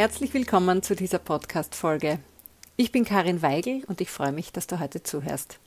Herzlich 0.00 0.32
willkommen 0.32 0.82
zu 0.82 0.96
dieser 0.96 1.18
Podcast-Folge. 1.18 2.20
Ich 2.78 2.90
bin 2.90 3.04
Karin 3.04 3.42
Weigel 3.42 3.84
und 3.86 4.00
ich 4.00 4.08
freue 4.08 4.32
mich, 4.32 4.50
dass 4.50 4.66
du 4.66 4.80
heute 4.80 5.02
zuhörst. 5.02 5.58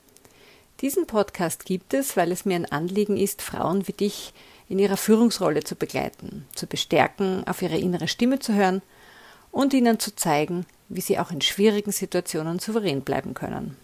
Diesen 0.82 1.06
Podcast 1.06 1.66
gibt 1.66 1.94
es, 1.94 2.18
weil 2.18 2.32
es 2.32 2.44
mir 2.44 2.56
ein 2.56 2.66
Anliegen 2.66 3.16
ist, 3.16 3.44
Frauen 3.44 3.88
wie 3.88 3.92
dich 3.92 4.34
in 4.68 4.80
ihrer 4.80 4.98
Führungsrolle 4.98 5.64
zu 5.64 5.76
begleiten, 5.76 6.48
zu 6.56 6.66
bestärken, 6.66 7.46
auf 7.46 7.62
ihre 7.62 7.78
innere 7.78 8.08
Stimme 8.08 8.40
zu 8.40 8.56
hören 8.56 8.82
und 9.52 9.72
ihnen 9.72 10.00
zu 10.00 10.16
zeigen, 10.16 10.66
wie 10.90 11.02
sie 11.02 11.20
auch 11.20 11.30
in 11.30 11.42
schwierigen 11.42 11.92
Situationen 11.92 12.58
souverän 12.58 13.02
bleiben 13.02 13.36
können. 13.36 13.78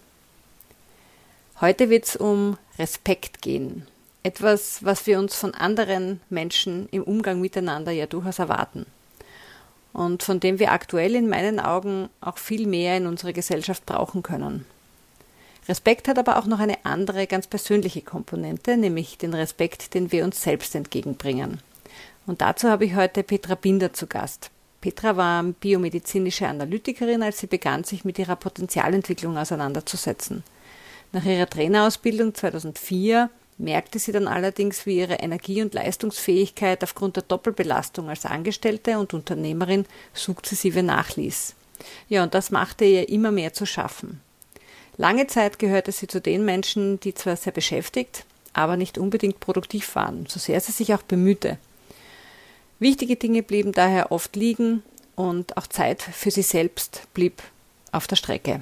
Heute 1.62 1.92
wird 1.92 2.06
es 2.06 2.16
um 2.16 2.58
Respekt 2.80 3.44
gehen. 3.44 3.86
Etwas, 4.23 4.84
was 4.84 5.06
wir 5.06 5.20
uns 5.20 5.36
von 5.36 5.54
anderen 5.54 6.22
Menschen 6.31 6.90
im 6.90 7.04
Umgang 7.04 7.40
miteinander 7.40 7.92
ja 7.92 8.08
durchaus 8.08 8.40
erwarten. 8.40 8.88
Und 9.94 10.24
von 10.24 10.40
dem 10.40 10.60
wir 10.60 10.72
aktuell 10.72 11.16
in 11.16 11.30
meinen 11.30 11.60
Augen 11.60 12.10
auch 12.22 12.38
viel 12.38 12.68
mehr 12.68 12.98
in 12.98 13.08
unserer 13.08 13.34
Gesellschaft 13.34 13.86
brauchen 13.86 14.24
können. 14.24 14.66
Respekt 15.68 16.08
hat 16.08 16.18
aber 16.18 16.38
auch 16.38 16.46
noch 16.46 16.60
eine 16.60 16.84
andere, 16.84 17.28
ganz 17.28 17.48
persönliche 17.48 18.02
Komponente, 18.02 18.78
nämlich 18.78 19.18
den 19.18 19.34
Respekt, 19.34 19.94
den 19.94 20.12
wir 20.12 20.24
uns 20.24 20.42
selbst 20.42 20.74
entgegenbringen. 20.74 21.62
Und 22.26 22.42
dazu 22.42 22.70
habe 22.70 22.86
ich 22.86 22.96
heute 22.96 23.24
Petra 23.24 23.56
Binder 23.56 23.94
zu 23.94 24.08
Gast. 24.08 24.52
Petra 24.82 25.18
war 25.18 25.44
biomedizinische 25.44 26.48
Analytikerin, 26.48 27.22
als 27.22 27.40
sie 27.40 27.48
begann, 27.48 27.84
sich 27.84 28.06
mit 28.06 28.18
ihrer 28.18 28.36
Potenzialentwicklung 28.36 29.38
auseinanderzusetzen. 29.38 30.44
Nach 31.12 31.26
ihrer 31.26 31.50
Trainerausbildung 31.50 32.34
2004 32.34 33.30
merkte 33.60 34.00
sie 34.00 34.12
dann 34.12 34.28
allerdings, 34.28 34.86
wie 34.86 34.98
ihre 34.98 35.16
Energie- 35.16 35.62
und 35.62 35.74
Leistungsfähigkeit 35.74 36.84
aufgrund 36.84 37.18
der 37.18 37.24
Doppelbelastung 37.24 38.10
als 38.10 38.26
Angestellte 38.26 38.98
und 38.98 39.14
Unternehmerin 39.14 39.86
sukzessive 40.14 40.82
nachließ. 40.82 41.54
Ja, 42.08 42.24
und 42.24 42.34
das 42.34 42.52
machte 42.52 42.86
ihr 42.86 43.10
immer 43.10 43.32
mehr 43.32 43.54
zu 43.54 43.66
schaffen. 43.66 44.22
Lange 44.98 45.28
Zeit 45.28 45.60
gehörte 45.60 45.92
sie 45.92 46.08
zu 46.08 46.20
den 46.20 46.44
Menschen, 46.44 47.00
die 47.00 47.14
zwar 47.14 47.36
sehr 47.36 47.54
beschäftigt, 47.54 48.26
aber 48.54 48.76
nicht 48.76 48.98
unbedingt 48.98 49.40
produktiv 49.40 49.96
waren, 49.96 50.26
so 50.26 50.40
sehr 50.40 50.60
sie 50.60 50.72
sich 50.72 50.94
auch 50.94 51.04
bemühte. 51.04 51.58
Wichtige 52.80 53.18
Dinge 53.18 53.44
blieben 53.44 53.72
daher 53.72 54.12
oft 54.12 54.36
liegen 54.36 54.84
und 55.16 55.58
auch 55.58 55.68
Zeit 55.68 56.02
für 56.02 56.32
sie 56.32 56.42
selbst 56.42 57.04
blieb 57.14 57.42
auf 57.92 58.08
der 58.08 58.16
Strecke. 58.16 58.62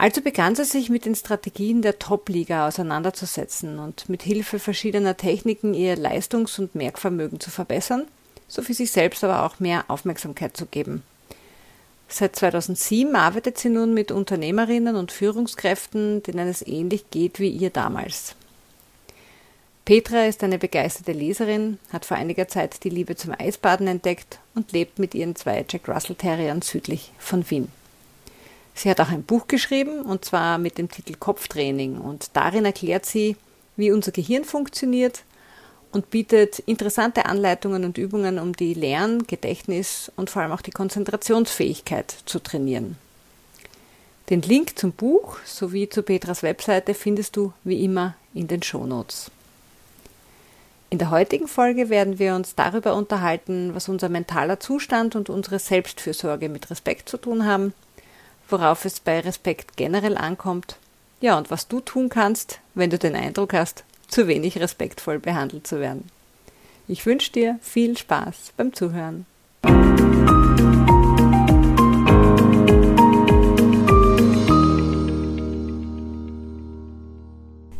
Also 0.00 0.22
begann 0.22 0.54
sie 0.54 0.64
sich 0.64 0.88
mit 0.88 1.04
den 1.04 1.14
Strategien 1.14 1.82
der 1.82 1.98
Top-Liga 1.98 2.66
auseinanderzusetzen 2.66 3.78
und 3.78 4.08
mit 4.08 4.22
Hilfe 4.22 4.58
verschiedener 4.58 5.18
Techniken 5.18 5.74
ihr 5.74 5.94
Leistungs- 5.94 6.58
und 6.58 6.74
Merkvermögen 6.74 7.38
zu 7.38 7.50
verbessern, 7.50 8.06
sowie 8.48 8.72
sich 8.72 8.92
selbst 8.92 9.22
aber 9.24 9.44
auch 9.44 9.60
mehr 9.60 9.84
Aufmerksamkeit 9.88 10.56
zu 10.56 10.64
geben. 10.64 11.02
Seit 12.08 12.34
2007 12.34 13.14
arbeitet 13.14 13.58
sie 13.58 13.68
nun 13.68 13.92
mit 13.92 14.10
Unternehmerinnen 14.10 14.96
und 14.96 15.12
Führungskräften, 15.12 16.22
denen 16.22 16.48
es 16.48 16.66
ähnlich 16.66 17.10
geht 17.10 17.38
wie 17.38 17.50
ihr 17.50 17.68
damals. 17.68 18.36
Petra 19.84 20.24
ist 20.24 20.42
eine 20.42 20.56
begeisterte 20.56 21.12
Leserin, 21.12 21.78
hat 21.92 22.06
vor 22.06 22.16
einiger 22.16 22.48
Zeit 22.48 22.84
die 22.84 22.88
Liebe 22.88 23.16
zum 23.16 23.34
Eisbaden 23.38 23.86
entdeckt 23.86 24.38
und 24.54 24.72
lebt 24.72 24.98
mit 24.98 25.14
ihren 25.14 25.36
zwei 25.36 25.62
Jack 25.68 25.86
Russell 25.90 26.16
Terriern 26.16 26.62
südlich 26.62 27.12
von 27.18 27.50
Wien. 27.50 27.70
Sie 28.80 28.88
hat 28.88 28.98
auch 28.98 29.10
ein 29.10 29.24
Buch 29.24 29.46
geschrieben, 29.46 30.00
und 30.00 30.24
zwar 30.24 30.56
mit 30.56 30.78
dem 30.78 30.90
Titel 30.90 31.12
Kopftraining. 31.14 31.98
Und 31.98 32.30
darin 32.32 32.64
erklärt 32.64 33.04
sie, 33.04 33.36
wie 33.76 33.92
unser 33.92 34.10
Gehirn 34.10 34.44
funktioniert 34.44 35.24
und 35.92 36.08
bietet 36.08 36.60
interessante 36.60 37.26
Anleitungen 37.26 37.84
und 37.84 37.98
Übungen, 37.98 38.38
um 38.38 38.56
die 38.56 38.72
Lern-, 38.72 39.26
Gedächtnis- 39.26 40.10
und 40.16 40.30
vor 40.30 40.40
allem 40.40 40.52
auch 40.52 40.62
die 40.62 40.70
Konzentrationsfähigkeit 40.70 42.22
zu 42.24 42.38
trainieren. 42.38 42.96
Den 44.30 44.40
Link 44.40 44.78
zum 44.78 44.92
Buch 44.92 45.36
sowie 45.44 45.90
zu 45.90 46.02
Petras 46.02 46.42
Webseite 46.42 46.94
findest 46.94 47.36
du 47.36 47.52
wie 47.64 47.84
immer 47.84 48.14
in 48.32 48.48
den 48.48 48.62
Shownotes. 48.62 49.30
In 50.88 50.96
der 50.96 51.10
heutigen 51.10 51.48
Folge 51.48 51.90
werden 51.90 52.18
wir 52.18 52.34
uns 52.34 52.54
darüber 52.54 52.94
unterhalten, 52.94 53.74
was 53.74 53.90
unser 53.90 54.08
mentaler 54.08 54.58
Zustand 54.58 55.16
und 55.16 55.28
unsere 55.28 55.58
Selbstfürsorge 55.58 56.48
mit 56.48 56.70
Respekt 56.70 57.10
zu 57.10 57.18
tun 57.18 57.44
haben– 57.44 57.74
worauf 58.50 58.84
es 58.84 59.00
bei 59.00 59.20
Respekt 59.20 59.76
generell 59.76 60.16
ankommt, 60.16 60.76
ja, 61.20 61.36
und 61.36 61.50
was 61.50 61.68
du 61.68 61.80
tun 61.80 62.08
kannst, 62.08 62.60
wenn 62.74 62.90
du 62.90 62.98
den 62.98 63.14
Eindruck 63.14 63.52
hast, 63.52 63.84
zu 64.08 64.26
wenig 64.26 64.58
respektvoll 64.58 65.18
behandelt 65.18 65.66
zu 65.66 65.80
werden. 65.80 66.08
Ich 66.88 67.06
wünsche 67.06 67.30
dir 67.32 67.58
viel 67.62 67.96
Spaß 67.96 68.52
beim 68.56 68.72
Zuhören. 68.72 69.26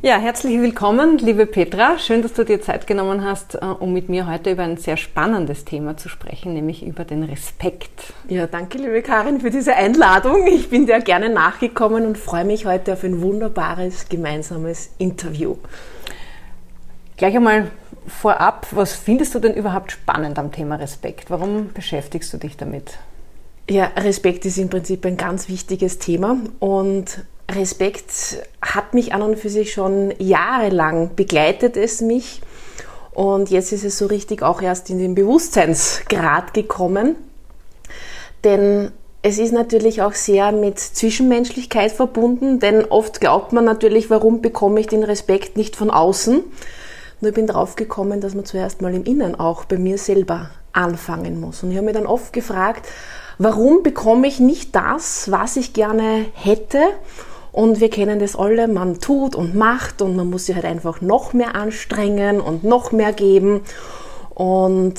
Ja, 0.02 0.16
herzlich 0.16 0.58
willkommen, 0.58 1.18
liebe 1.18 1.44
Petra. 1.44 1.98
Schön, 1.98 2.22
dass 2.22 2.32
du 2.32 2.42
dir 2.42 2.62
Zeit 2.62 2.86
genommen 2.86 3.22
hast, 3.22 3.56
äh, 3.56 3.58
um 3.58 3.92
mit 3.92 4.08
mir 4.08 4.26
heute 4.26 4.52
über 4.52 4.62
ein 4.62 4.78
sehr 4.78 4.96
spannendes 4.96 5.66
Thema 5.66 5.98
zu 5.98 6.08
sprechen, 6.08 6.54
nämlich 6.54 6.82
über 6.82 7.04
den 7.04 7.22
Respekt. 7.22 8.14
Ja, 8.26 8.46
danke, 8.46 8.78
liebe 8.78 9.02
Karin, 9.02 9.42
für 9.42 9.50
diese 9.50 9.76
Einladung. 9.76 10.46
Ich 10.46 10.70
bin 10.70 10.86
dir 10.86 11.00
gerne 11.00 11.28
nachgekommen 11.28 12.06
und 12.06 12.16
freue 12.16 12.46
mich 12.46 12.64
heute 12.64 12.94
auf 12.94 13.04
ein 13.04 13.20
wunderbares 13.20 14.08
gemeinsames 14.08 14.88
Interview. 14.96 15.56
Gleich 17.18 17.36
einmal 17.36 17.70
vorab, 18.06 18.68
was 18.70 18.94
findest 18.94 19.34
du 19.34 19.38
denn 19.38 19.52
überhaupt 19.52 19.92
spannend 19.92 20.38
am 20.38 20.50
Thema 20.50 20.76
Respekt? 20.76 21.28
Warum 21.28 21.74
beschäftigst 21.74 22.32
du 22.32 22.38
dich 22.38 22.56
damit? 22.56 22.96
Ja, 23.68 23.90
Respekt 23.98 24.46
ist 24.46 24.56
im 24.56 24.70
Prinzip 24.70 25.04
ein 25.04 25.18
ganz 25.18 25.50
wichtiges 25.50 25.98
Thema 25.98 26.38
und 26.58 27.22
Respekt 27.54 28.38
hat 28.62 28.94
mich 28.94 29.12
an 29.12 29.22
und 29.22 29.38
für 29.38 29.50
sich 29.50 29.72
schon 29.72 30.14
jahrelang 30.18 31.14
begleitet 31.16 31.76
es 31.76 32.00
mich 32.00 32.40
und 33.12 33.50
jetzt 33.50 33.72
ist 33.72 33.84
es 33.84 33.98
so 33.98 34.06
richtig 34.06 34.42
auch 34.42 34.62
erst 34.62 34.90
in 34.90 34.98
den 34.98 35.14
Bewusstseinsgrad 35.14 36.54
gekommen, 36.54 37.16
denn 38.44 38.92
es 39.22 39.38
ist 39.38 39.52
natürlich 39.52 40.00
auch 40.00 40.14
sehr 40.14 40.50
mit 40.52 40.78
Zwischenmenschlichkeit 40.78 41.92
verbunden, 41.92 42.58
denn 42.58 42.86
oft 42.86 43.20
glaubt 43.20 43.52
man 43.52 43.64
natürlich, 43.64 44.08
warum 44.08 44.40
bekomme 44.40 44.80
ich 44.80 44.86
den 44.86 45.04
Respekt 45.04 45.56
nicht 45.58 45.76
von 45.76 45.90
außen? 45.90 46.42
Nur 47.20 47.28
ich 47.28 47.34
bin 47.34 47.46
drauf 47.46 47.76
gekommen, 47.76 48.22
dass 48.22 48.34
man 48.34 48.46
zuerst 48.46 48.80
mal 48.80 48.94
im 48.94 49.04
Innen 49.04 49.34
auch 49.38 49.66
bei 49.66 49.76
mir 49.76 49.98
selber 49.98 50.50
anfangen 50.72 51.38
muss. 51.38 51.62
Und 51.62 51.70
ich 51.70 51.76
habe 51.76 51.86
mir 51.86 51.92
dann 51.92 52.06
oft 52.06 52.32
gefragt, 52.32 52.88
warum 53.36 53.82
bekomme 53.82 54.26
ich 54.26 54.40
nicht 54.40 54.74
das, 54.74 55.30
was 55.30 55.56
ich 55.56 55.74
gerne 55.74 56.24
hätte? 56.32 56.78
Und 57.52 57.80
wir 57.80 57.90
kennen 57.90 58.18
das 58.20 58.36
alle, 58.36 58.68
man 58.68 59.00
tut 59.00 59.34
und 59.34 59.54
macht 59.54 60.02
und 60.02 60.16
man 60.16 60.30
muss 60.30 60.46
sich 60.46 60.54
halt 60.54 60.64
einfach 60.64 61.00
noch 61.00 61.32
mehr 61.32 61.54
anstrengen 61.56 62.40
und 62.40 62.64
noch 62.64 62.92
mehr 62.92 63.12
geben. 63.12 63.62
Und 64.34 64.94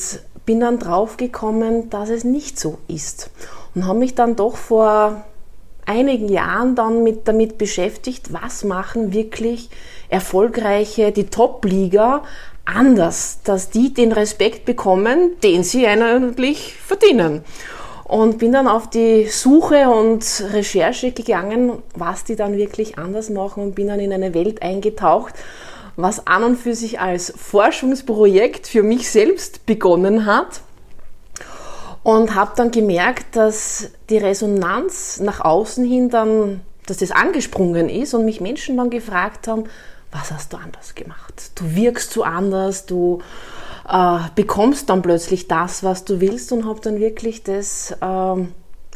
bin 0.46 0.60
dann 0.60 0.80
drauf 0.80 1.18
gekommen, 1.18 1.90
dass 1.90 2.10
es 2.10 2.24
nicht 2.24 2.60
so 2.60 2.78
ist. 2.88 3.30
Und 3.74 3.88
habe 3.88 4.00
mich 4.00 4.16
dann 4.16 4.36
doch 4.36 4.58
vor 4.58 5.24
einigen 5.86 6.30
Jahren 6.30 6.76
dann 6.76 7.04
mit, 7.04 7.28
damit 7.28 7.58
beschäftigt, 7.58 8.34
was 8.34 8.64
machen 8.64 9.14
wirklich 9.14 9.70
erfolgreiche, 10.10 11.12
die 11.12 11.28
Top-Liga 11.28 12.24
anders, 12.66 13.40
dass 13.44 13.70
die 13.70 13.94
den 13.94 14.12
Respekt 14.12 14.66
bekommen, 14.66 15.40
den 15.42 15.64
sie 15.64 15.88
eigentlich 15.88 16.74
verdienen 16.76 17.44
und 18.12 18.40
bin 18.40 18.52
dann 18.52 18.68
auf 18.68 18.90
die 18.90 19.30
Suche 19.30 19.90
und 19.90 20.44
Recherche 20.52 21.14
gegangen, 21.14 21.82
was 21.96 22.26
die 22.26 22.36
dann 22.36 22.58
wirklich 22.58 22.98
anders 22.98 23.30
machen 23.30 23.64
und 23.64 23.76
bin 23.76 23.88
dann 23.88 24.02
in 24.02 24.12
eine 24.12 24.34
Welt 24.34 24.62
eingetaucht, 24.62 25.34
was 25.96 26.28
an 26.28 26.44
und 26.44 26.58
für 26.58 26.76
sich 26.76 27.00
als 27.00 27.34
Forschungsprojekt 27.34 28.68
für 28.68 28.84
mich 28.84 29.10
selbst 29.10 29.66
begonnen 29.66 30.26
hat 30.26 30.60
und 32.04 32.36
habe 32.36 32.52
dann 32.58 32.72
gemerkt, 32.72 33.38
dass 33.38 33.92
die 34.10 34.18
Resonanz 34.18 35.22
nach 35.22 35.40
außen 35.40 35.86
hin 35.86 36.10
dann, 36.10 36.60
dass 36.88 36.98
das 36.98 37.12
angesprungen 37.12 37.88
ist 37.88 38.14
und 38.14 38.26
mich 38.26 38.42
Menschen 38.42 38.76
dann 38.76 38.90
gefragt 38.90 39.48
haben, 39.48 39.64
was 40.12 40.34
hast 40.34 40.52
du 40.52 40.58
anders 40.58 40.96
gemacht? 40.96 41.52
Du 41.56 41.76
wirkst 41.76 42.12
so 42.12 42.24
anders, 42.24 42.86
du 42.86 43.22
äh, 43.92 44.20
bekommst 44.36 44.90
dann 44.90 45.02
plötzlich 45.02 45.48
das, 45.48 45.84
was 45.84 46.06
du 46.06 46.22
willst 46.22 46.52
und 46.52 46.66
habe 46.66 46.80
dann 46.80 47.00
wirklich 47.00 47.44
das 47.44 47.92
äh, 48.00 48.36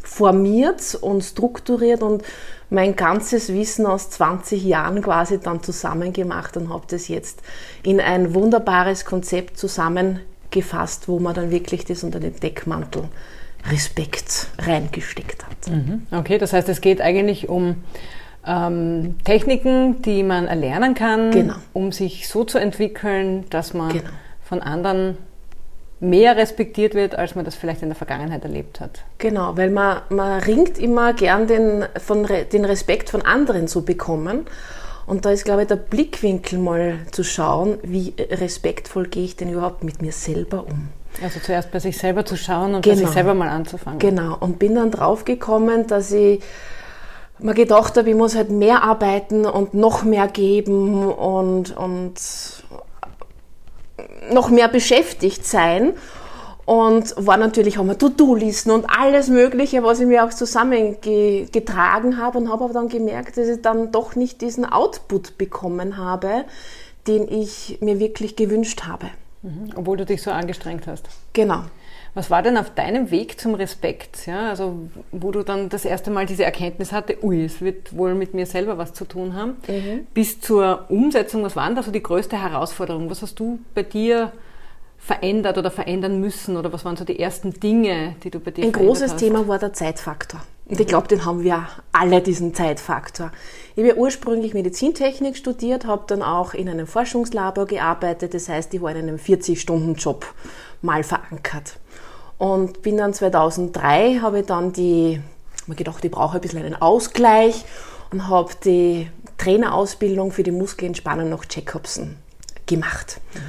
formiert 0.02 0.96
und 1.00 1.22
strukturiert 1.22 2.02
und 2.02 2.22
mein 2.70 2.96
ganzes 2.96 3.52
Wissen 3.52 3.86
aus 3.86 4.10
20 4.10 4.64
Jahren 4.64 5.02
quasi 5.02 5.38
dann 5.38 5.62
zusammengemacht 5.62 6.56
und 6.56 6.70
habe 6.70 6.84
das 6.88 7.08
jetzt 7.08 7.42
in 7.82 8.00
ein 8.00 8.34
wunderbares 8.34 9.04
Konzept 9.04 9.58
zusammengefasst, 9.58 11.08
wo 11.08 11.18
man 11.18 11.34
dann 11.34 11.50
wirklich 11.50 11.84
das 11.84 12.02
unter 12.02 12.18
dem 12.18 12.38
Deckmantel 12.40 13.04
Respekt 13.70 14.48
reingesteckt 14.58 15.44
hat. 15.44 15.70
Mhm. 15.70 16.06
Okay, 16.10 16.38
das 16.38 16.52
heißt, 16.52 16.68
es 16.68 16.80
geht 16.80 17.00
eigentlich 17.00 17.48
um 17.48 17.84
ähm, 18.46 19.16
Techniken, 19.24 20.02
die 20.02 20.22
man 20.22 20.46
erlernen 20.46 20.94
kann, 20.94 21.32
genau. 21.32 21.56
um 21.72 21.92
sich 21.92 22.28
so 22.28 22.44
zu 22.44 22.58
entwickeln, 22.58 23.44
dass 23.50 23.74
man 23.74 23.92
genau 23.92 24.10
von 24.48 24.62
anderen 24.62 25.18
mehr 25.98 26.36
respektiert 26.36 26.94
wird, 26.94 27.14
als 27.14 27.34
man 27.34 27.44
das 27.44 27.54
vielleicht 27.54 27.82
in 27.82 27.88
der 27.88 27.96
Vergangenheit 27.96 28.44
erlebt 28.44 28.80
hat. 28.80 29.02
Genau, 29.18 29.56
weil 29.56 29.70
man, 29.70 30.02
man 30.10 30.40
ringt 30.42 30.78
immer 30.78 31.14
gern 31.14 31.46
den, 31.46 31.84
von, 31.98 32.26
den 32.52 32.64
Respekt 32.64 33.08
von 33.10 33.22
anderen 33.22 33.66
zu 33.66 33.84
bekommen. 33.84 34.46
Und 35.06 35.24
da 35.24 35.30
ist, 35.30 35.44
glaube 35.44 35.62
ich, 35.62 35.68
der 35.68 35.76
Blickwinkel 35.76 36.58
mal 36.58 36.98
zu 37.12 37.22
schauen, 37.22 37.78
wie 37.82 38.12
respektvoll 38.18 39.06
gehe 39.06 39.24
ich 39.24 39.36
denn 39.36 39.50
überhaupt 39.50 39.84
mit 39.84 40.02
mir 40.02 40.12
selber 40.12 40.66
um. 40.66 40.88
Also 41.22 41.40
zuerst 41.40 41.70
bei 41.70 41.78
sich 41.78 41.96
selber 41.96 42.26
zu 42.26 42.36
schauen 42.36 42.74
und 42.74 42.82
genau. 42.82 42.96
bei 42.96 43.02
sich 43.02 43.10
selber 43.10 43.32
mal 43.32 43.48
anzufangen. 43.48 43.98
Genau, 43.98 44.36
und 44.38 44.58
bin 44.58 44.74
dann 44.74 44.90
draufgekommen, 44.90 45.86
dass 45.86 46.12
ich 46.12 46.42
mir 47.38 47.54
gedacht 47.54 47.96
habe, 47.96 48.10
ich 48.10 48.16
muss 48.16 48.34
halt 48.34 48.50
mehr 48.50 48.82
arbeiten 48.82 49.46
und 49.46 49.72
noch 49.72 50.02
mehr 50.02 50.26
geben 50.28 51.10
und, 51.10 51.74
und 51.76 52.14
noch 54.32 54.50
mehr 54.50 54.68
beschäftigt 54.68 55.46
sein. 55.46 55.94
Und 56.64 57.14
war 57.16 57.36
natürlich, 57.36 57.78
haben 57.78 57.86
wir 57.86 57.96
To-Do-Listen 57.96 58.72
und 58.72 58.86
alles 58.90 59.28
Mögliche, 59.28 59.84
was 59.84 60.00
ich 60.00 60.06
mir 60.06 60.24
auch 60.24 60.30
zusammengetragen 60.30 62.16
habe 62.16 62.38
und 62.38 62.50
habe 62.50 62.64
aber 62.64 62.72
dann 62.72 62.88
gemerkt, 62.88 63.36
dass 63.36 63.46
ich 63.46 63.62
dann 63.62 63.92
doch 63.92 64.16
nicht 64.16 64.40
diesen 64.40 64.64
Output 64.64 65.38
bekommen 65.38 65.96
habe, 65.96 66.44
den 67.06 67.28
ich 67.28 67.78
mir 67.80 68.00
wirklich 68.00 68.34
gewünscht 68.34 68.82
habe. 68.82 69.06
Mhm. 69.42 69.74
Obwohl 69.76 69.96
du 69.96 70.04
dich 70.04 70.22
so 70.22 70.32
angestrengt 70.32 70.88
hast. 70.88 71.08
Genau. 71.34 71.62
Was 72.16 72.30
war 72.30 72.40
denn 72.40 72.56
auf 72.56 72.70
deinem 72.70 73.10
Weg 73.10 73.38
zum 73.38 73.54
Respekt? 73.54 74.26
Ja, 74.26 74.48
also 74.48 74.88
wo 75.12 75.32
du 75.32 75.42
dann 75.42 75.68
das 75.68 75.84
erste 75.84 76.10
Mal 76.10 76.24
diese 76.24 76.44
Erkenntnis 76.44 76.90
hatte, 76.90 77.22
ui, 77.22 77.44
es 77.44 77.60
wird 77.60 77.94
wohl 77.94 78.14
mit 78.14 78.32
mir 78.32 78.46
selber 78.46 78.78
was 78.78 78.94
zu 78.94 79.04
tun 79.04 79.34
haben, 79.34 79.58
mhm. 79.68 80.06
bis 80.14 80.40
zur 80.40 80.86
Umsetzung, 80.88 81.42
was 81.42 81.56
war 81.56 81.66
denn 81.66 81.76
da 81.76 81.82
so 81.82 81.90
die 81.90 82.02
größte 82.02 82.40
Herausforderung? 82.40 83.10
Was 83.10 83.20
hast 83.20 83.38
du 83.38 83.58
bei 83.74 83.82
dir 83.82 84.32
verändert 84.96 85.58
oder 85.58 85.70
verändern 85.70 86.18
müssen 86.18 86.56
oder 86.56 86.72
was 86.72 86.86
waren 86.86 86.96
so 86.96 87.04
die 87.04 87.20
ersten 87.20 87.52
Dinge, 87.52 88.16
die 88.24 88.30
du 88.30 88.40
bei 88.40 88.50
dir 88.50 88.64
Ein 88.64 88.72
großes 88.72 89.12
hast? 89.12 89.20
Thema 89.20 89.46
war 89.46 89.58
der 89.58 89.74
Zeitfaktor. 89.74 90.40
Und 90.64 90.80
ich 90.80 90.86
glaube, 90.86 91.08
den 91.08 91.26
haben 91.26 91.44
wir 91.44 91.68
alle, 91.92 92.22
diesen 92.22 92.54
Zeitfaktor. 92.54 93.30
Ich 93.74 93.82
habe 93.82 93.88
ja 93.88 93.94
ursprünglich 93.94 94.54
Medizintechnik 94.54 95.36
studiert, 95.36 95.84
habe 95.84 96.04
dann 96.06 96.22
auch 96.22 96.54
in 96.54 96.70
einem 96.70 96.86
Forschungslabor 96.86 97.66
gearbeitet. 97.66 98.32
Das 98.32 98.48
heißt, 98.48 98.72
ich 98.72 98.80
war 98.80 98.90
in 98.92 98.96
einem 98.96 99.16
40-Stunden-Job 99.16 100.24
mal 100.80 101.04
verankert. 101.04 101.78
Und 102.38 102.82
bin 102.82 102.96
dann 102.98 103.14
2003, 103.14 104.18
habe 104.20 104.40
ich 104.40 104.46
dann 104.46 104.72
die, 104.72 105.20
mir 105.66 105.74
gedacht, 105.74 106.04
ich 106.04 106.10
brauche 106.10 106.36
ein 106.36 106.40
bisschen 106.40 106.62
einen 106.62 106.80
Ausgleich 106.80 107.64
und 108.10 108.28
habe 108.28 108.52
die 108.64 109.10
Trainerausbildung 109.38 110.32
für 110.32 110.42
die 110.42 110.50
Muskelentspannung 110.50 111.30
nach 111.30 111.44
Jacobsen 111.50 112.16
gemacht. 112.66 113.20
Mhm. 113.34 113.40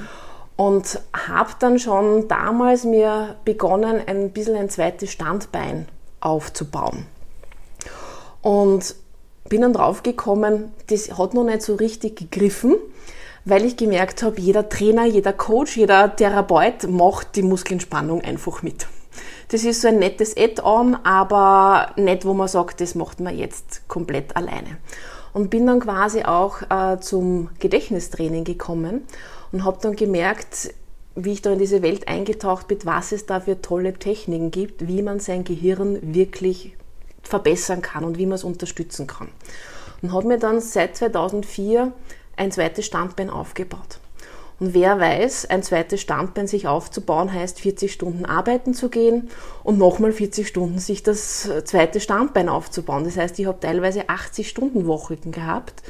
Und 0.56 1.00
habe 1.14 1.52
dann 1.60 1.78
schon 1.78 2.28
damals 2.28 2.84
mir 2.84 3.36
begonnen, 3.46 4.02
ein 4.08 4.32
bisschen 4.32 4.56
ein 4.56 4.70
zweites 4.70 5.12
Standbein 5.12 5.88
aufzubauen. 6.20 7.06
Und 8.42 8.96
bin 9.50 9.62
dann 9.62 9.74
drauf 9.74 10.02
gekommen, 10.04 10.74
das 10.88 11.18
hat 11.18 11.34
noch 11.34 11.44
nicht 11.44 11.62
so 11.62 11.76
richtig 11.76 12.18
gegriffen 12.18 12.76
weil 13.50 13.64
ich 13.64 13.78
gemerkt 13.78 14.24
habe, 14.24 14.40
jeder 14.42 14.68
Trainer, 14.68 15.06
jeder 15.06 15.32
Coach, 15.32 15.78
jeder 15.78 16.14
Therapeut 16.16 16.90
macht 16.90 17.36
die 17.36 17.44
Muskelentspannung 17.44 18.22
einfach 18.22 18.62
mit. 18.62 18.88
Das 19.50 19.64
ist 19.64 19.82
so 19.82 19.88
ein 19.88 20.00
nettes 20.00 20.36
Add-on, 20.36 20.96
aber 21.06 21.94
nicht, 21.96 22.26
wo 22.26 22.34
man 22.34 22.50
sagt, 22.50 22.82
das 22.82 22.96
macht 22.96 23.22
man 23.22 23.38
jetzt 23.38 23.88
komplett 23.88 24.36
alleine. 24.36 24.78
Und 25.34 25.50
bin 25.50 25.66
dann 25.66 25.80
quasi 25.80 26.24
auch 26.24 26.62
äh, 26.70 27.00
zum 27.00 27.50
Gedächtnistraining 27.60 28.44
gekommen 28.44 29.06
und 29.54 29.64
habe 29.64 29.78
dann 29.82 29.96
gemerkt, 29.96 30.74
wie 31.16 31.32
ich 31.32 31.42
da 31.42 31.54
in 31.54 31.60
diese 31.60 31.82
Welt 31.82 32.08
eingetaucht 32.08 32.68
bin, 32.68 32.80
was 32.84 33.14
es 33.14 33.26
da 33.26 33.40
für 33.40 33.62
tolle 33.62 33.94
Techniken 33.94 34.52
gibt, 34.52 34.88
wie 34.88 35.02
man 35.02 35.20
sein 35.20 35.46
Gehirn 35.46 36.00
wirklich 36.14 36.76
verbessern 37.24 37.82
kann 37.82 38.04
und 38.04 38.18
wie 38.18 38.26
man 38.26 38.36
es 38.36 38.44
unterstützen 38.44 39.08
kann. 39.08 39.30
Und 40.02 40.12
habe 40.12 40.28
mir 40.28 40.38
dann 40.38 40.60
seit 40.60 40.98
2004 40.98 41.94
ein 42.38 42.52
zweites 42.52 42.86
Standbein 42.86 43.30
aufgebaut. 43.30 44.00
Und 44.60 44.74
wer 44.74 45.00
weiß, 45.00 45.50
ein 45.50 45.62
zweites 45.62 46.02
Standbein 46.02 46.48
sich 46.48 46.68
aufzubauen, 46.68 47.32
heißt 47.32 47.60
40 47.60 47.94
Stunden 47.94 48.26
arbeiten 48.26 48.74
zu 48.74 48.90
gehen 48.90 49.30
und 49.64 49.78
nochmal 49.78 50.12
40 50.12 50.48
Stunden 50.48 50.80
sich 50.80 51.04
das 51.04 51.48
zweite 51.66 52.00
Standbein 52.00 52.50
aufzubauen. 52.50 53.04
Das 53.04 53.18
heißt, 53.18 53.38
ich 53.38 53.46
habe 53.46 53.60
teilweise 53.60 54.10
80 54.10 54.50
Stunden 54.50 54.88
Wochen 54.88 55.32
gehabt 55.32 55.84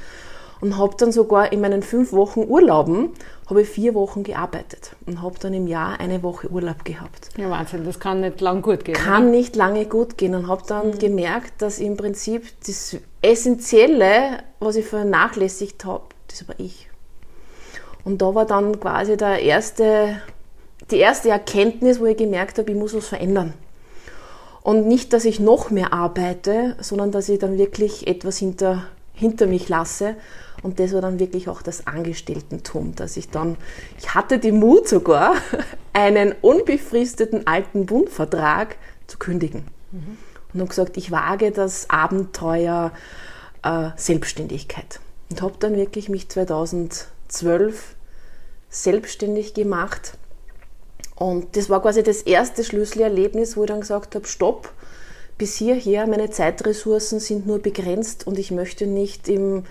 und 0.59 0.77
habe 0.77 0.95
dann 0.97 1.11
sogar 1.11 1.53
in 1.53 1.61
meinen 1.61 1.81
fünf 1.81 2.11
Wochen 2.11 2.41
Urlauben 2.41 3.11
habe 3.47 3.61
ich 3.61 3.69
vier 3.69 3.93
Wochen 3.93 4.23
gearbeitet 4.23 4.95
und 5.05 5.21
habe 5.21 5.35
dann 5.39 5.53
im 5.53 5.67
Jahr 5.67 5.99
eine 6.01 6.21
Woche 6.21 6.49
Urlaub 6.49 6.83
gehabt. 6.83 7.29
Ja, 7.37 7.49
Wahnsinn, 7.49 7.85
das 7.85 7.99
kann 7.99 8.19
nicht 8.19 8.41
lang 8.41 8.61
gut 8.61 8.83
gehen. 8.83 8.95
Kann 8.95 9.31
nicht 9.31 9.55
lange 9.55 9.85
gut 9.85 10.17
gehen 10.17 10.35
und 10.35 10.47
habe 10.47 10.63
dann 10.67 10.87
mhm. 10.87 10.99
gemerkt, 10.99 11.61
dass 11.61 11.79
im 11.79 11.95
Prinzip 11.95 12.45
das 12.65 12.97
Essentielle, 13.21 14.43
was 14.59 14.75
ich 14.75 14.85
vernachlässigt 14.85 15.85
habe, 15.85 16.03
das 16.27 16.47
war 16.47 16.55
ich. 16.59 16.89
Und 18.03 18.21
da 18.21 18.33
war 18.33 18.45
dann 18.45 18.79
quasi 18.79 19.17
der 19.17 19.41
erste, 19.41 20.21
die 20.91 20.97
erste 20.97 21.29
Erkenntnis, 21.29 21.99
wo 21.99 22.05
ich 22.05 22.17
gemerkt 22.17 22.57
habe, 22.57 22.71
ich 22.71 22.77
muss 22.77 22.93
was 22.93 23.07
verändern. 23.07 23.53
Und 24.63 24.87
nicht, 24.87 25.13
dass 25.13 25.25
ich 25.25 25.39
noch 25.39 25.71
mehr 25.71 25.93
arbeite, 25.93 26.75
sondern 26.79 27.11
dass 27.11 27.29
ich 27.29 27.39
dann 27.39 27.57
wirklich 27.57 28.07
etwas 28.07 28.37
hinter, 28.37 28.83
hinter 29.13 29.45
mich 29.47 29.69
lasse. 29.69 30.15
Und 30.63 30.79
das 30.79 30.93
war 30.93 31.01
dann 31.01 31.19
wirklich 31.19 31.49
auch 31.49 31.61
das 31.61 31.85
Angestelltentum, 31.85 32.95
dass 32.95 33.17
ich 33.17 33.29
dann, 33.29 33.57
ich 33.97 34.13
hatte 34.15 34.39
den 34.39 34.57
Mut 34.59 34.87
sogar, 34.87 35.35
einen 35.93 36.33
unbefristeten 36.41 37.45
alten 37.45 37.85
Bundvertrag 37.85 38.77
zu 39.07 39.17
kündigen. 39.17 39.67
Mhm. 39.91 40.17
Und 40.53 40.59
habe 40.61 40.69
gesagt, 40.69 40.97
ich 40.97 41.11
wage 41.11 41.51
das 41.51 41.89
Abenteuer 41.89 42.91
äh, 43.63 43.89
Selbstständigkeit 43.95 44.99
und 45.29 45.41
habe 45.41 45.55
dann 45.59 45.75
wirklich 45.75 46.09
mich 46.09 46.29
2012 46.29 47.95
selbstständig 48.69 49.53
gemacht. 49.53 50.17
Und 51.15 51.55
das 51.55 51.69
war 51.69 51.81
quasi 51.81 52.03
das 52.03 52.21
erste 52.21 52.63
Schlüsselerlebnis, 52.63 53.57
wo 53.57 53.63
ich 53.63 53.69
dann 53.69 53.81
gesagt 53.81 54.15
habe, 54.15 54.27
stopp, 54.27 54.71
bis 55.37 55.55
hierher, 55.55 56.07
meine 56.07 56.29
Zeitressourcen 56.29 57.19
sind 57.19 57.45
nur 57.45 57.59
begrenzt 57.59 58.25
und 58.25 58.39
ich 58.39 58.51
möchte 58.51 58.87
nicht 58.87 59.27
im 59.27 59.63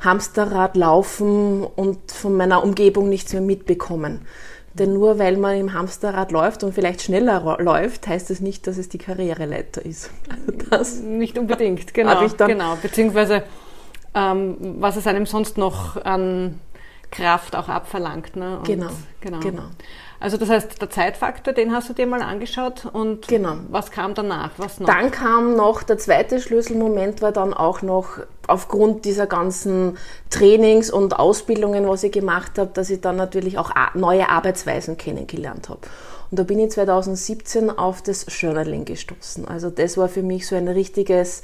Hamsterrad 0.00 0.76
laufen 0.76 1.64
und 1.64 2.12
von 2.12 2.36
meiner 2.36 2.62
Umgebung 2.62 3.08
nichts 3.08 3.32
mehr 3.32 3.42
mitbekommen. 3.42 4.26
Denn 4.74 4.92
nur 4.92 5.18
weil 5.18 5.36
man 5.36 5.56
im 5.56 5.72
Hamsterrad 5.72 6.32
läuft 6.32 6.64
und 6.64 6.74
vielleicht 6.74 7.02
schneller 7.02 7.58
läuft, 7.60 8.08
heißt 8.08 8.28
das 8.28 8.40
nicht, 8.40 8.66
dass 8.66 8.76
es 8.76 8.88
die 8.88 8.98
Karriereleiter 8.98 9.84
ist. 9.84 10.10
das 10.70 11.00
nicht 11.00 11.38
unbedingt, 11.38 11.94
genau. 11.94 12.26
genau. 12.28 12.76
Beziehungsweise 12.82 13.44
ähm, 14.14 14.56
was 14.80 14.96
es 14.96 15.06
einem 15.06 15.26
sonst 15.26 15.58
noch 15.58 16.02
an 16.04 16.60
Kraft 17.10 17.56
auch 17.56 17.68
abverlangt. 17.68 18.36
Ne? 18.36 18.58
Und, 18.58 18.64
genau, 18.64 18.90
genau, 19.20 19.40
genau. 19.40 19.62
Also 20.20 20.36
das 20.36 20.48
heißt, 20.48 20.80
der 20.80 20.90
Zeitfaktor, 20.90 21.52
den 21.52 21.72
hast 21.72 21.90
du 21.90 21.92
dir 21.92 22.06
mal 22.06 22.22
angeschaut 22.22 22.86
und 22.90 23.28
genau. 23.28 23.56
was 23.68 23.90
kam 23.90 24.14
danach? 24.14 24.52
Was 24.56 24.80
noch? 24.80 24.86
Dann 24.86 25.10
kam 25.10 25.54
noch 25.54 25.82
der 25.82 25.98
zweite 25.98 26.40
Schlüsselmoment, 26.40 27.20
war 27.20 27.32
dann 27.32 27.52
auch 27.52 27.82
noch 27.82 28.20
aufgrund 28.46 29.04
dieser 29.04 29.26
ganzen 29.26 29.98
Trainings 30.30 30.90
und 30.90 31.18
Ausbildungen, 31.18 31.86
was 31.88 32.04
ich 32.04 32.12
gemacht 32.12 32.58
habe, 32.58 32.70
dass 32.72 32.90
ich 32.90 33.00
dann 33.00 33.16
natürlich 33.16 33.58
auch 33.58 33.70
neue 33.94 34.28
Arbeitsweisen 34.28 34.96
kennengelernt 34.96 35.68
habe. 35.68 35.80
Und 36.30 36.38
da 36.38 36.42
bin 36.42 36.58
ich 36.58 36.70
2017 36.70 37.70
auf 37.70 38.00
das 38.02 38.26
Journaling 38.28 38.86
gestoßen. 38.86 39.46
Also 39.46 39.68
das 39.70 39.98
war 39.98 40.08
für 40.08 40.22
mich 40.22 40.46
so 40.46 40.56
ein 40.56 40.68
richtiges 40.68 41.42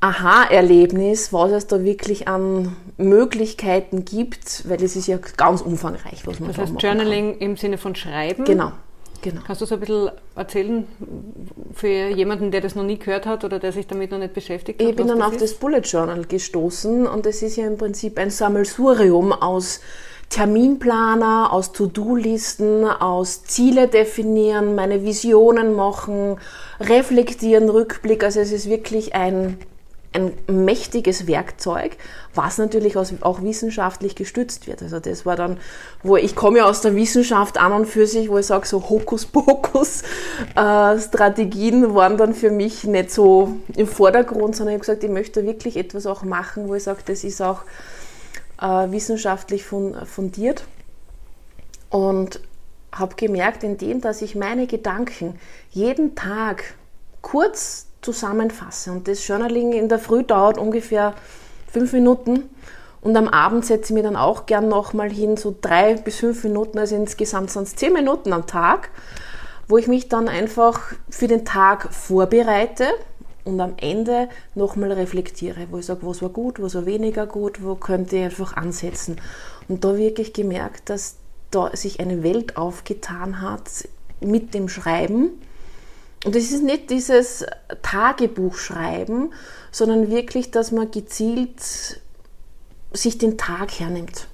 Aha-Erlebnis, 0.00 1.32
was 1.32 1.52
es 1.52 1.66
da 1.66 1.84
wirklich 1.84 2.26
an 2.26 2.74
Möglichkeiten 2.96 4.04
gibt, 4.04 4.68
weil 4.68 4.82
es 4.82 4.96
ist 4.96 5.06
ja 5.06 5.18
ganz 5.36 5.60
umfangreich, 5.60 6.26
was 6.26 6.40
man 6.40 6.48
das 6.48 6.56
da 6.56 6.62
heißt, 6.62 6.82
Journaling 6.82 7.32
kann. 7.32 7.40
im 7.40 7.56
Sinne 7.56 7.76
von 7.76 7.94
Schreiben? 7.94 8.44
Genau. 8.44 8.72
Genau. 9.22 9.42
Kannst 9.46 9.60
du 9.60 9.66
so 9.66 9.74
ein 9.74 9.80
bisschen 9.80 10.10
erzählen 10.34 10.86
für 11.74 12.08
jemanden, 12.08 12.50
der 12.50 12.62
das 12.62 12.74
noch 12.74 12.84
nie 12.84 12.98
gehört 12.98 13.26
hat 13.26 13.44
oder 13.44 13.58
der 13.58 13.72
sich 13.72 13.86
damit 13.86 14.10
noch 14.10 14.18
nicht 14.18 14.32
beschäftigt 14.32 14.80
hat? 14.80 14.88
Ich 14.88 14.96
bin 14.96 15.08
dann 15.08 15.18
das 15.18 15.26
auf 15.26 15.34
ist? 15.34 15.42
das 15.42 15.54
Bullet 15.54 15.80
Journal 15.80 16.24
gestoßen 16.24 17.06
und 17.06 17.26
es 17.26 17.42
ist 17.42 17.56
ja 17.56 17.66
im 17.66 17.76
Prinzip 17.76 18.18
ein 18.18 18.30
Sammelsurium 18.30 19.34
aus 19.34 19.80
Terminplaner, 20.30 21.52
aus 21.52 21.72
To-Do-Listen, 21.72 22.84
aus 22.86 23.44
Ziele 23.44 23.88
definieren, 23.88 24.74
meine 24.74 25.04
Visionen 25.04 25.74
machen, 25.74 26.38
reflektieren, 26.78 27.68
Rückblick. 27.68 28.24
Also 28.24 28.40
es 28.40 28.52
ist 28.52 28.70
wirklich 28.70 29.14
ein 29.14 29.58
ein 30.12 30.32
mächtiges 30.48 31.26
Werkzeug, 31.28 31.96
was 32.34 32.58
natürlich 32.58 32.96
auch 32.96 33.42
wissenschaftlich 33.42 34.16
gestützt 34.16 34.66
wird. 34.66 34.82
Also 34.82 34.98
das 34.98 35.24
war 35.24 35.36
dann, 35.36 35.58
wo 36.02 36.16
ich 36.16 36.34
komme 36.34 36.58
ja 36.58 36.64
aus 36.64 36.80
der 36.80 36.96
Wissenschaft 36.96 37.58
an 37.58 37.72
und 37.72 37.86
für 37.86 38.06
sich, 38.06 38.28
wo 38.28 38.38
ich 38.38 38.46
sage, 38.46 38.66
so 38.66 38.88
Hokuspokus 38.88 40.02
äh, 40.56 40.58
waren 40.58 42.16
dann 42.16 42.34
für 42.34 42.50
mich 42.50 42.84
nicht 42.84 43.12
so 43.12 43.56
im 43.76 43.86
Vordergrund, 43.86 44.56
sondern 44.56 44.74
ich 44.74 44.80
habe 44.80 44.86
gesagt, 44.86 45.04
ich 45.04 45.10
möchte 45.10 45.46
wirklich 45.46 45.76
etwas 45.76 46.06
auch 46.06 46.22
machen, 46.22 46.68
wo 46.68 46.74
ich 46.74 46.82
sage, 46.82 47.00
das 47.06 47.22
ist 47.22 47.40
auch 47.40 47.62
äh, 48.60 48.90
wissenschaftlich 48.90 49.64
fundiert. 49.64 50.64
Und 51.88 52.40
habe 52.92 53.14
gemerkt, 53.14 53.62
indem 53.62 54.00
dass 54.00 54.22
ich 54.22 54.34
meine 54.34 54.66
Gedanken 54.66 55.38
jeden 55.70 56.14
Tag 56.14 56.74
kurz 57.22 57.86
zusammenfasse 58.02 58.92
und 58.92 59.08
das 59.08 59.26
Journaling 59.26 59.72
in 59.72 59.88
der 59.88 59.98
Früh 59.98 60.22
dauert 60.22 60.58
ungefähr 60.58 61.14
fünf 61.70 61.92
Minuten 61.92 62.50
und 63.00 63.16
am 63.16 63.28
Abend 63.28 63.64
setze 63.64 63.92
ich 63.92 63.94
mir 63.94 64.02
dann 64.02 64.16
auch 64.16 64.46
gern 64.46 64.68
nochmal 64.68 65.10
hin, 65.10 65.36
so 65.36 65.54
drei 65.58 65.94
bis 65.94 66.16
fünf 66.16 66.44
Minuten, 66.44 66.78
also 66.78 66.96
insgesamt 66.96 67.50
sonst 67.50 67.78
zehn 67.78 67.92
Minuten 67.92 68.32
am 68.32 68.46
Tag, 68.46 68.90
wo 69.68 69.78
ich 69.78 69.86
mich 69.86 70.08
dann 70.08 70.28
einfach 70.28 70.92
für 71.08 71.28
den 71.28 71.44
Tag 71.44 71.92
vorbereite 71.94 72.86
und 73.44 73.60
am 73.60 73.74
Ende 73.78 74.28
nochmal 74.54 74.92
reflektiere, 74.92 75.68
wo 75.70 75.78
ich 75.78 75.86
sage, 75.86 76.00
was 76.02 76.20
war 76.20 76.28
gut, 76.28 76.60
was 76.60 76.74
war 76.74 76.86
weniger 76.86 77.26
gut, 77.26 77.62
wo 77.62 77.74
könnte 77.74 78.16
ich 78.16 78.24
einfach 78.24 78.56
ansetzen. 78.56 79.16
Und 79.68 79.84
da 79.84 79.96
wirklich 79.96 80.32
gemerkt, 80.32 80.90
dass 80.90 81.16
da 81.50 81.74
sich 81.74 82.00
eine 82.00 82.22
Welt 82.22 82.56
aufgetan 82.56 83.40
hat 83.40 83.88
mit 84.20 84.52
dem 84.52 84.68
Schreiben. 84.68 85.40
Und 86.24 86.36
es 86.36 86.52
ist 86.52 86.62
nicht 86.62 86.90
dieses 86.90 87.46
Tagebuchschreiben, 87.82 89.32
sondern 89.70 90.10
wirklich, 90.10 90.50
dass 90.50 90.70
man 90.70 90.90
gezielt 90.90 91.60
sich 92.92 93.18
den 93.18 93.38
Tag 93.38 93.72
hernimmt. 93.78 94.26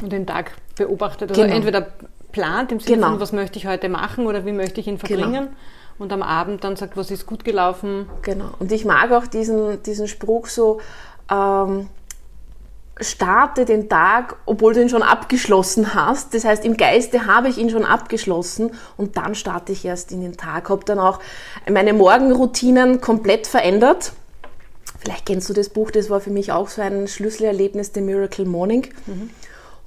Und 0.00 0.12
den 0.12 0.26
Tag 0.26 0.52
beobachtet. 0.76 1.30
Also 1.30 1.42
genau. 1.42 1.54
entweder 1.54 1.88
plant 2.32 2.72
im 2.72 2.80
Sinne 2.80 2.96
genau. 2.96 3.10
von, 3.10 3.20
was 3.20 3.32
möchte 3.32 3.58
ich 3.58 3.66
heute 3.66 3.88
machen 3.88 4.26
oder 4.26 4.46
wie 4.46 4.52
möchte 4.52 4.80
ich 4.80 4.86
ihn 4.86 4.98
verbringen. 4.98 5.32
Genau. 5.32 5.56
Und 5.98 6.12
am 6.12 6.22
Abend 6.22 6.62
dann 6.62 6.76
sagt, 6.76 6.96
was 6.96 7.10
ist 7.10 7.26
gut 7.26 7.44
gelaufen. 7.44 8.08
Genau. 8.22 8.50
Und 8.60 8.70
ich 8.70 8.84
mag 8.84 9.10
auch 9.10 9.26
diesen, 9.26 9.82
diesen 9.82 10.06
Spruch 10.06 10.46
so, 10.46 10.80
ähm, 11.30 11.88
starte 13.00 13.64
den 13.64 13.88
Tag, 13.88 14.36
obwohl 14.46 14.74
du 14.74 14.82
ihn 14.82 14.88
schon 14.88 15.02
abgeschlossen 15.02 15.94
hast. 15.94 16.34
Das 16.34 16.44
heißt, 16.44 16.64
im 16.64 16.76
Geiste 16.76 17.26
habe 17.26 17.48
ich 17.48 17.58
ihn 17.58 17.70
schon 17.70 17.84
abgeschlossen 17.84 18.72
und 18.96 19.16
dann 19.16 19.34
starte 19.34 19.72
ich 19.72 19.84
erst 19.84 20.12
in 20.12 20.20
den 20.20 20.36
Tag. 20.36 20.68
Habe 20.68 20.84
dann 20.84 20.98
auch 20.98 21.20
meine 21.70 21.92
Morgenroutinen 21.92 23.00
komplett 23.00 23.46
verändert. 23.46 24.12
Vielleicht 25.00 25.26
kennst 25.26 25.48
du 25.48 25.54
das 25.54 25.68
Buch, 25.68 25.90
das 25.90 26.10
war 26.10 26.20
für 26.20 26.30
mich 26.30 26.50
auch 26.50 26.68
so 26.68 26.82
ein 26.82 27.06
Schlüsselerlebnis, 27.06 27.92
The 27.94 28.00
Miracle 28.00 28.44
Morning. 28.44 28.88
Mhm. 29.06 29.30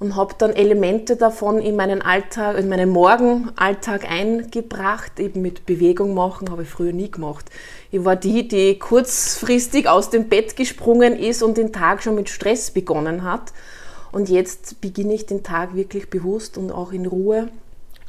Und 0.02 0.16
habe 0.16 0.34
dann 0.36 0.52
Elemente 0.52 1.14
davon 1.14 1.60
in 1.60 1.76
meinen 1.76 2.02
Alltag, 2.02 2.58
in 2.58 2.68
meinen 2.68 2.90
Morgenalltag 2.90 4.10
eingebracht, 4.10 5.20
eben 5.20 5.42
mit 5.42 5.64
Bewegung 5.64 6.12
machen, 6.12 6.50
habe 6.50 6.64
ich 6.64 6.68
früher 6.68 6.92
nie 6.92 7.08
gemacht. 7.08 7.44
Ich 7.92 8.04
war 8.04 8.16
die, 8.16 8.48
die 8.48 8.80
kurzfristig 8.80 9.88
aus 9.88 10.10
dem 10.10 10.28
Bett 10.28 10.56
gesprungen 10.56 11.16
ist 11.16 11.40
und 11.40 11.56
den 11.56 11.72
Tag 11.72 12.02
schon 12.02 12.16
mit 12.16 12.28
Stress 12.30 12.72
begonnen 12.72 13.22
hat. 13.22 13.52
Und 14.10 14.28
jetzt 14.28 14.80
beginne 14.80 15.14
ich 15.14 15.26
den 15.26 15.44
Tag 15.44 15.76
wirklich 15.76 16.10
bewusst 16.10 16.58
und 16.58 16.72
auch 16.72 16.90
in 16.90 17.06
Ruhe 17.06 17.48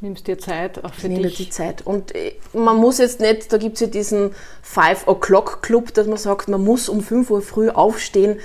Nimmst 0.00 0.26
dir 0.26 0.36
Zeit, 0.36 0.84
auch 0.84 0.92
für 0.92 1.06
ich 1.06 1.14
dich. 1.14 1.22
Nehme 1.22 1.30
die 1.30 1.48
Zeit. 1.48 1.86
Und 1.86 2.12
äh, 2.16 2.32
man 2.52 2.76
muss 2.76 2.98
jetzt 2.98 3.20
nicht, 3.20 3.52
da 3.52 3.56
gibt 3.56 3.76
es 3.76 3.80
ja 3.82 3.86
diesen 3.86 4.32
Five 4.62 5.06
O'Clock 5.06 5.62
Club, 5.62 5.94
dass 5.94 6.08
man 6.08 6.18
sagt, 6.18 6.48
man 6.48 6.64
muss 6.64 6.88
um 6.88 7.00
5 7.02 7.30
Uhr 7.30 7.40
früh 7.40 7.70
aufstehen. 7.70 8.40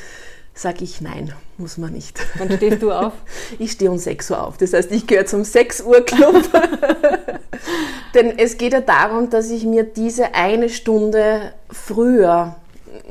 Sage 0.54 0.84
ich 0.84 1.02
nein, 1.02 1.34
muss 1.60 1.78
man 1.78 1.94
nicht. 1.94 2.20
Wann 2.38 2.52
stehst 2.52 2.82
du 2.82 2.92
auf? 2.92 3.14
Ich 3.60 3.74
stehe 3.74 3.92
um 3.92 3.98
6 3.98 4.32
Uhr 4.32 4.44
auf. 4.44 4.58
Das 4.58 4.74
heißt, 4.74 4.92
ich 4.92 5.08
gehöre 5.08 5.26
zum 5.26 5.44
6 5.44 5.82
Uhr 5.82 6.02
Club. 6.02 6.44
Denn 8.14 8.38
es 8.38 8.58
geht 8.58 8.74
ja 8.74 8.82
darum, 8.82 9.30
dass 9.30 9.50
ich 9.50 9.66
mir 9.66 9.84
diese 9.84 10.34
eine 10.34 10.70
Stunde 10.70 11.54
früher 11.70 12.56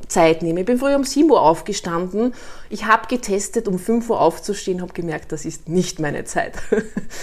Zeit 0.09 0.43
nehme. 0.43 0.61
Ich 0.61 0.67
bin 0.67 0.79
früher 0.79 0.97
um 0.97 1.05
7 1.05 1.31
Uhr 1.31 1.41
aufgestanden. 1.41 2.35
Ich 2.71 2.87
habe 2.87 3.07
getestet, 3.09 3.69
um 3.69 3.79
5 3.79 4.09
Uhr 4.11 4.21
aufzustehen, 4.21 4.81
habe 4.81 4.93
gemerkt, 4.93 5.33
das 5.33 5.45
ist 5.45 5.69
nicht 5.69 6.01
meine 6.01 6.25
Zeit. 6.25 6.55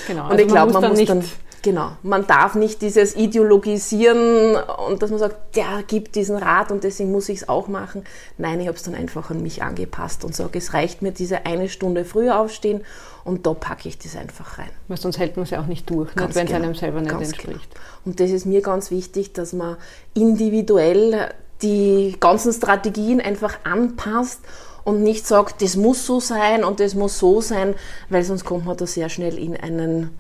Genau, 0.08 0.26
und 0.26 0.32
also 0.32 0.44
ich 0.44 0.48
glaube, 0.48 0.74
man, 0.74 0.82
man 0.82 0.92
muss 0.92 1.06
dann, 1.06 1.24
genau, 1.66 1.94
man 2.04 2.28
darf 2.28 2.54
nicht 2.54 2.84
dieses 2.84 3.16
Ideologisieren 3.16 4.56
und 4.88 5.02
dass 5.02 5.10
man 5.10 5.18
sagt, 5.18 5.56
der 5.56 5.84
gibt 5.86 6.16
diesen 6.16 6.38
Rat 6.38 6.72
und 6.72 6.84
deswegen 6.84 7.12
muss 7.12 7.28
ich 7.28 7.40
es 7.40 7.50
auch 7.50 7.68
machen. 7.68 8.04
Nein, 8.38 8.62
ich 8.62 8.68
habe 8.68 8.78
es 8.78 8.84
dann 8.84 8.94
einfach 8.94 9.32
an 9.32 9.42
mich 9.42 9.64
angepasst 9.64 10.24
und 10.24 10.36
sage, 10.36 10.60
es 10.60 10.76
reicht 10.76 11.02
mir 11.02 11.12
diese 11.12 11.48
eine 11.48 11.68
Stunde 11.68 12.06
früher 12.06 12.40
aufstehen 12.40 12.86
und 13.24 13.48
da 13.48 13.56
packe 13.56 13.90
ich 13.90 13.98
das 13.98 14.16
einfach 14.16 14.60
rein. 14.60 14.70
Weil 14.88 14.98
sonst 14.98 15.18
hält 15.18 15.38
man 15.38 15.44
es 15.44 15.50
ja 15.50 15.60
auch 15.60 15.66
nicht 15.66 15.90
durch, 15.90 16.16
wenn 16.16 16.30
es 16.30 16.36
genau, 16.36 16.54
einem 16.54 16.76
selber 16.76 17.02
nicht 17.02 17.12
entspricht. 17.12 17.74
Genau. 17.74 17.86
Und 18.06 18.20
das 18.20 18.30
ist 18.30 18.46
mir 18.46 18.62
ganz 18.62 18.92
wichtig, 18.92 19.34
dass 19.34 19.52
man 19.52 19.78
individuell 20.14 21.34
die 21.64 22.16
ganzen 22.20 22.54
Strategien 22.54 23.20
einfach 23.20 23.58
anpasst 23.64 24.42
und 24.84 25.02
nicht 25.02 25.26
sagt, 25.26 25.64
das 25.64 25.76
muss 25.78 26.06
so 26.06 26.20
sein 26.20 26.64
und 26.64 26.80
das 26.80 26.94
muss 26.94 27.18
so 27.18 27.42
sein, 27.42 27.74
weil 28.10 28.24
sonst 28.24 28.46
kommt 28.46 28.66
man 28.66 28.78
da 28.78 28.86
sehr 28.86 29.10
schnell 29.10 29.40
in 29.40 29.58
einen 29.58 30.12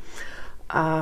äh, 0.73 1.01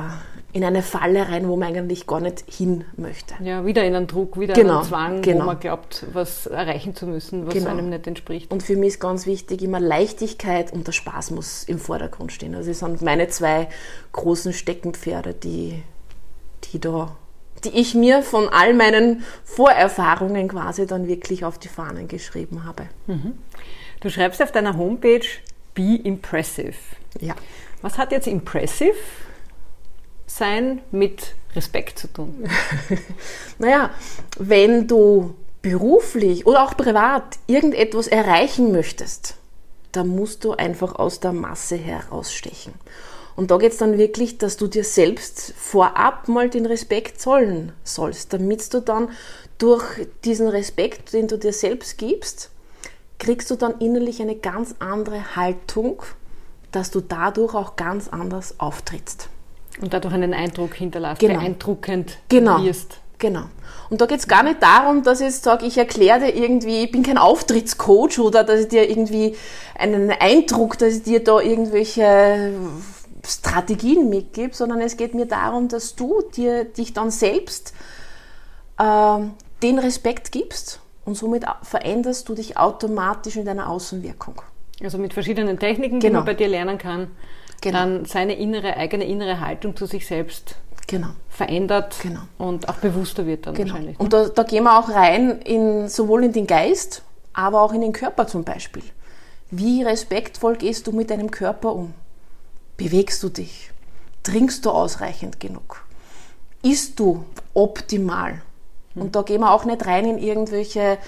in 0.54 0.62
eine 0.62 0.82
Falle 0.82 1.28
rein, 1.28 1.48
wo 1.48 1.56
man 1.56 1.74
eigentlich 1.74 2.06
gar 2.06 2.20
nicht 2.20 2.44
hin 2.48 2.84
möchte. 2.96 3.34
Ja, 3.42 3.66
wieder 3.66 3.84
in 3.84 3.96
einen 3.96 4.06
Druck, 4.06 4.38
wieder 4.38 4.54
genau, 4.54 4.68
in 4.68 4.76
einen 4.76 4.86
Zwang, 4.86 5.22
genau. 5.22 5.40
wo 5.40 5.46
man 5.46 5.58
glaubt, 5.58 6.06
was 6.12 6.46
erreichen 6.46 6.94
zu 6.94 7.08
müssen, 7.08 7.44
was 7.44 7.54
genau. 7.54 7.70
einem 7.70 7.90
nicht 7.90 8.06
entspricht. 8.06 8.52
Und 8.52 8.62
für 8.62 8.76
mich 8.76 8.90
ist 8.90 9.00
ganz 9.00 9.26
wichtig, 9.26 9.62
immer 9.62 9.80
Leichtigkeit 9.80 10.72
und 10.72 10.86
der 10.86 10.92
Spaß 10.92 11.32
muss 11.32 11.64
im 11.64 11.80
Vordergrund 11.80 12.30
stehen. 12.30 12.54
Also 12.54 12.70
das 12.70 12.78
sind 12.78 13.02
meine 13.02 13.26
zwei 13.26 13.68
großen 14.12 14.52
Steckenpferde, 14.52 15.34
die, 15.34 15.82
die 16.72 16.78
da 16.78 17.16
die 17.64 17.70
ich 17.70 17.94
mir 17.94 18.22
von 18.22 18.48
all 18.50 18.74
meinen 18.74 19.24
Vorerfahrungen 19.44 20.48
quasi 20.48 20.86
dann 20.86 21.08
wirklich 21.08 21.46
auf 21.46 21.56
die 21.56 21.68
Fahnen 21.68 22.08
geschrieben 22.08 22.64
habe. 22.64 22.88
Mhm. 23.06 23.38
Du 24.00 24.10
schreibst 24.10 24.42
auf 24.42 24.52
deiner 24.52 24.76
Homepage 24.76 25.24
Be 25.72 25.98
Impressive. 26.04 26.74
Ja. 27.20 27.34
Was 27.80 27.96
hat 27.96 28.12
jetzt 28.12 28.26
Impressive 28.26 28.94
sein 30.36 30.80
mit 30.90 31.34
Respekt 31.54 31.98
zu 31.98 32.12
tun? 32.12 32.48
naja, 33.58 33.90
wenn 34.38 34.86
du 34.86 35.34
beruflich 35.62 36.46
oder 36.46 36.64
auch 36.64 36.76
privat 36.76 37.38
irgendetwas 37.46 38.06
erreichen 38.06 38.72
möchtest, 38.72 39.36
dann 39.92 40.08
musst 40.08 40.44
du 40.44 40.52
einfach 40.52 40.96
aus 40.96 41.20
der 41.20 41.32
Masse 41.32 41.76
herausstechen. 41.76 42.74
Und 43.36 43.50
da 43.50 43.58
geht 43.58 43.72
es 43.72 43.78
dann 43.78 43.98
wirklich, 43.98 44.38
dass 44.38 44.56
du 44.56 44.66
dir 44.66 44.84
selbst 44.84 45.54
vorab 45.56 46.28
mal 46.28 46.50
den 46.50 46.66
Respekt 46.66 47.20
zollen 47.20 47.72
sollst, 47.82 48.32
damit 48.32 48.72
du 48.72 48.80
dann 48.80 49.08
durch 49.58 49.84
diesen 50.24 50.48
Respekt, 50.48 51.12
den 51.12 51.28
du 51.28 51.38
dir 51.38 51.52
selbst 51.52 51.98
gibst, 51.98 52.50
kriegst 53.18 53.50
du 53.50 53.56
dann 53.56 53.78
innerlich 53.80 54.20
eine 54.20 54.36
ganz 54.36 54.74
andere 54.78 55.36
Haltung, 55.36 56.02
dass 56.70 56.90
du 56.90 57.00
dadurch 57.00 57.54
auch 57.54 57.76
ganz 57.76 58.08
anders 58.08 58.60
auftrittst. 58.60 59.28
Und 59.80 59.92
dadurch 59.92 60.14
einen 60.14 60.34
Eindruck 60.34 60.74
hinterlässt, 60.74 61.20
genau. 61.20 61.40
beeindruckend 61.40 62.18
genau. 62.28 62.62
wirst. 62.62 62.98
Genau. 63.18 63.44
Und 63.90 64.00
da 64.00 64.06
geht 64.06 64.18
es 64.18 64.28
gar 64.28 64.42
nicht 64.42 64.62
darum, 64.62 65.02
dass 65.02 65.20
ich 65.20 65.26
jetzt 65.26 65.44
sage, 65.44 65.66
ich 65.66 65.78
erkläre 65.78 66.20
dir 66.20 66.34
irgendwie, 66.34 66.84
ich 66.84 66.90
bin 66.90 67.02
kein 67.02 67.18
Auftrittscoach 67.18 68.18
oder 68.18 68.44
dass 68.44 68.60
ich 68.60 68.68
dir 68.68 68.88
irgendwie 68.88 69.36
einen 69.78 70.10
Eindruck, 70.10 70.78
dass 70.78 70.94
ich 70.94 71.02
dir 71.02 71.22
da 71.22 71.40
irgendwelche 71.40 72.52
Strategien 73.26 74.08
mitgebe, 74.10 74.54
sondern 74.54 74.80
es 74.80 74.96
geht 74.96 75.14
mir 75.14 75.26
darum, 75.26 75.68
dass 75.68 75.94
du 75.94 76.22
dir 76.36 76.64
dich 76.64 76.92
dann 76.92 77.10
selbst 77.10 77.72
äh, 78.78 79.18
den 79.62 79.78
Respekt 79.78 80.32
gibst 80.32 80.80
und 81.04 81.16
somit 81.16 81.44
veränderst 81.62 82.28
du 82.28 82.34
dich 82.34 82.56
automatisch 82.56 83.36
in 83.36 83.44
deiner 83.44 83.68
Außenwirkung. 83.68 84.42
Also 84.82 84.98
mit 84.98 85.14
verschiedenen 85.14 85.58
Techniken, 85.58 86.00
genau. 86.00 86.08
die 86.08 86.14
man 86.16 86.24
bei 86.24 86.34
dir 86.34 86.48
lernen 86.48 86.78
kann, 86.78 87.10
genau. 87.64 87.78
dann 87.78 88.04
seine 88.04 88.34
innere, 88.34 88.76
eigene 88.76 89.04
innere 89.04 89.40
Haltung 89.40 89.76
zu 89.76 89.86
sich 89.86 90.06
selbst 90.06 90.56
genau. 90.86 91.08
verändert 91.28 91.96
genau. 92.02 92.20
und 92.38 92.68
auch 92.68 92.76
bewusster 92.76 93.26
wird 93.26 93.46
dann 93.46 93.54
genau. 93.54 93.70
wahrscheinlich. 93.70 93.98
Ne? 93.98 94.04
Und 94.04 94.12
da, 94.12 94.28
da 94.28 94.42
gehen 94.42 94.64
wir 94.64 94.78
auch 94.78 94.88
rein, 94.88 95.40
in, 95.42 95.88
sowohl 95.88 96.24
in 96.24 96.32
den 96.32 96.46
Geist, 96.46 97.02
aber 97.32 97.62
auch 97.62 97.72
in 97.72 97.80
den 97.80 97.92
Körper 97.92 98.26
zum 98.26 98.44
Beispiel. 98.44 98.84
Wie 99.50 99.82
respektvoll 99.82 100.56
gehst 100.56 100.86
du 100.86 100.92
mit 100.92 101.10
deinem 101.10 101.30
Körper 101.30 101.74
um? 101.74 101.94
Bewegst 102.76 103.22
du 103.22 103.28
dich? 103.28 103.70
Trinkst 104.22 104.64
du 104.64 104.70
ausreichend 104.70 105.38
genug? 105.38 105.84
Isst 106.62 106.98
du 106.98 107.24
optimal? 107.52 108.42
Und 108.94 109.16
da 109.16 109.22
gehen 109.22 109.40
wir 109.40 109.52
auch 109.52 109.64
nicht 109.64 109.84
rein 109.86 110.06
in 110.06 110.18
irgendwelche 110.18 110.98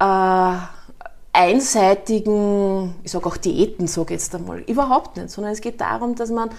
äh, 0.00 0.56
einseitigen, 1.32 2.94
ich 3.04 3.12
sage 3.12 3.26
auch 3.26 3.36
Diäten, 3.36 3.86
sage 3.86 4.14
jetzt 4.14 4.34
einmal, 4.34 4.60
überhaupt 4.60 5.16
nicht, 5.16 5.30
sondern 5.30 5.52
es 5.52 5.60
geht 5.60 5.80
darum, 5.80 6.14
dass 6.14 6.30
man 6.30 6.50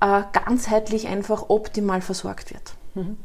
äh, 0.00 0.22
ganzheitlich 0.32 1.08
einfach 1.08 1.46
optimal 1.48 2.00
versorgt 2.00 2.52
wird. 2.52 2.74
Mhm. 2.94 3.16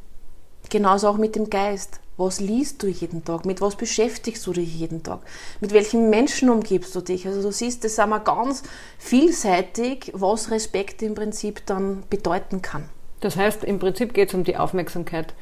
Genauso 0.70 1.10
auch 1.10 1.18
mit 1.18 1.36
dem 1.36 1.50
Geist. 1.50 2.00
Was 2.18 2.40
liest 2.40 2.82
du 2.82 2.88
jeden 2.88 3.26
Tag? 3.26 3.46
Mit 3.46 3.60
was 3.60 3.76
beschäftigst 3.76 4.48
du 4.48 4.54
dich 4.54 4.74
jeden 4.74 5.04
Tag? 5.04 5.20
Mit 5.60 5.74
welchen 5.74 6.10
Menschen 6.10 6.50
umgibst 6.50 6.96
du 6.96 7.02
dich? 7.02 7.28
Also 7.28 7.42
du 7.42 7.52
siehst, 7.52 7.84
das 7.84 7.94
ist 7.94 8.06
wir 8.06 8.20
ganz 8.22 8.64
vielseitig, 8.98 10.12
was 10.16 10.50
Respekt 10.50 11.02
im 11.02 11.14
Prinzip 11.14 11.66
dann 11.66 12.04
bedeuten 12.10 12.62
kann. 12.62 12.86
Das 13.20 13.36
heißt, 13.36 13.66
im 13.66 13.80
Prinzip 13.80 14.14
geht 14.14 14.30
es 14.30 14.34
um 14.34 14.46
die 14.46 14.56
Aufmerksamkeit, 14.56 15.34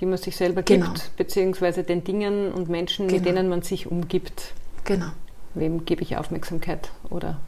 die 0.00 0.06
man 0.06 0.18
sich 0.18 0.36
selber 0.36 0.62
gibt, 0.62 0.84
genau. 0.84 0.94
beziehungsweise 1.16 1.82
den 1.82 2.04
Dingen 2.04 2.52
und 2.52 2.68
Menschen, 2.68 3.08
genau. 3.08 3.18
mit 3.18 3.26
denen 3.26 3.48
man 3.48 3.62
sich 3.62 3.90
umgibt. 3.90 4.52
Genau. 4.88 5.10
Wem 5.52 5.84
gebe 5.84 6.02
ich 6.02 6.16
Aufmerksamkeit 6.16 6.90
oder 7.10 7.38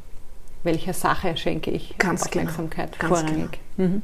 welcher 0.62 0.92
Sache 0.92 1.38
schenke 1.38 1.70
ich 1.70 1.96
Ganz 1.96 2.24
Aufmerksamkeit 2.24 2.98
genau. 2.98 3.14
Ganz 3.14 3.30
vorrangig. 3.30 3.58
Mhm. 3.78 4.02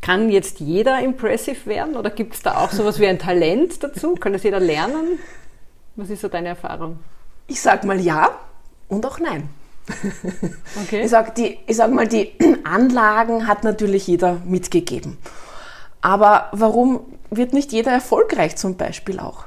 Kann 0.00 0.30
jetzt 0.30 0.60
jeder 0.60 1.00
impressive 1.00 1.66
werden 1.66 1.96
oder 1.96 2.10
gibt 2.10 2.34
es 2.34 2.42
da 2.42 2.58
auch 2.58 2.70
sowas 2.70 3.00
wie 3.00 3.08
ein 3.08 3.18
Talent 3.18 3.82
dazu? 3.82 4.14
Kann 4.14 4.32
das 4.32 4.44
jeder 4.44 4.60
lernen? 4.60 5.18
Was 5.96 6.10
ist 6.10 6.20
so 6.20 6.28
deine 6.28 6.50
Erfahrung? 6.50 7.00
Ich 7.48 7.60
sag 7.60 7.84
mal 7.84 7.98
ja 7.98 8.38
und 8.86 9.04
auch 9.04 9.18
nein. 9.18 9.48
Okay. 10.84 11.02
Ich 11.02 11.10
sag, 11.10 11.34
die, 11.34 11.58
ich 11.66 11.76
sag 11.76 11.92
mal, 11.92 12.06
die 12.06 12.32
Anlagen 12.64 13.48
hat 13.48 13.64
natürlich 13.64 14.06
jeder 14.06 14.40
mitgegeben. 14.44 15.18
Aber 16.00 16.50
warum 16.52 17.00
wird 17.30 17.52
nicht 17.52 17.72
jeder 17.72 17.90
erfolgreich 17.90 18.54
zum 18.56 18.76
Beispiel 18.76 19.18
auch? 19.18 19.46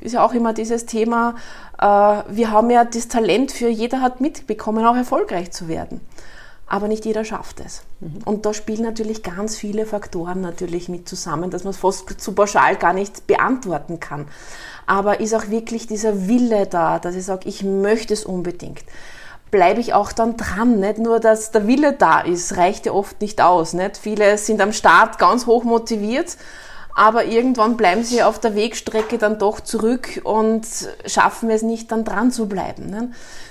Ist 0.00 0.12
ja 0.12 0.24
auch 0.24 0.32
immer 0.32 0.52
dieses 0.52 0.86
Thema, 0.86 1.34
äh, 1.78 1.84
wir 1.84 2.50
haben 2.50 2.70
ja 2.70 2.84
das 2.84 3.08
Talent 3.08 3.52
für 3.52 3.68
jeder 3.68 4.00
hat 4.00 4.20
mitbekommen, 4.20 4.84
auch 4.86 4.96
erfolgreich 4.96 5.50
zu 5.50 5.68
werden. 5.68 6.00
Aber 6.66 6.86
nicht 6.86 7.04
jeder 7.04 7.24
schafft 7.24 7.58
es. 7.58 7.82
Und 8.24 8.46
da 8.46 8.54
spielen 8.54 8.82
natürlich 8.82 9.24
ganz 9.24 9.56
viele 9.56 9.86
Faktoren 9.86 10.40
natürlich 10.40 10.88
mit 10.88 11.08
zusammen, 11.08 11.50
dass 11.50 11.64
man 11.64 11.72
es 11.72 11.78
fast 11.78 12.20
zu 12.20 12.32
pauschal 12.32 12.76
gar 12.76 12.92
nicht 12.92 13.26
beantworten 13.26 13.98
kann. 13.98 14.28
Aber 14.86 15.18
ist 15.18 15.34
auch 15.34 15.48
wirklich 15.48 15.88
dieser 15.88 16.28
Wille 16.28 16.68
da, 16.68 17.00
dass 17.00 17.16
ich 17.16 17.24
sage, 17.24 17.48
ich 17.48 17.64
möchte 17.64 18.14
es 18.14 18.24
unbedingt 18.24 18.84
bleibe 19.50 19.80
ich 19.80 19.94
auch 19.94 20.12
dann 20.12 20.36
dran. 20.36 20.80
Nicht 20.80 20.98
nur, 20.98 21.20
dass 21.20 21.50
der 21.50 21.66
Wille 21.66 21.92
da 21.92 22.20
ist, 22.20 22.56
reicht 22.56 22.86
ja 22.86 22.92
oft 22.92 23.20
nicht 23.20 23.40
aus. 23.40 23.72
Nicht? 23.72 23.96
Viele 23.96 24.38
sind 24.38 24.60
am 24.60 24.72
Start 24.72 25.18
ganz 25.18 25.46
hoch 25.46 25.64
motiviert, 25.64 26.36
aber 26.94 27.24
irgendwann 27.24 27.76
bleiben 27.76 28.02
sie 28.02 28.22
auf 28.22 28.40
der 28.40 28.54
Wegstrecke 28.54 29.18
dann 29.18 29.38
doch 29.38 29.60
zurück 29.60 30.20
und 30.24 30.66
schaffen 31.06 31.50
es 31.50 31.62
nicht, 31.62 31.90
dann 31.92 32.04
dran 32.04 32.30
zu 32.30 32.48
bleiben. 32.48 32.86
Nicht? 32.86 33.08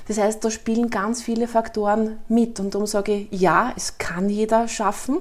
Das 0.07 0.17
heißt, 0.17 0.43
da 0.43 0.51
spielen 0.51 0.89
ganz 0.89 1.21
viele 1.21 1.47
Faktoren 1.47 2.19
mit. 2.27 2.59
Und 2.59 2.73
darum 2.73 2.87
sage 2.87 3.13
ich, 3.13 3.39
ja, 3.39 3.73
es 3.75 3.97
kann 3.97 4.29
jeder 4.29 4.67
schaffen, 4.67 5.19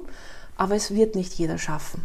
aber 0.56 0.74
es 0.74 0.94
wird 0.94 1.14
nicht 1.14 1.34
jeder 1.34 1.58
schaffen. 1.58 2.02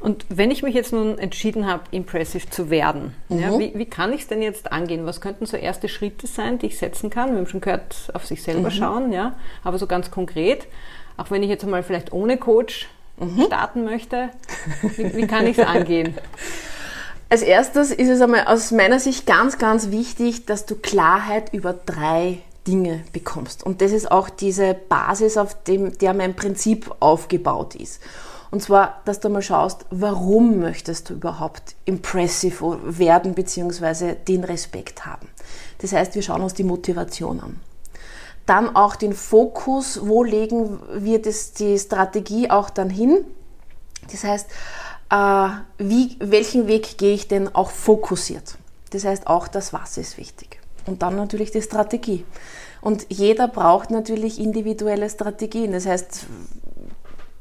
Und 0.00 0.26
wenn 0.28 0.50
ich 0.52 0.62
mich 0.62 0.74
jetzt 0.74 0.92
nun 0.92 1.18
entschieden 1.18 1.66
habe, 1.66 1.82
impressive 1.90 2.48
zu 2.48 2.70
werden, 2.70 3.14
ja, 3.28 3.58
wie, 3.58 3.72
wie 3.74 3.86
kann 3.86 4.12
ich 4.12 4.22
es 4.22 4.26
denn 4.28 4.42
jetzt 4.42 4.70
angehen? 4.70 5.06
Was 5.06 5.20
könnten 5.20 5.44
so 5.44 5.56
erste 5.56 5.88
Schritte 5.88 6.28
sein, 6.28 6.58
die 6.58 6.66
ich 6.66 6.78
setzen 6.78 7.10
kann? 7.10 7.30
Wir 7.32 7.38
haben 7.38 7.48
schon 7.48 7.60
gehört, 7.60 8.10
auf 8.14 8.24
sich 8.24 8.42
selber 8.42 8.70
schauen, 8.70 9.12
ja, 9.12 9.34
aber 9.64 9.78
so 9.78 9.88
ganz 9.88 10.12
konkret, 10.12 10.68
auch 11.16 11.32
wenn 11.32 11.42
ich 11.42 11.48
jetzt 11.48 11.64
einmal 11.64 11.82
vielleicht 11.82 12.12
ohne 12.12 12.36
Coach 12.36 12.88
starten 13.46 13.84
möchte, 13.84 14.30
wie, 14.96 15.16
wie 15.16 15.26
kann 15.26 15.46
ich 15.46 15.58
es 15.58 15.66
angehen? 15.66 16.14
Als 17.30 17.42
erstes 17.42 17.90
ist 17.90 18.08
es 18.08 18.22
einmal 18.22 18.46
aus 18.46 18.70
meiner 18.70 18.98
Sicht 18.98 19.26
ganz, 19.26 19.58
ganz 19.58 19.90
wichtig, 19.90 20.46
dass 20.46 20.64
du 20.64 20.76
Klarheit 20.76 21.52
über 21.52 21.74
drei 21.74 22.38
Dinge 22.66 23.04
bekommst. 23.12 23.64
Und 23.64 23.82
das 23.82 23.92
ist 23.92 24.10
auch 24.10 24.30
diese 24.30 24.74
Basis, 24.74 25.36
auf 25.36 25.62
dem, 25.64 25.96
der 25.98 26.14
mein 26.14 26.34
Prinzip 26.34 26.94
aufgebaut 27.00 27.74
ist. 27.74 28.00
Und 28.50 28.62
zwar, 28.62 29.02
dass 29.04 29.20
du 29.20 29.28
mal 29.28 29.42
schaust, 29.42 29.84
warum 29.90 30.58
möchtest 30.58 31.10
du 31.10 31.14
überhaupt 31.14 31.74
impressive 31.84 32.78
werden 32.98 33.34
bzw. 33.34 34.14
den 34.14 34.44
Respekt 34.44 35.04
haben. 35.04 35.28
Das 35.78 35.92
heißt, 35.92 36.14
wir 36.14 36.22
schauen 36.22 36.40
uns 36.40 36.54
die 36.54 36.64
Motivation 36.64 37.40
an. 37.40 37.60
Dann 38.48 38.74
auch 38.74 38.96
den 38.96 39.12
Fokus, 39.12 40.00
wo 40.08 40.24
legen 40.24 40.80
wir 40.94 41.20
das, 41.20 41.52
die 41.52 41.78
Strategie 41.78 42.50
auch 42.50 42.70
dann 42.70 42.88
hin. 42.88 43.24
Das 44.10 44.24
heißt, 44.24 44.48
äh, 45.10 45.48
wie, 45.76 46.16
welchen 46.18 46.66
Weg 46.66 46.96
gehe 46.96 47.12
ich 47.12 47.28
denn 47.28 47.54
auch 47.54 47.70
fokussiert? 47.70 48.56
Das 48.90 49.04
heißt, 49.04 49.26
auch 49.26 49.48
das 49.48 49.74
Was 49.74 49.98
ist 49.98 50.16
wichtig. 50.16 50.60
Und 50.86 51.02
dann 51.02 51.16
natürlich 51.16 51.50
die 51.50 51.60
Strategie. 51.60 52.24
Und 52.80 53.06
jeder 53.10 53.48
braucht 53.48 53.90
natürlich 53.90 54.40
individuelle 54.40 55.10
Strategien. 55.10 55.72
Das 55.72 55.84
heißt, 55.84 56.26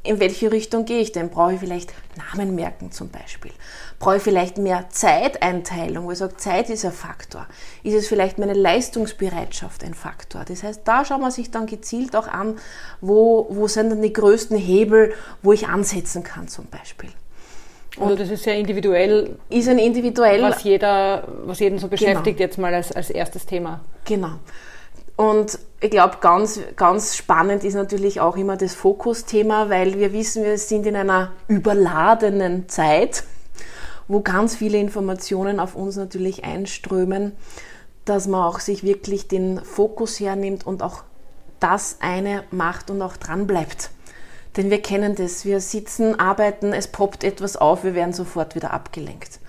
in 0.07 0.19
welche 0.19 0.51
Richtung 0.51 0.85
gehe 0.85 0.99
ich 0.99 1.11
denn? 1.11 1.29
Brauche 1.29 1.53
ich 1.53 1.59
vielleicht 1.59 1.93
Namen 2.15 2.55
merken 2.55 2.91
zum 2.91 3.09
Beispiel? 3.09 3.51
Brauche 3.99 4.17
ich 4.17 4.23
vielleicht 4.23 4.57
mehr 4.57 4.85
Zeiteinteilung, 4.89 6.05
wo 6.05 6.11
ich 6.11 6.17
sage, 6.17 6.37
Zeit 6.37 6.69
ist 6.69 6.85
ein 6.85 6.91
Faktor? 6.91 7.45
Ist 7.83 7.93
es 7.93 8.07
vielleicht 8.07 8.37
meine 8.37 8.53
Leistungsbereitschaft 8.53 9.83
ein 9.83 9.93
Faktor? 9.93 10.45
Das 10.47 10.63
heißt, 10.63 10.81
da 10.85 11.05
schaut 11.05 11.21
man 11.21 11.31
sich 11.31 11.51
dann 11.51 11.65
gezielt 11.65 12.15
auch 12.15 12.27
an, 12.27 12.57
wo, 13.01 13.47
wo 13.49 13.67
sind 13.67 13.89
dann 13.89 14.01
die 14.01 14.13
größten 14.13 14.57
Hebel, 14.57 15.13
wo 15.41 15.53
ich 15.53 15.67
ansetzen 15.67 16.23
kann 16.23 16.47
zum 16.47 16.65
Beispiel. 16.67 17.09
Also 17.99 18.15
das 18.15 18.29
ist 18.29 18.43
sehr 18.43 18.55
individuell, 18.55 19.37
Ist 19.49 19.67
ein 19.67 19.79
individuell 19.79 20.43
was, 20.43 20.63
jeder, 20.63 21.27
was 21.45 21.59
jeden 21.59 21.79
so 21.79 21.87
beschäftigt, 21.87 22.39
jetzt 22.39 22.57
mal 22.57 22.73
als, 22.73 22.91
als 22.91 23.09
erstes 23.09 23.45
Thema. 23.45 23.81
Genau. 24.05 24.39
Und 25.17 25.59
ich 25.81 25.89
glaube, 25.89 26.17
ganz, 26.21 26.59
ganz 26.75 27.15
spannend 27.17 27.63
ist 27.63 27.73
natürlich 27.73 28.21
auch 28.21 28.37
immer 28.37 28.55
das 28.55 28.75
Fokusthema, 28.75 29.69
weil 29.69 29.97
wir 29.97 30.13
wissen, 30.13 30.43
wir 30.43 30.57
sind 30.57 30.85
in 30.85 30.95
einer 30.95 31.31
überladenen 31.47 32.69
Zeit, 32.69 33.23
wo 34.07 34.21
ganz 34.21 34.55
viele 34.55 34.77
Informationen 34.77 35.59
auf 35.59 35.75
uns 35.75 35.97
natürlich 35.97 36.43
einströmen, 36.45 37.33
dass 38.05 38.27
man 38.27 38.43
auch 38.43 38.59
sich 38.59 38.83
wirklich 38.83 39.27
den 39.27 39.59
Fokus 39.63 40.19
hernimmt 40.19 40.65
und 40.65 40.81
auch 40.81 41.03
das 41.59 41.97
eine 41.99 42.43
macht 42.51 42.89
und 42.91 43.01
auch 43.01 43.17
dran 43.17 43.47
bleibt. 43.47 43.89
Denn 44.55 44.69
wir 44.69 44.81
kennen 44.81 45.15
das. 45.15 45.45
Wir 45.45 45.59
sitzen, 45.61 46.19
arbeiten, 46.19 46.73
es 46.73 46.87
poppt 46.87 47.23
etwas 47.23 47.57
auf, 47.57 47.83
wir 47.83 47.95
werden 47.95 48.13
sofort 48.13 48.55
wieder 48.55 48.71
abgelenkt. 48.71 49.39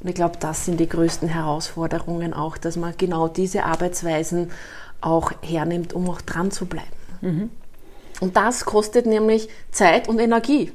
Und 0.00 0.08
ich 0.08 0.14
glaube, 0.14 0.38
das 0.40 0.64
sind 0.64 0.80
die 0.80 0.88
größten 0.88 1.28
Herausforderungen 1.28 2.32
auch, 2.32 2.56
dass 2.56 2.76
man 2.76 2.94
genau 2.96 3.28
diese 3.28 3.64
Arbeitsweisen 3.64 4.50
auch 5.00 5.32
hernimmt, 5.42 5.92
um 5.92 6.08
auch 6.10 6.20
dran 6.20 6.50
zu 6.50 6.66
bleiben. 6.66 7.50
Und 8.20 8.36
das 8.36 8.64
kostet 8.64 9.06
nämlich 9.06 9.48
Zeit 9.70 10.08
und 10.08 10.18
Energie, 10.18 10.72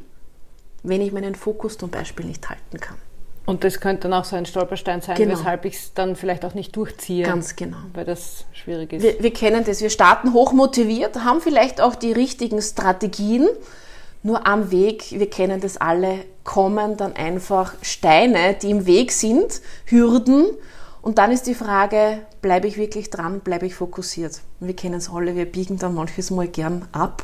wenn 0.84 1.02
ich 1.02 1.12
meinen 1.12 1.36
Fokus 1.36 1.78
zum 1.78 1.90
Beispiel 1.90 2.26
nicht 2.26 2.48
halten 2.50 2.80
kann. 2.80 2.98
Und 3.46 3.64
das 3.64 3.80
könnte 3.80 4.04
dann 4.10 4.14
auch 4.20 4.26
so 4.26 4.36
ein 4.36 4.48
Stolperstein 4.48 5.02
sein, 5.02 5.16
Genau. 5.18 5.34
weshalb 5.38 5.66
ich 5.66 5.76
es 5.76 5.94
dann 5.94 6.16
vielleicht 6.16 6.44
auch 6.46 6.56
nicht 6.56 6.76
durchziehe. 6.76 7.26
Ganz 7.26 7.56
genau. 7.56 7.78
Weil 7.94 8.04
das 8.06 8.46
schwierig 8.54 8.94
ist. 8.94 9.04
Wir, 9.04 9.22
wir 9.22 9.32
kennen 9.34 9.64
das, 9.64 9.82
wir 9.82 9.92
starten 9.92 10.34
hoch 10.34 10.52
motiviert, 10.52 11.24
haben 11.24 11.42
vielleicht 11.42 11.80
auch 11.80 11.94
die 11.94 12.12
richtigen 12.12 12.60
Strategien, 12.62 13.48
nur 14.24 14.48
am 14.48 14.72
Weg, 14.72 15.12
wir 15.12 15.30
kennen 15.30 15.62
das 15.62 15.78
alle, 15.78 16.26
kommen 16.44 16.98
dann 16.98 17.16
einfach 17.16 17.76
Steine, 17.84 18.56
die 18.60 18.72
im 18.72 18.88
Weg 18.88 19.12
sind, 19.12 19.62
Hürden. 19.86 20.46
Und 21.06 21.20
dann 21.20 21.32
ist 21.32 21.46
die 21.46 21.54
Frage, 21.54 22.22
bleibe 22.42 22.66
ich 22.68 22.78
wirklich 22.78 23.12
dran, 23.12 23.40
bleibe 23.42 23.68
ich 23.68 23.76
fokussiert? 23.76 24.42
Und 24.60 24.66
wir 24.66 24.76
kennen 24.76 24.96
es 24.96 25.08
alle, 25.08 25.36
wir 25.36 25.46
biegen 25.46 25.78
dann 25.78 25.94
manches 25.94 26.32
mal 26.32 26.48
gern 26.48 26.88
ab, 26.94 27.24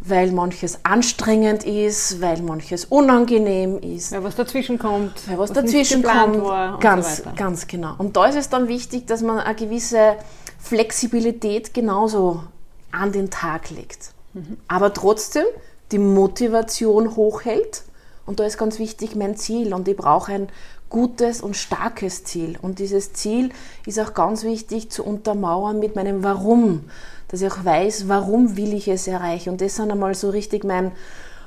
weil 0.00 0.32
manches 0.32 0.80
anstrengend 0.82 1.62
ist, 1.62 2.20
weil 2.20 2.42
manches 2.42 2.84
unangenehm 2.86 3.78
ist. 3.78 4.10
Weil 4.10 4.24
was 4.24 4.34
dazwischen 4.34 4.76
kommt, 4.76 5.12
Weil 5.28 5.38
was, 5.38 5.50
nicht 5.50 5.62
dazwischen 5.62 6.02
kommt. 6.02 6.42
war 6.42 6.74
und 6.74 6.80
ganz, 6.80 7.18
so 7.18 7.30
ganz 7.36 7.68
genau. 7.68 7.94
Und 7.96 8.16
da 8.16 8.26
ist 8.26 8.34
es 8.34 8.48
dann 8.48 8.66
wichtig, 8.66 9.06
dass 9.06 9.22
man 9.22 9.38
eine 9.38 9.54
gewisse 9.54 10.16
Flexibilität 10.58 11.72
genauso 11.72 12.42
an 12.90 13.12
den 13.12 13.30
Tag 13.30 13.70
legt. 13.70 14.10
Mhm. 14.32 14.56
Aber 14.66 14.92
trotzdem 14.92 15.44
die 15.92 16.00
Motivation 16.00 17.14
hochhält. 17.14 17.84
Und 18.26 18.40
da 18.40 18.44
ist 18.46 18.58
ganz 18.58 18.80
wichtig 18.80 19.14
mein 19.14 19.36
Ziel. 19.36 19.74
Und 19.74 19.86
ich 19.86 19.96
brauche 19.96 20.32
ein 20.32 20.48
gutes 20.92 21.40
und 21.40 21.56
starkes 21.56 22.22
Ziel. 22.22 22.58
Und 22.60 22.78
dieses 22.78 23.14
Ziel 23.14 23.50
ist 23.86 23.98
auch 23.98 24.12
ganz 24.12 24.44
wichtig 24.44 24.90
zu 24.90 25.02
untermauern 25.02 25.80
mit 25.80 25.96
meinem 25.96 26.22
Warum. 26.22 26.84
Dass 27.28 27.40
ich 27.40 27.50
auch 27.50 27.64
weiß, 27.64 28.08
warum 28.08 28.58
will 28.58 28.74
ich 28.74 28.88
es 28.88 29.08
erreichen. 29.08 29.50
Und 29.50 29.60
das 29.62 29.68
ist 29.68 29.78
dann 29.78 29.90
einmal 29.90 30.14
so 30.14 30.28
richtig 30.28 30.64
mein 30.64 30.92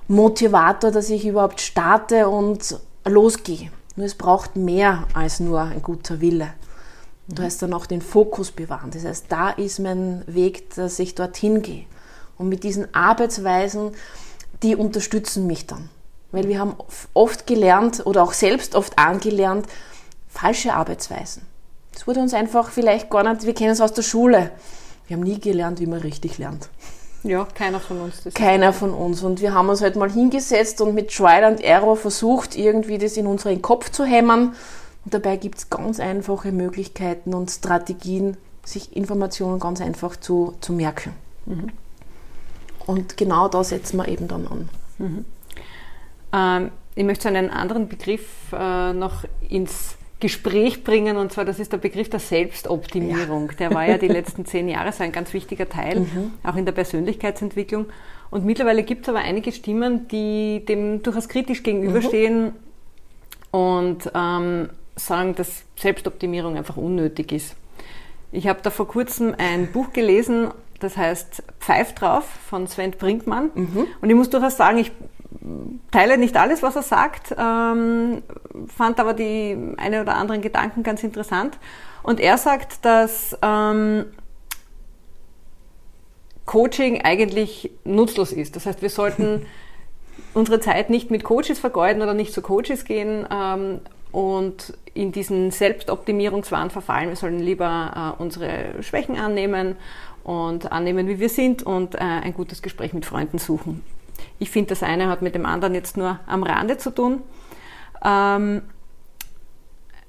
Motivator, 0.07 0.89
dass 0.89 1.11
ich 1.11 1.27
überhaupt 1.27 1.61
starte 1.61 2.27
und 2.27 2.79
losgehe. 3.05 3.69
Nur 3.95 4.07
es 4.07 4.15
braucht 4.15 4.55
mehr 4.55 5.07
als 5.13 5.39
nur 5.39 5.61
ein 5.61 5.83
guter 5.83 6.19
Wille. 6.21 6.49
Du 7.27 7.43
heißt 7.43 7.61
dann 7.61 7.73
auch 7.73 7.85
den 7.85 8.01
Fokus 8.01 8.51
bewahren. 8.51 8.89
Das 8.91 9.05
heißt, 9.05 9.27
da 9.29 9.51
ist 9.51 9.79
mein 9.79 10.23
Weg, 10.25 10.73
dass 10.75 10.97
ich 10.97 11.13
dorthin 11.13 11.61
gehe. 11.61 11.85
Und 12.37 12.49
mit 12.49 12.63
diesen 12.63 12.93
Arbeitsweisen, 12.95 13.91
die 14.63 14.75
unterstützen 14.75 15.45
mich 15.45 15.67
dann. 15.67 15.89
Weil 16.35 16.49
wir 16.49 16.59
haben 16.59 16.75
oft 17.13 17.47
gelernt 17.47 18.05
oder 18.05 18.21
auch 18.21 18.33
selbst 18.33 18.75
oft 18.75 18.99
angelernt, 18.99 19.67
falsche 20.27 20.73
Arbeitsweisen. 20.73 21.43
Es 21.95 22.05
wurde 22.07 22.19
uns 22.19 22.33
einfach 22.33 22.71
vielleicht 22.71 23.09
gar 23.09 23.23
nicht, 23.23 23.45
wir 23.45 23.53
kennen 23.53 23.71
es 23.71 23.79
aus 23.79 23.93
der 23.93 24.01
Schule. 24.01 24.51
Wir 25.07 25.15
haben 25.15 25.23
nie 25.23 25.39
gelernt, 25.39 25.79
wie 25.79 25.85
man 25.85 25.99
richtig 25.99 26.37
lernt. 26.37 26.67
Ja, 27.23 27.45
keiner 27.45 27.79
von 27.79 28.01
uns. 28.01 28.21
Keiner 28.33 28.73
von 28.73 28.93
uns. 28.93 29.23
Und 29.23 29.39
wir 29.39 29.53
haben 29.53 29.69
uns 29.69 29.81
halt 29.81 29.95
mal 29.95 30.11
hingesetzt 30.11 30.81
und 30.81 30.93
mit 30.93 31.09
Trial 31.09 31.45
and 31.45 31.61
Error 31.61 31.95
versucht, 31.95 32.57
irgendwie 32.57 32.97
das 32.97 33.15
in 33.15 33.27
unseren 33.27 33.61
Kopf 33.61 33.89
zu 33.89 34.03
hämmern. 34.03 34.55
Und 35.05 35.13
dabei 35.13 35.37
gibt 35.37 35.57
es 35.59 35.69
ganz 35.69 36.01
einfache 36.01 36.51
Möglichkeiten 36.51 37.33
und 37.33 37.49
Strategien, 37.49 38.35
sich 38.65 38.95
Informationen 38.95 39.59
ganz 39.59 39.79
einfach 39.79 40.17
zu, 40.17 40.55
zu 40.59 40.73
merken. 40.73 41.13
Und 42.85 43.15
genau 43.15 43.47
da 43.47 43.63
setzen 43.63 43.97
wir 43.97 44.09
eben 44.09 44.27
dann 44.27 44.47
an. 44.47 44.69
Ähm, 46.35 46.71
ich 46.95 47.03
möchte 47.03 47.23
so 47.23 47.29
einen 47.29 47.49
anderen 47.49 47.87
Begriff 47.87 48.51
äh, 48.53 48.93
noch 48.93 49.23
ins 49.49 49.97
Gespräch 50.19 50.83
bringen, 50.83 51.17
und 51.17 51.31
zwar 51.31 51.45
das 51.45 51.59
ist 51.59 51.73
der 51.73 51.77
Begriff 51.77 52.09
der 52.09 52.19
Selbstoptimierung. 52.19 53.49
Ja. 53.51 53.55
Der 53.57 53.73
war 53.73 53.85
ja 53.85 53.97
die 53.97 54.07
letzten 54.19 54.45
zehn 54.45 54.67
Jahre 54.67 54.91
so 54.91 55.03
ein 55.03 55.11
ganz 55.11 55.33
wichtiger 55.33 55.67
Teil, 55.67 56.01
mhm. 56.01 56.33
auch 56.43 56.55
in 56.55 56.65
der 56.65 56.71
Persönlichkeitsentwicklung. 56.71 57.87
Und 58.31 58.45
mittlerweile 58.45 58.83
gibt 58.83 59.03
es 59.03 59.09
aber 59.09 59.19
einige 59.19 59.51
Stimmen, 59.51 60.07
die 60.07 60.63
dem 60.65 61.03
durchaus 61.03 61.27
kritisch 61.27 61.63
gegenüberstehen 61.63 62.45
mhm. 62.45 62.53
und 63.51 64.11
ähm, 64.15 64.69
sagen, 64.95 65.35
dass 65.35 65.63
Selbstoptimierung 65.77 66.57
einfach 66.57 66.77
unnötig 66.77 67.31
ist. 67.31 67.55
Ich 68.31 68.47
habe 68.47 68.59
da 68.61 68.69
vor 68.69 68.87
kurzem 68.87 69.35
ein 69.37 69.67
Buch 69.67 69.93
gelesen, 69.93 70.49
das 70.79 70.97
heißt 70.97 71.43
Pfeif 71.59 71.93
drauf 71.93 72.25
von 72.49 72.67
Sven 72.67 72.91
Brinkmann. 72.91 73.51
Mhm. 73.53 73.87
Und 74.01 74.09
ich 74.09 74.15
muss 74.15 74.29
durchaus 74.29 74.57
sagen, 74.57 74.77
ich 74.77 74.91
teile 75.91 76.17
nicht 76.17 76.37
alles, 76.37 76.63
was 76.63 76.75
er 76.75 76.81
sagt, 76.81 77.35
ähm, 77.37 78.23
fand 78.67 78.99
aber 78.99 79.13
die 79.13 79.57
eine 79.77 80.01
oder 80.01 80.15
anderen 80.15 80.41
Gedanken 80.41 80.83
ganz 80.83 81.03
interessant. 81.03 81.57
Und 82.03 82.19
er 82.19 82.37
sagt, 82.37 82.85
dass 82.85 83.37
ähm, 83.41 84.05
Coaching 86.45 87.01
eigentlich 87.01 87.71
nutzlos 87.83 88.31
ist. 88.31 88.55
Das 88.55 88.65
heißt, 88.65 88.81
wir 88.81 88.89
sollten 88.89 89.45
unsere 90.33 90.59
Zeit 90.59 90.89
nicht 90.89 91.11
mit 91.11 91.23
Coaches 91.23 91.59
vergeuden 91.59 92.01
oder 92.01 92.13
nicht 92.13 92.33
zu 92.33 92.41
Coaches 92.41 92.85
gehen 92.85 93.27
ähm, 93.31 93.79
und 94.11 94.77
in 94.93 95.11
diesen 95.11 95.51
Selbstoptimierungswahn 95.51 96.69
verfallen. 96.69 97.09
Wir 97.09 97.15
sollen 97.15 97.39
lieber 97.39 98.15
äh, 98.17 98.21
unsere 98.21 98.81
Schwächen 98.81 99.17
annehmen 99.17 99.75
und 100.23 100.71
annehmen, 100.71 101.07
wie 101.07 101.19
wir 101.19 101.29
sind 101.29 101.63
und 101.63 101.95
äh, 101.95 101.99
ein 101.99 102.33
gutes 102.33 102.61
Gespräch 102.61 102.93
mit 102.93 103.05
Freunden 103.05 103.37
suchen. 103.37 103.83
Ich 104.39 104.49
finde, 104.49 104.69
das 104.69 104.83
eine 104.83 105.07
hat 105.07 105.21
mit 105.21 105.35
dem 105.35 105.45
anderen 105.45 105.73
jetzt 105.73 105.97
nur 105.97 106.19
am 106.27 106.43
Rande 106.43 106.77
zu 106.77 106.91
tun. 106.91 107.21
Ähm, 108.03 108.61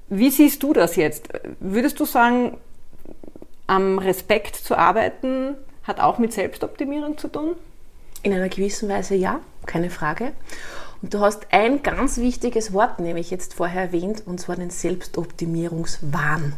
wie 0.09 0.31
siehst 0.31 0.63
du 0.63 0.73
das 0.73 0.97
jetzt? 0.97 1.29
Würdest 1.61 1.99
du 1.99 2.05
sagen, 2.05 2.59
am 3.67 3.99
Respekt 3.99 4.57
zu 4.57 4.77
arbeiten 4.77 5.57
hat 5.83 6.01
auch 6.01 6.19
mit 6.19 6.33
Selbstoptimierung 6.33 7.19
zu 7.19 7.29
tun? 7.29 7.57
In 8.23 8.33
einer 8.33 8.49
gewissen 8.49 8.89
Weise 8.89 9.15
ja, 9.15 9.41
keine 9.67 9.91
Frage. 9.91 10.33
Und 11.03 11.15
du 11.15 11.21
hast 11.21 11.49
ein 11.53 11.83
ganz 11.83 12.19
wichtiges 12.19 12.73
Wort, 12.73 13.01
nämlich 13.01 13.31
jetzt 13.31 13.55
vorher 13.55 13.83
erwähnt, 13.83 14.23
und 14.27 14.41
zwar 14.41 14.57
den 14.57 14.71
Selbstoptimierungswahn. 14.71 16.55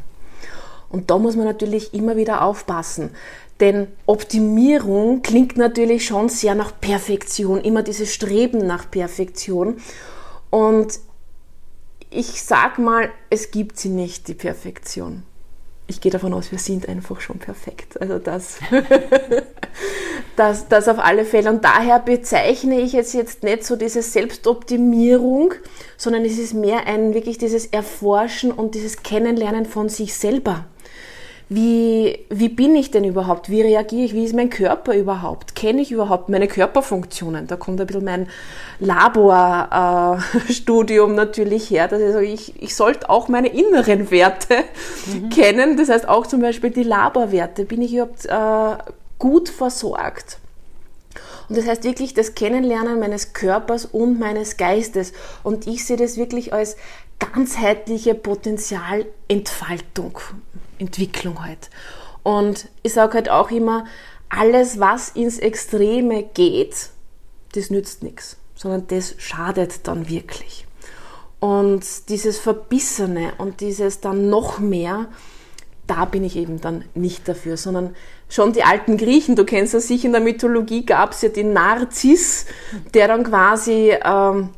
Und 0.90 1.10
da 1.10 1.18
muss 1.18 1.36
man 1.36 1.44
natürlich 1.44 1.92
immer 1.92 2.16
wieder 2.16 2.42
aufpassen. 2.42 3.10
Denn 3.60 3.88
Optimierung 4.06 5.22
klingt 5.22 5.56
natürlich 5.56 6.06
schon 6.06 6.28
sehr 6.28 6.54
nach 6.54 6.72
Perfektion, 6.80 7.60
immer 7.60 7.82
dieses 7.82 8.14
Streben 8.14 8.66
nach 8.66 8.88
Perfektion. 8.90 9.78
Und 10.50 11.00
ich 12.10 12.42
sag 12.42 12.78
mal, 12.78 13.10
es 13.30 13.50
gibt 13.50 13.78
sie 13.78 13.88
nicht, 13.88 14.28
die 14.28 14.34
Perfektion. 14.34 15.24
Ich 15.88 16.00
gehe 16.00 16.12
davon 16.12 16.34
aus, 16.34 16.52
wir 16.52 16.58
sind 16.58 16.88
einfach 16.88 17.20
schon 17.20 17.38
perfekt. 17.38 18.00
Also 18.00 18.18
das, 18.18 18.58
das, 20.36 20.68
das 20.68 20.86
auf 20.86 20.98
alle 20.98 21.24
Fälle. 21.24 21.50
Und 21.50 21.64
daher 21.64 21.98
bezeichne 21.98 22.80
ich 22.80 22.92
jetzt, 22.92 23.14
jetzt 23.14 23.42
nicht 23.42 23.64
so 23.64 23.74
diese 23.74 24.02
Selbstoptimierung, 24.02 25.54
sondern 25.96 26.24
es 26.24 26.38
ist 26.38 26.54
mehr 26.54 26.86
ein 26.86 27.14
wirklich 27.14 27.38
dieses 27.38 27.66
Erforschen 27.66 28.52
und 28.52 28.74
dieses 28.74 29.02
Kennenlernen 29.02 29.64
von 29.64 29.88
sich 29.88 30.14
selber 30.14 30.66
wie, 31.50 32.26
wie 32.28 32.50
bin 32.50 32.76
ich 32.76 32.90
denn 32.90 33.04
überhaupt? 33.04 33.48
Wie 33.48 33.62
reagiere 33.62 34.04
ich? 34.04 34.12
Wie 34.12 34.24
ist 34.24 34.34
mein 34.34 34.50
Körper 34.50 34.94
überhaupt? 34.94 35.54
Kenne 35.54 35.80
ich 35.80 35.90
überhaupt 35.90 36.28
meine 36.28 36.46
Körperfunktionen? 36.46 37.46
Da 37.46 37.56
kommt 37.56 37.80
ein 37.80 37.86
bisschen 37.86 38.04
mein 38.04 38.28
Laborstudium 38.80 41.12
äh, 41.12 41.16
natürlich 41.16 41.70
her. 41.70 41.88
Dass 41.88 42.02
ich, 42.02 42.12
sage, 42.12 42.26
ich, 42.26 42.62
ich 42.62 42.76
sollte 42.76 43.08
auch 43.08 43.28
meine 43.28 43.48
inneren 43.48 44.10
Werte 44.10 44.56
mhm. 45.06 45.30
kennen. 45.30 45.78
Das 45.78 45.88
heißt 45.88 46.06
auch 46.06 46.26
zum 46.26 46.42
Beispiel 46.42 46.68
die 46.68 46.82
Laborwerte. 46.82 47.64
Bin 47.64 47.80
ich 47.80 47.94
überhaupt 47.94 48.26
äh, 48.26 48.76
gut 49.18 49.48
versorgt? 49.48 50.36
Und 51.48 51.56
das 51.56 51.66
heißt 51.66 51.84
wirklich 51.84 52.12
das 52.12 52.34
Kennenlernen 52.34 53.00
meines 53.00 53.32
Körpers 53.32 53.86
und 53.86 54.18
meines 54.18 54.58
Geistes. 54.58 55.14
Und 55.42 55.66
ich 55.66 55.86
sehe 55.86 55.96
das 55.96 56.18
wirklich 56.18 56.52
als 56.52 56.76
ganzheitliche 57.18 58.14
Potenzialentfaltung. 58.14 60.18
Entwicklung 60.78 61.44
halt. 61.44 61.70
Und 62.22 62.68
ich 62.82 62.92
sage 62.92 63.14
halt 63.14 63.30
auch 63.30 63.50
immer, 63.50 63.84
alles, 64.28 64.78
was 64.78 65.10
ins 65.10 65.38
Extreme 65.38 66.22
geht, 66.22 66.90
das 67.54 67.70
nützt 67.70 68.02
nichts, 68.02 68.36
sondern 68.54 68.86
das 68.88 69.14
schadet 69.18 69.86
dann 69.86 70.08
wirklich. 70.08 70.66
Und 71.40 72.08
dieses 72.08 72.38
Verbissene 72.38 73.32
und 73.38 73.60
dieses 73.60 74.00
dann 74.00 74.28
noch 74.28 74.58
mehr, 74.58 75.06
da 75.86 76.04
bin 76.04 76.24
ich 76.24 76.36
eben 76.36 76.60
dann 76.60 76.84
nicht 76.94 77.28
dafür, 77.28 77.56
sondern 77.56 77.94
schon 78.28 78.52
die 78.52 78.64
alten 78.64 78.96
Griechen, 78.98 79.36
du 79.36 79.44
kennst 79.44 79.72
das 79.72 79.88
sicher, 79.88 80.06
in 80.06 80.12
der 80.12 80.20
Mythologie 80.20 80.84
gab 80.84 81.12
es 81.12 81.22
ja 81.22 81.30
den 81.30 81.52
Narziss, 81.52 82.46
der 82.92 83.08
dann 83.08 83.24
quasi 83.24 83.94
ähm, 84.04 84.50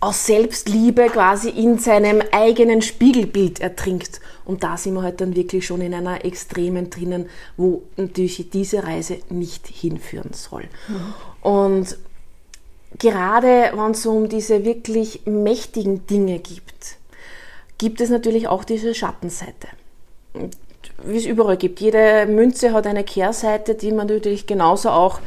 aus 0.00 0.26
Selbstliebe 0.26 1.06
quasi 1.06 1.50
in 1.50 1.78
seinem 1.78 2.22
eigenen 2.32 2.82
Spiegelbild 2.82 3.60
ertrinkt. 3.60 4.20
Und 4.46 4.62
da 4.62 4.76
sind 4.76 4.94
wir 4.94 5.02
halt 5.02 5.20
dann 5.20 5.36
wirklich 5.36 5.66
schon 5.66 5.80
in 5.80 5.92
einer 5.92 6.24
Extremen 6.24 6.88
drinnen, 6.90 7.28
wo 7.56 7.82
natürlich 7.96 8.48
diese 8.50 8.84
Reise 8.84 9.18
nicht 9.28 9.66
hinführen 9.66 10.32
soll. 10.32 10.64
Mhm. 10.88 11.14
Und 11.42 11.98
gerade 12.98 13.72
wenn 13.74 13.90
es 13.90 14.06
um 14.06 14.28
diese 14.28 14.64
wirklich 14.64 15.22
mächtigen 15.26 16.06
Dinge 16.06 16.38
gibt, 16.38 16.96
gibt 17.78 18.00
es 18.00 18.08
natürlich 18.08 18.48
auch 18.48 18.64
diese 18.64 18.94
Schattenseite. 18.94 19.68
Wie 21.04 21.16
es 21.16 21.26
überall 21.26 21.56
gibt. 21.56 21.80
Jede 21.80 22.26
Münze 22.26 22.72
hat 22.72 22.86
eine 22.86 23.04
Kehrseite, 23.04 23.74
die 23.74 23.92
man 23.92 24.06
natürlich 24.06 24.46
genauso 24.46 24.90
auch 24.90 25.20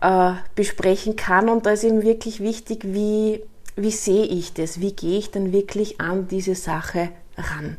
äh, 0.00 0.32
besprechen 0.54 1.16
kann. 1.16 1.48
Und 1.48 1.64
da 1.64 1.70
ist 1.70 1.84
eben 1.84 2.02
wirklich 2.02 2.40
wichtig, 2.40 2.80
wie 2.84 3.40
wie 3.80 3.92
sehe 3.92 4.24
ich 4.24 4.52
das? 4.52 4.80
Wie 4.80 4.92
gehe 4.92 5.18
ich 5.18 5.30
dann 5.30 5.52
wirklich 5.52 6.00
an 6.00 6.26
diese 6.28 6.54
Sache 6.54 7.10
ran? 7.36 7.76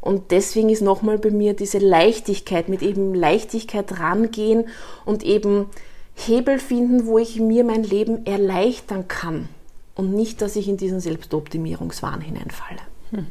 Und 0.00 0.30
deswegen 0.30 0.70
ist 0.70 0.82
nochmal 0.82 1.18
bei 1.18 1.30
mir 1.30 1.54
diese 1.54 1.78
Leichtigkeit, 1.78 2.68
mit 2.68 2.82
eben 2.82 3.14
Leichtigkeit 3.14 4.00
rangehen 4.00 4.68
und 5.04 5.22
eben 5.22 5.66
Hebel 6.14 6.58
finden, 6.58 7.06
wo 7.06 7.18
ich 7.18 7.38
mir 7.38 7.64
mein 7.64 7.82
Leben 7.82 8.24
erleichtern 8.26 9.08
kann. 9.08 9.48
Und 9.94 10.14
nicht, 10.14 10.40
dass 10.40 10.56
ich 10.56 10.68
in 10.68 10.76
diesen 10.76 11.00
Selbstoptimierungswahn 11.00 12.20
hineinfalle. 12.22 12.80
Hm. 13.10 13.26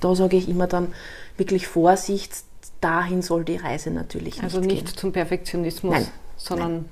Da 0.00 0.14
sage 0.14 0.36
ich 0.36 0.48
immer 0.48 0.66
dann 0.66 0.92
wirklich 1.36 1.66
Vorsicht, 1.66 2.32
dahin 2.80 3.22
soll 3.22 3.44
die 3.44 3.56
Reise 3.56 3.90
natürlich 3.90 4.36
nicht 4.36 4.44
Also 4.44 4.60
nicht 4.60 4.86
gehen. 4.86 4.96
zum 4.96 5.12
Perfektionismus, 5.12 5.94
Nein. 5.94 6.06
sondern 6.36 6.72
Nein. 6.72 6.84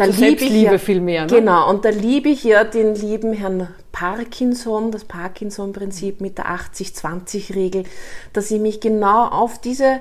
Da 0.00 0.06
liebe 0.06 0.44
ich 0.46 0.62
ja, 0.62 0.78
viel 0.78 1.02
mehr. 1.02 1.26
Ne? 1.26 1.28
Genau, 1.28 1.68
und 1.68 1.84
da 1.84 1.90
liebe 1.90 2.30
ich 2.30 2.42
ja 2.42 2.64
den 2.64 2.94
lieben 2.94 3.34
Herrn 3.34 3.68
Parkinson, 3.92 4.90
das 4.90 5.04
Parkinson-Prinzip 5.04 6.22
mit 6.22 6.38
der 6.38 6.46
80-20-Regel, 6.46 7.84
dass 8.32 8.50
ich 8.50 8.60
mich 8.60 8.80
genau 8.80 9.26
auf 9.26 9.60
diese 9.60 10.00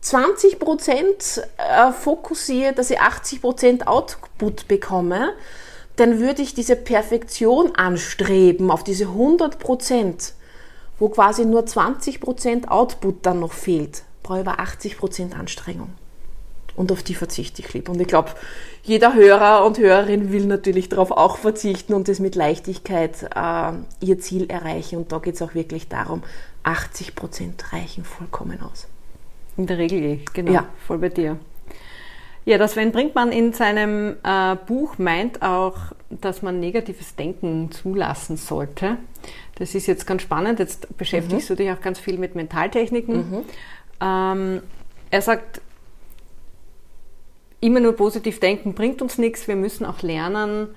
20 0.00 0.58
Prozent 0.58 1.42
äh, 1.58 1.92
fokussiere, 1.92 2.72
dass 2.72 2.90
ich 2.90 2.98
80 2.98 3.40
Prozent 3.40 3.86
Output 3.86 4.66
bekomme, 4.66 5.34
dann 5.94 6.18
würde 6.18 6.42
ich 6.42 6.54
diese 6.54 6.74
Perfektion 6.74 7.72
anstreben 7.76 8.72
auf 8.72 8.82
diese 8.82 9.04
100 9.04 9.60
Prozent, 9.60 10.32
wo 10.98 11.08
quasi 11.08 11.44
nur 11.44 11.64
20 11.64 12.20
Prozent 12.20 12.68
Output 12.68 13.24
dann 13.24 13.38
noch 13.38 13.52
fehlt, 13.52 14.02
brauche 14.24 14.40
ich 14.40 14.46
aber 14.48 14.58
80 14.58 14.98
Prozent 14.98 15.38
Anstrengung. 15.38 15.90
Und 16.76 16.90
auf 16.90 17.02
die 17.02 17.14
verzichte 17.14 17.62
ich 17.62 17.72
lieber. 17.72 17.92
Und 17.92 18.00
ich 18.00 18.08
glaube, 18.08 18.30
jeder 18.82 19.14
Hörer 19.14 19.64
und 19.64 19.78
Hörerin 19.78 20.32
will 20.32 20.46
natürlich 20.46 20.88
darauf 20.88 21.10
auch 21.10 21.36
verzichten 21.38 21.94
und 21.94 22.08
es 22.08 22.18
mit 22.18 22.34
Leichtigkeit 22.34 23.28
äh, 23.34 23.72
ihr 24.00 24.18
Ziel 24.18 24.50
erreichen. 24.50 24.96
Und 24.96 25.12
da 25.12 25.18
geht 25.18 25.36
es 25.36 25.42
auch 25.42 25.54
wirklich 25.54 25.88
darum, 25.88 26.22
80 26.64 27.14
Prozent 27.14 27.72
reichen 27.72 28.04
vollkommen 28.04 28.60
aus. 28.60 28.88
In 29.56 29.66
der 29.66 29.78
Regel, 29.78 30.02
eh, 30.02 30.20
genau, 30.32 30.52
ja. 30.52 30.66
voll 30.86 30.98
bei 30.98 31.10
dir. 31.10 31.38
Ja, 32.46 32.58
das 32.58 32.72
Sven 32.72 32.92
Brinkmann 32.92 33.32
in 33.32 33.52
seinem 33.54 34.16
äh, 34.22 34.56
Buch 34.66 34.98
meint 34.98 35.40
auch, 35.40 35.76
dass 36.10 36.42
man 36.42 36.60
negatives 36.60 37.16
Denken 37.16 37.70
zulassen 37.70 38.36
sollte. 38.36 38.98
Das 39.54 39.74
ist 39.74 39.86
jetzt 39.86 40.06
ganz 40.06 40.22
spannend. 40.22 40.58
Jetzt 40.58 40.94
beschäftigst 40.98 41.48
mhm. 41.48 41.56
du 41.56 41.62
dich 41.62 41.72
auch 41.72 41.80
ganz 41.80 41.98
viel 41.98 42.18
mit 42.18 42.34
Mentaltechniken. 42.34 43.16
Mhm. 43.16 43.44
Ähm, 44.00 44.62
er 45.10 45.22
sagt, 45.22 45.62
immer 47.64 47.80
nur 47.80 47.92
positiv 47.92 48.40
denken 48.40 48.74
bringt 48.74 49.00
uns 49.02 49.18
nichts. 49.18 49.48
Wir 49.48 49.56
müssen 49.56 49.84
auch 49.86 50.02
lernen, 50.02 50.68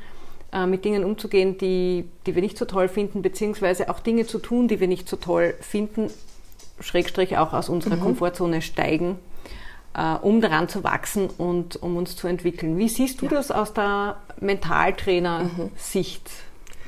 äh, 0.52 0.65
mit 0.65 0.86
Dingen 0.86 1.04
umzugehen, 1.04 1.58
die, 1.58 2.06
die 2.26 2.36
wir 2.36 2.41
nicht 2.41 2.58
so 2.58 2.65
toll 2.65 2.88
finden, 2.88 3.21
beziehungsweise 3.21 3.89
auch 3.89 4.00
Dinge 4.00 4.26
zu 4.26 4.39
tun, 4.39 4.67
die 4.67 4.80
wir 4.80 4.88
nicht 4.88 5.10
so 5.10 5.17
toll 5.17 5.56
finden, 5.60 6.10
Schrägstrich 6.80 7.38
auch 7.38 7.54
aus 7.54 7.69
unserer 7.69 7.97
mhm. 7.97 8.02
Komfortzone 8.02 8.62
steigen, 8.62 9.17
äh, 9.95 10.13
um 10.15 10.41
daran 10.41 10.69
zu 10.69 10.84
wachsen 10.84 11.30
und 11.38 11.76
um 11.82 11.97
uns 11.97 12.15
zu 12.15 12.28
entwickeln. 12.28 12.78
Wie 12.78 12.89
siehst 12.89 13.21
du 13.21 13.26
ja. 13.26 13.32
das 13.32 13.52
aus 13.52 13.73
der 13.73 14.17
Mentaltrainer-Sicht? 14.39 16.30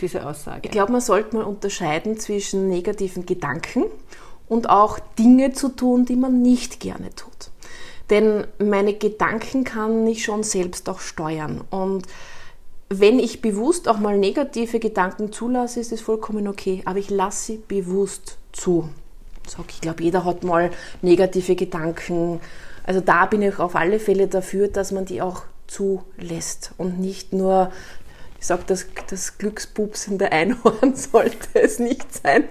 diese 0.02 0.26
Aussage? 0.26 0.62
Ich 0.64 0.72
glaube, 0.72 0.92
man 0.92 1.02
sollte 1.02 1.36
mal 1.36 1.44
unterscheiden 1.44 2.18
zwischen 2.18 2.70
negativen 2.70 3.26
Gedanken 3.26 3.84
und 4.48 4.70
auch 4.70 5.00
Dinge 5.18 5.52
zu 5.52 5.70
tun, 5.70 6.06
die 6.06 6.16
man 6.16 6.42
nicht 6.42 6.80
gerne 6.80 7.10
tut. 7.16 7.52
Denn 8.10 8.48
meine 8.58 8.94
Gedanken 8.94 9.64
kann 9.64 10.06
ich 10.08 10.24
schon 10.24 10.44
selbst 10.44 10.90
auch 10.90 11.00
steuern. 11.00 11.62
Und 11.70 12.08
wenn 12.90 13.20
ich 13.20 13.42
bewusst 13.42 13.88
auch 13.88 14.00
mal 14.00 14.18
negative 14.18 14.80
Gedanken 14.80 15.32
zulasse, 15.32 15.80
ist 15.80 15.92
es 15.92 16.02
vollkommen 16.02 16.48
okay. 16.48 16.82
Aber 16.86 16.98
ich 16.98 17.10
lasse 17.10 17.46
sie 17.46 17.64
bewusst 17.68 18.38
zu. 18.52 18.90
Ich 19.68 19.82
glaube, 19.82 20.04
jeder 20.04 20.26
hat 20.26 20.44
mal 20.44 20.72
negative 21.02 21.56
Gedanken. 21.56 22.40
Also 22.84 23.00
da 23.00 23.26
bin 23.26 23.42
ich 23.42 23.60
auf 23.60 23.76
alle 23.76 24.00
Fälle 24.00 24.28
dafür, 24.28 24.68
dass 24.68 24.92
man 24.92 25.06
die 25.06 25.22
auch 25.22 25.44
zulässt 25.68 26.72
und 26.78 27.00
nicht 27.00 27.34
nur, 27.34 27.72
ich 28.40 28.48
sage, 28.48 28.64
das, 28.68 28.88
das 29.10 29.38
Glückspups 29.38 30.08
in 30.08 30.18
der 30.18 30.32
Einhorn 30.32 30.96
sollte 30.96 31.62
es 31.62 31.78
nicht 31.80 32.14
sein, 32.24 32.46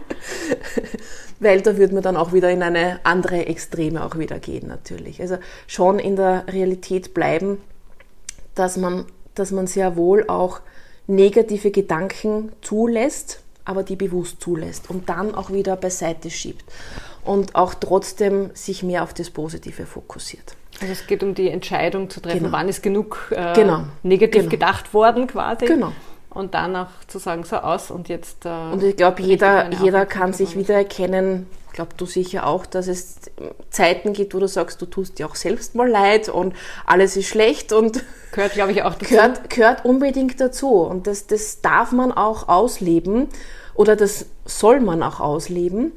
weil 1.40 1.62
da 1.62 1.79
würde 1.79 1.94
man 1.94 2.03
dann 2.03 2.16
auch 2.16 2.33
wieder 2.33 2.51
in 2.51 2.62
eine 2.62 3.01
andere 3.05 3.46
Extreme 3.46 4.05
auch 4.05 4.18
wieder 4.18 4.38
gehen 4.38 4.68
natürlich. 4.68 5.20
Also 5.20 5.38
schon 5.66 5.98
in 5.98 6.16
der 6.16 6.44
Realität 6.48 7.14
bleiben, 7.14 7.59
dass 8.55 8.77
man, 8.77 9.07
dass 9.35 9.51
man 9.51 9.66
sehr 9.66 9.96
wohl 9.96 10.29
auch 10.29 10.61
negative 11.07 11.70
Gedanken 11.70 12.53
zulässt, 12.61 13.40
aber 13.64 13.83
die 13.83 13.96
bewusst 13.96 14.42
zulässt 14.42 14.90
und 14.90 15.09
dann 15.09 15.35
auch 15.35 15.51
wieder 15.51 15.77
beiseite 15.77 16.31
schiebt 16.31 16.64
und 17.24 17.55
auch 17.55 17.72
trotzdem 17.74 18.51
sich 18.53 18.83
mehr 18.83 19.03
auf 19.03 19.14
das 19.14 19.31
Positive 19.31 19.87
fokussiert. 19.87 20.58
Also 20.81 20.93
es 20.93 21.07
geht 21.07 21.23
um 21.23 21.35
die 21.35 21.51
Entscheidung 21.51 22.09
zu 22.11 22.21
treffen, 22.21 22.38
Genau. 22.41 22.53
wann 22.53 22.69
ist 22.69 22.83
genug 22.83 23.33
äh, 23.35 23.53
Genau. 23.55 23.81
negativ 24.03 24.43
Genau. 24.43 24.51
gedacht 24.51 24.95
worden 24.95 25.27
quasi. 25.27 25.67
Genau. 25.67 25.93
Und 26.31 26.55
dann 26.55 26.77
auch 26.77 26.88
zu 27.09 27.19
sagen, 27.19 27.43
so 27.45 27.57
aus 27.57 27.91
und 27.91 28.09
jetzt. 28.09 28.45
Äh, 28.47 28.51
Und 28.73 28.83
ich 28.83 28.97
glaube, 28.97 29.23
jeder, 29.23 29.71
jeder 29.83 30.07
kann 30.07 30.33
sich 30.33 30.57
wiedererkennen, 30.57 31.47
ich 31.69 31.73
glaube 31.73 31.93
du 31.97 32.07
sicher 32.07 32.47
auch, 32.47 32.64
dass 32.67 32.87
es 32.87 33.17
Zeiten 33.71 34.12
gibt, 34.12 34.35
wo 34.35 34.38
du 34.38 34.47
sagst, 34.47 34.81
du 34.81 34.87
tust 34.87 35.19
dir 35.19 35.27
auch 35.27 35.35
selbst 35.35 35.75
mal 35.75 35.88
leid 35.88 36.29
und 36.29 36.55
alles 36.87 37.17
ist 37.17 37.27
schlecht 37.29 37.73
und. 37.73 38.05
Gehört, 38.33 38.53
glaube 38.53 38.73
ich, 38.73 38.83
auch 38.83 38.95
dazu. 38.95 39.14
gehört, 39.14 39.51
gehört 39.51 39.85
unbedingt 39.85 40.38
dazu. 40.41 40.75
Und 40.83 41.07
das, 41.07 41.27
das 41.27 41.61
darf 41.61 41.93
man 41.93 42.12
auch 42.12 42.47
ausleben 42.49 43.27
oder 43.75 43.97
das 43.97 44.27
soll 44.45 44.81
man 44.81 45.03
auch 45.03 45.19
ausleben, 45.19 45.93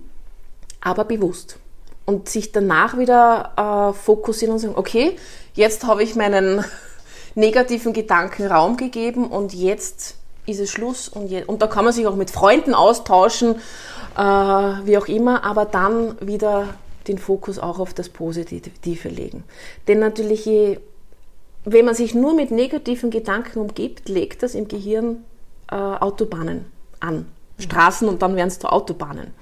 aber 0.80 1.04
bewusst. 1.04 1.58
Und 2.06 2.30
sich 2.30 2.52
danach 2.52 2.98
wieder 2.98 3.92
äh, 3.92 3.98
fokussieren 3.98 4.54
und 4.54 4.60
sagen, 4.60 4.76
okay, 4.76 5.16
jetzt 5.54 5.86
habe 5.86 6.04
ich 6.04 6.16
meinen 6.16 6.64
negativen 7.36 7.94
Gedanken 7.94 8.48
Raum 8.48 8.78
gegeben 8.78 9.28
und 9.28 9.54
jetzt 9.54 10.16
ist 10.46 10.60
es 10.60 10.72
Schluss. 10.72 11.08
Und, 11.08 11.28
je, 11.28 11.44
und 11.44 11.62
da 11.62 11.68
kann 11.68 11.86
man 11.86 11.94
sich 11.94 12.08
auch 12.08 12.16
mit 12.16 12.32
Freunden 12.32 12.74
austauschen, 12.74 13.56
äh, 14.18 14.22
wie 14.22 14.98
auch 14.98 15.08
immer, 15.08 15.44
aber 15.44 15.66
dann 15.66 16.18
wieder 16.20 16.70
den 17.08 17.18
Fokus 17.18 17.60
auch 17.60 17.80
auf 17.80 17.94
das 17.94 18.10
Positive 18.10 19.10
legen. 19.10 19.44
Denn 19.88 20.00
natürlich, 20.00 20.46
je 20.46 20.80
wenn 21.66 21.86
man 21.86 21.96
sich 21.96 22.16
nur 22.16 22.34
mit 22.34 22.52
negativen 22.52 23.12
Gedanken 23.12 23.60
umgibt, 23.60 24.10
legt 24.10 24.44
das 24.44 24.56
im 24.56 24.68
Gehirn 24.68 25.24
äh, 25.70 25.76
Autobahnen 25.76 26.66
an. 27.00 27.28
Straßen 27.60 28.08
und 28.08 28.22
dann 28.22 28.36
werden 28.36 28.48
es 28.48 28.60
zu 28.60 28.68
Autobahnen. 28.68 29.34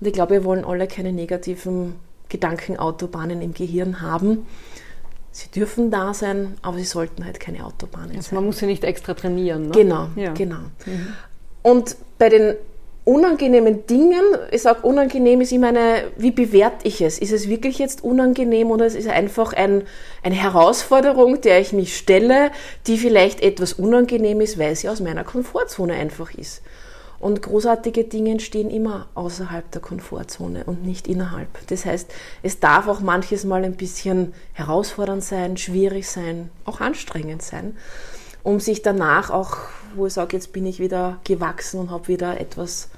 Und 0.00 0.06
ich 0.06 0.12
glaube, 0.12 0.34
wir 0.34 0.44
wollen 0.44 0.64
alle 0.64 0.86
keine 0.86 1.12
negativen 1.12 1.94
Gedankenautobahnen 2.28 3.42
im 3.42 3.54
Gehirn 3.54 4.00
haben. 4.00 4.46
Sie 5.32 5.48
dürfen 5.50 5.90
da 5.90 6.14
sein, 6.14 6.56
aber 6.62 6.78
sie 6.78 6.84
sollten 6.84 7.24
halt 7.24 7.38
keine 7.40 7.64
Autobahnen 7.64 8.16
Also 8.16 8.30
sein. 8.30 8.34
man 8.36 8.46
muss 8.46 8.58
sie 8.58 8.66
nicht 8.66 8.84
extra 8.84 9.14
trainieren. 9.14 9.66
Ne? 9.68 9.70
Genau, 9.72 10.08
Ja. 10.16 10.32
genau. 10.32 10.58
Und 11.62 11.96
bei 12.18 12.28
den 12.28 12.54
unangenehmen 13.04 13.86
Dingen, 13.86 14.22
ich 14.50 14.62
sage, 14.62 14.80
unangenehm 14.82 15.40
ist 15.40 15.52
immer 15.52 15.68
eine, 15.68 16.04
wie 16.16 16.30
bewerte 16.30 16.86
ich 16.86 17.00
es? 17.00 17.18
Ist 17.18 17.32
es 17.32 17.48
wirklich 17.48 17.78
jetzt 17.78 18.04
unangenehm 18.04 18.70
oder 18.70 18.84
ist 18.86 18.96
es 18.96 19.06
einfach 19.06 19.52
ein, 19.54 19.82
eine 20.22 20.34
Herausforderung, 20.34 21.40
der 21.40 21.60
ich 21.60 21.72
mich 21.72 21.96
stelle, 21.96 22.50
die 22.86 22.98
vielleicht 22.98 23.40
etwas 23.40 23.72
unangenehm 23.74 24.40
ist, 24.42 24.58
weil 24.58 24.74
sie 24.76 24.88
aus 24.88 25.00
meiner 25.00 25.24
Komfortzone 25.24 25.94
einfach 25.94 26.34
ist? 26.34 26.62
Und 27.20 27.42
großartige 27.42 28.04
Dinge 28.04 28.30
entstehen 28.30 28.70
immer 28.70 29.08
außerhalb 29.14 29.68
der 29.72 29.80
Komfortzone 29.80 30.64
und 30.64 30.84
nicht 30.84 31.08
innerhalb. 31.08 31.48
Das 31.66 31.84
heißt, 31.84 32.12
es 32.42 32.60
darf 32.60 32.86
auch 32.86 33.00
manches 33.00 33.44
Mal 33.44 33.64
ein 33.64 33.74
bisschen 33.74 34.34
herausfordernd 34.52 35.24
sein, 35.24 35.56
schwierig 35.56 36.08
sein, 36.08 36.50
auch 36.64 36.80
anstrengend 36.80 37.42
sein, 37.42 37.76
um 38.44 38.60
sich 38.60 38.82
danach 38.82 39.30
auch, 39.30 39.56
wo 39.96 40.06
ich 40.06 40.12
sage, 40.12 40.36
jetzt 40.36 40.52
bin 40.52 40.64
ich 40.64 40.78
wieder 40.78 41.18
gewachsen 41.24 41.80
und 41.80 41.90
habe 41.90 42.06
wieder 42.06 42.40
etwas 42.40 42.88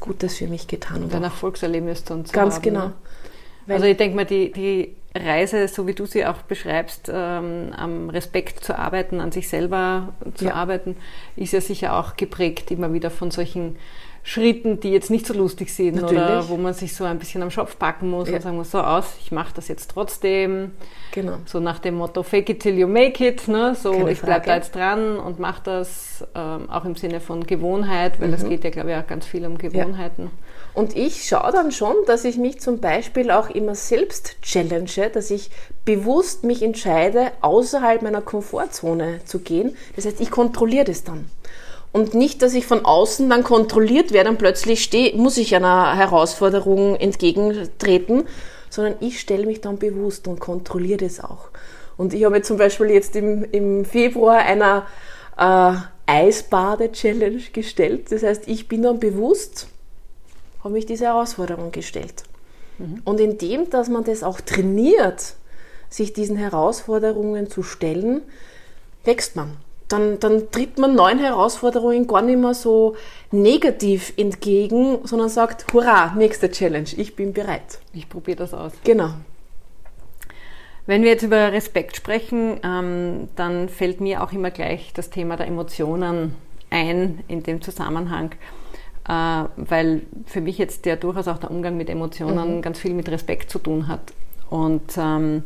Gutes 0.00 0.36
für 0.36 0.46
mich 0.46 0.66
getan. 0.66 1.04
Und 1.04 1.14
ein 1.14 1.24
Erfolgserlebnis 1.24 2.04
dann 2.04 2.24
zu 2.24 2.32
Ganz 2.32 2.56
haben, 2.56 2.62
genau. 2.62 2.86
Ne? 2.86 3.74
Also 3.74 3.84
ich 3.84 3.98
denke 3.98 4.16
mal, 4.16 4.24
die, 4.24 4.50
die 4.50 4.96
Reise, 5.18 5.68
so 5.68 5.86
wie 5.86 5.94
du 5.94 6.06
sie 6.06 6.24
auch 6.26 6.38
beschreibst, 6.42 7.10
ähm, 7.12 7.72
am 7.76 8.08
Respekt 8.10 8.64
zu 8.64 8.78
arbeiten, 8.78 9.20
an 9.20 9.32
sich 9.32 9.48
selber 9.48 10.14
zu 10.34 10.46
Ja. 10.46 10.54
arbeiten, 10.54 10.96
ist 11.36 11.52
ja 11.52 11.60
sicher 11.60 11.98
auch 11.98 12.16
geprägt 12.16 12.70
immer 12.70 12.92
wieder 12.92 13.10
von 13.10 13.30
solchen 13.30 13.76
Schritten, 14.24 14.78
die 14.80 14.90
jetzt 14.90 15.10
nicht 15.10 15.26
so 15.26 15.32
lustig 15.32 15.72
sind 15.72 16.02
oder 16.02 16.12
Natürlich. 16.12 16.48
wo 16.50 16.56
man 16.58 16.74
sich 16.74 16.94
so 16.94 17.04
ein 17.04 17.18
bisschen 17.18 17.42
am 17.42 17.50
Schopf 17.50 17.78
packen 17.78 18.10
muss 18.10 18.28
Ja. 18.28 18.36
und 18.36 18.42
sagen 18.42 18.56
muss, 18.56 18.70
so 18.70 18.80
aus, 18.80 19.16
ich 19.20 19.32
mache 19.32 19.54
das 19.54 19.68
jetzt 19.68 19.90
trotzdem. 19.92 20.72
Genau. 21.12 21.38
So 21.46 21.60
nach 21.60 21.78
dem 21.78 21.94
Motto 21.94 22.22
Fake 22.22 22.50
it 22.50 22.60
till 22.60 22.76
you 22.78 22.86
make 22.86 23.26
it, 23.26 23.48
ne? 23.48 23.74
so 23.74 23.92
Keine 23.92 24.10
ich 24.12 24.20
bleibe 24.20 24.44
da 24.46 24.56
jetzt 24.56 24.74
dran 24.74 25.18
und 25.18 25.38
mache 25.38 25.62
das 25.64 26.26
ähm, 26.34 26.68
auch 26.68 26.84
im 26.84 26.94
Sinne 26.94 27.20
von 27.20 27.46
Gewohnheit, 27.46 28.20
weil 28.20 28.34
es 28.34 28.42
Mhm. 28.42 28.50
geht 28.50 28.64
ja 28.64 28.70
glaube 28.70 28.90
ich 28.90 28.96
auch 28.98 29.06
ganz 29.06 29.24
viel 29.24 29.46
um 29.46 29.56
Gewohnheiten. 29.56 30.30
Und 30.78 30.96
ich 30.96 31.24
schaue 31.24 31.50
dann 31.50 31.72
schon, 31.72 31.96
dass 32.06 32.24
ich 32.24 32.36
mich 32.36 32.60
zum 32.60 32.78
Beispiel 32.78 33.32
auch 33.32 33.50
immer 33.50 33.74
selbst 33.74 34.36
challenge, 34.42 35.10
dass 35.12 35.32
ich 35.32 35.50
bewusst 35.84 36.44
mich 36.44 36.62
entscheide, 36.62 37.32
außerhalb 37.40 38.00
meiner 38.00 38.20
Komfortzone 38.20 39.18
zu 39.24 39.40
gehen. 39.40 39.76
Das 39.96 40.06
heißt, 40.06 40.20
ich 40.20 40.30
kontrolliere 40.30 40.84
das 40.84 41.02
dann. 41.02 41.28
Und 41.90 42.14
nicht, 42.14 42.42
dass 42.42 42.54
ich 42.54 42.64
von 42.64 42.84
außen 42.84 43.28
dann 43.28 43.42
kontrolliert 43.42 44.12
werde 44.12 44.30
und 44.30 44.38
plötzlich 44.38 44.84
stehe, 44.84 45.16
muss 45.16 45.36
ich 45.36 45.56
einer 45.56 45.96
Herausforderung 45.96 46.94
entgegentreten, 46.94 48.28
sondern 48.70 48.94
ich 49.00 49.18
stelle 49.18 49.46
mich 49.46 49.60
dann 49.60 49.78
bewusst 49.78 50.28
und 50.28 50.38
kontrolliere 50.38 50.98
das 50.98 51.18
auch. 51.18 51.48
Und 51.96 52.14
ich 52.14 52.24
habe 52.24 52.40
zum 52.42 52.56
Beispiel 52.56 52.90
jetzt 52.90 53.16
im, 53.16 53.42
im 53.50 53.84
Februar 53.84 54.36
einer 54.36 54.86
äh, 55.36 55.72
Eisbade-Challenge 56.06 57.42
gestellt. 57.52 58.12
Das 58.12 58.22
heißt, 58.22 58.46
ich 58.46 58.68
bin 58.68 58.82
dann 58.82 59.00
bewusst, 59.00 59.66
habe 60.60 60.74
mich 60.74 60.86
diese 60.86 61.06
Herausforderung 61.06 61.72
gestellt. 61.72 62.24
Und 63.04 63.18
indem, 63.18 63.70
dass 63.70 63.88
man 63.88 64.04
das 64.04 64.22
auch 64.22 64.40
trainiert, 64.40 65.34
sich 65.90 66.12
diesen 66.12 66.36
Herausforderungen 66.36 67.50
zu 67.50 67.62
stellen, 67.62 68.22
wächst 69.04 69.36
man. 69.36 69.56
Dann, 69.88 70.20
dann 70.20 70.50
tritt 70.50 70.78
man 70.78 70.94
neuen 70.94 71.18
Herausforderungen 71.18 72.06
gar 72.06 72.20
nicht 72.22 72.38
mehr 72.38 72.52
so 72.52 72.94
negativ 73.30 74.12
entgegen, 74.16 74.98
sondern 75.04 75.30
sagt, 75.30 75.72
hurra, 75.72 76.14
nächste 76.14 76.50
Challenge, 76.50 76.88
ich 76.96 77.16
bin 77.16 77.32
bereit. 77.32 77.80
Ich 77.94 78.08
probiere 78.08 78.36
das 78.36 78.52
aus. 78.52 78.72
Genau. 78.84 79.14
Wenn 80.84 81.02
wir 81.02 81.10
jetzt 81.10 81.22
über 81.22 81.52
Respekt 81.52 81.96
sprechen, 81.96 82.60
ähm, 82.62 83.28
dann 83.34 83.68
fällt 83.68 84.00
mir 84.00 84.22
auch 84.22 84.32
immer 84.32 84.50
gleich 84.50 84.92
das 84.94 85.10
Thema 85.10 85.36
der 85.36 85.46
Emotionen 85.46 86.34
ein 86.70 87.24
in 87.28 87.42
dem 87.42 87.62
Zusammenhang, 87.62 88.32
weil 89.08 90.02
für 90.26 90.42
mich 90.42 90.58
jetzt 90.58 90.84
ja 90.84 90.96
durchaus 90.96 91.28
auch 91.28 91.38
der 91.38 91.50
Umgang 91.50 91.76
mit 91.76 91.88
Emotionen 91.88 92.60
ganz 92.60 92.78
viel 92.78 92.92
mit 92.92 93.08
Respekt 93.08 93.50
zu 93.50 93.58
tun 93.58 93.88
hat. 93.88 94.12
Und 94.50 94.96
ähm, 94.98 95.44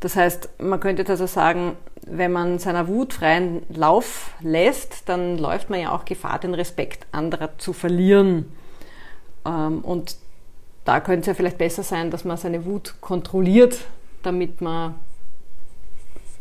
das 0.00 0.16
heißt, 0.16 0.60
man 0.60 0.80
könnte 0.80 1.02
jetzt 1.02 1.10
also 1.10 1.26
sagen, 1.26 1.76
wenn 2.06 2.32
man 2.32 2.58
seiner 2.58 2.88
Wut 2.88 3.12
freien 3.12 3.62
Lauf 3.68 4.32
lässt, 4.40 5.08
dann 5.08 5.38
läuft 5.38 5.70
man 5.70 5.80
ja 5.80 5.92
auch 5.92 6.04
Gefahr, 6.04 6.38
den 6.38 6.54
Respekt 6.54 7.06
anderer 7.12 7.58
zu 7.58 7.72
verlieren. 7.72 8.46
Ähm, 9.44 9.80
und 9.80 10.16
da 10.84 11.00
könnte 11.00 11.20
es 11.20 11.26
ja 11.26 11.34
vielleicht 11.34 11.58
besser 11.58 11.82
sein, 11.82 12.10
dass 12.10 12.24
man 12.24 12.36
seine 12.36 12.64
Wut 12.64 12.94
kontrolliert, 13.00 13.80
damit 14.22 14.60
man 14.60 14.94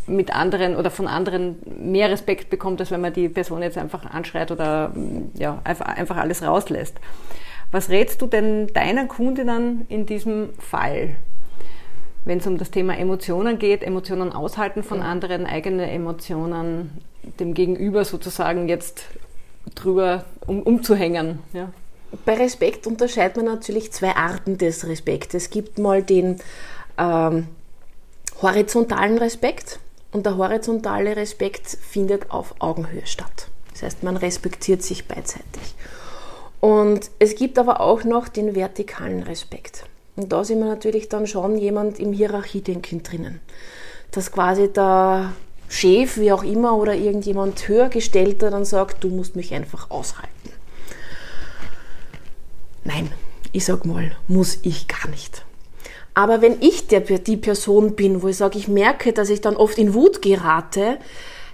mit 0.07 0.33
anderen 0.33 0.75
oder 0.75 0.89
von 0.89 1.07
anderen 1.07 1.57
mehr 1.79 2.09
Respekt 2.09 2.49
bekommt, 2.49 2.79
als 2.79 2.91
wenn 2.91 3.01
man 3.01 3.13
die 3.13 3.29
Person 3.29 3.61
jetzt 3.61 3.77
einfach 3.77 4.05
anschreit 4.05 4.51
oder 4.51 4.91
ja, 5.35 5.61
einfach, 5.63 6.17
alles 6.17 6.43
rauslässt. 6.43 6.95
Was 7.71 7.89
rätst 7.89 8.21
du 8.21 8.27
denn 8.27 8.67
deinen 8.67 9.07
Kundinnen 9.07 9.85
in 9.89 10.05
diesem 10.05 10.49
Fall? 10.59 11.15
Wenn 12.23 12.39
es 12.39 12.47
um 12.47 12.57
das 12.57 12.71
Thema 12.71 12.97
Emotionen 12.97 13.59
geht, 13.59 13.83
Emotionen 13.83 14.31
aushalten 14.31 14.83
von 14.83 15.01
anderen, 15.01 15.45
eigene 15.45 15.89
Emotionen 15.91 17.01
dem 17.39 17.53
Gegenüber 17.53 18.05
sozusagen 18.05 18.69
jetzt 18.69 19.05
drüber 19.75 20.23
um, 20.45 20.61
umzuhängen. 20.61 21.39
Ja? 21.53 21.69
Bei 22.25 22.35
Respekt 22.35 22.87
unterscheidet 22.87 23.35
man 23.37 23.45
natürlich 23.45 23.91
zwei 23.91 24.15
Arten 24.15 24.57
des 24.57 24.87
Respekts. 24.87 25.33
Es 25.33 25.49
gibt 25.49 25.77
mal 25.77 26.01
den 26.03 26.37
ähm, 26.97 27.47
horizontalen 28.41 29.17
Respekt 29.17 29.79
und 30.17 30.25
der 30.25 30.37
horizontale 30.37 31.15
Respekt 31.15 31.67
findet 31.67 32.31
auf 32.31 32.55
Augenhöhe 32.59 33.05
statt. 33.05 33.49
Das 33.71 33.83
heißt, 33.83 34.03
man 34.03 34.17
respektiert 34.17 34.81
sich 34.81 35.07
beidseitig. 35.07 35.75
Und 36.59 37.11
es 37.19 37.35
gibt 37.35 37.59
aber 37.59 37.81
auch 37.81 38.03
noch 38.03 38.27
den 38.27 38.55
vertikalen 38.55 39.21
Respekt. 39.21 39.85
Und 40.15 40.33
da 40.33 40.43
sind 40.43 40.57
wir 40.57 40.65
natürlich 40.65 41.07
dann 41.07 41.27
schon 41.27 41.59
jemand 41.59 41.99
im 41.99 42.13
Hierarchiedenken 42.13 43.03
drinnen. 43.03 43.39
Dass 44.09 44.31
quasi 44.31 44.73
der 44.73 45.33
Chef, 45.69 46.17
wie 46.17 46.31
auch 46.31 46.43
immer, 46.43 46.75
oder 46.75 46.95
irgendjemand 46.95 47.67
höhergestellter 47.67 48.49
dann 48.49 48.65
sagt, 48.65 49.03
du 49.03 49.09
musst 49.09 49.35
mich 49.35 49.53
einfach 49.53 49.91
aushalten. 49.91 50.31
Nein, 52.83 53.11
ich 53.51 53.65
sag 53.65 53.85
mal, 53.85 54.15
muss 54.27 54.57
ich 54.63 54.87
gar 54.87 55.07
nicht. 55.09 55.45
Aber 56.17 56.41
wenn 56.41 56.59
ich 56.61 56.87
der, 56.87 57.01
die 57.01 57.37
Person 57.37 57.95
bin, 57.95 58.23
wo 58.23 58.27
ich 58.27 58.37
sage, 58.37 58.57
ich 58.57 58.67
merke, 58.67 59.13
dass 59.13 59.29
ich 59.29 59.39
dann 59.39 59.55
oft 59.55 59.77
in 59.77 59.93
Wut 59.93 60.23
gerate, 60.23 60.97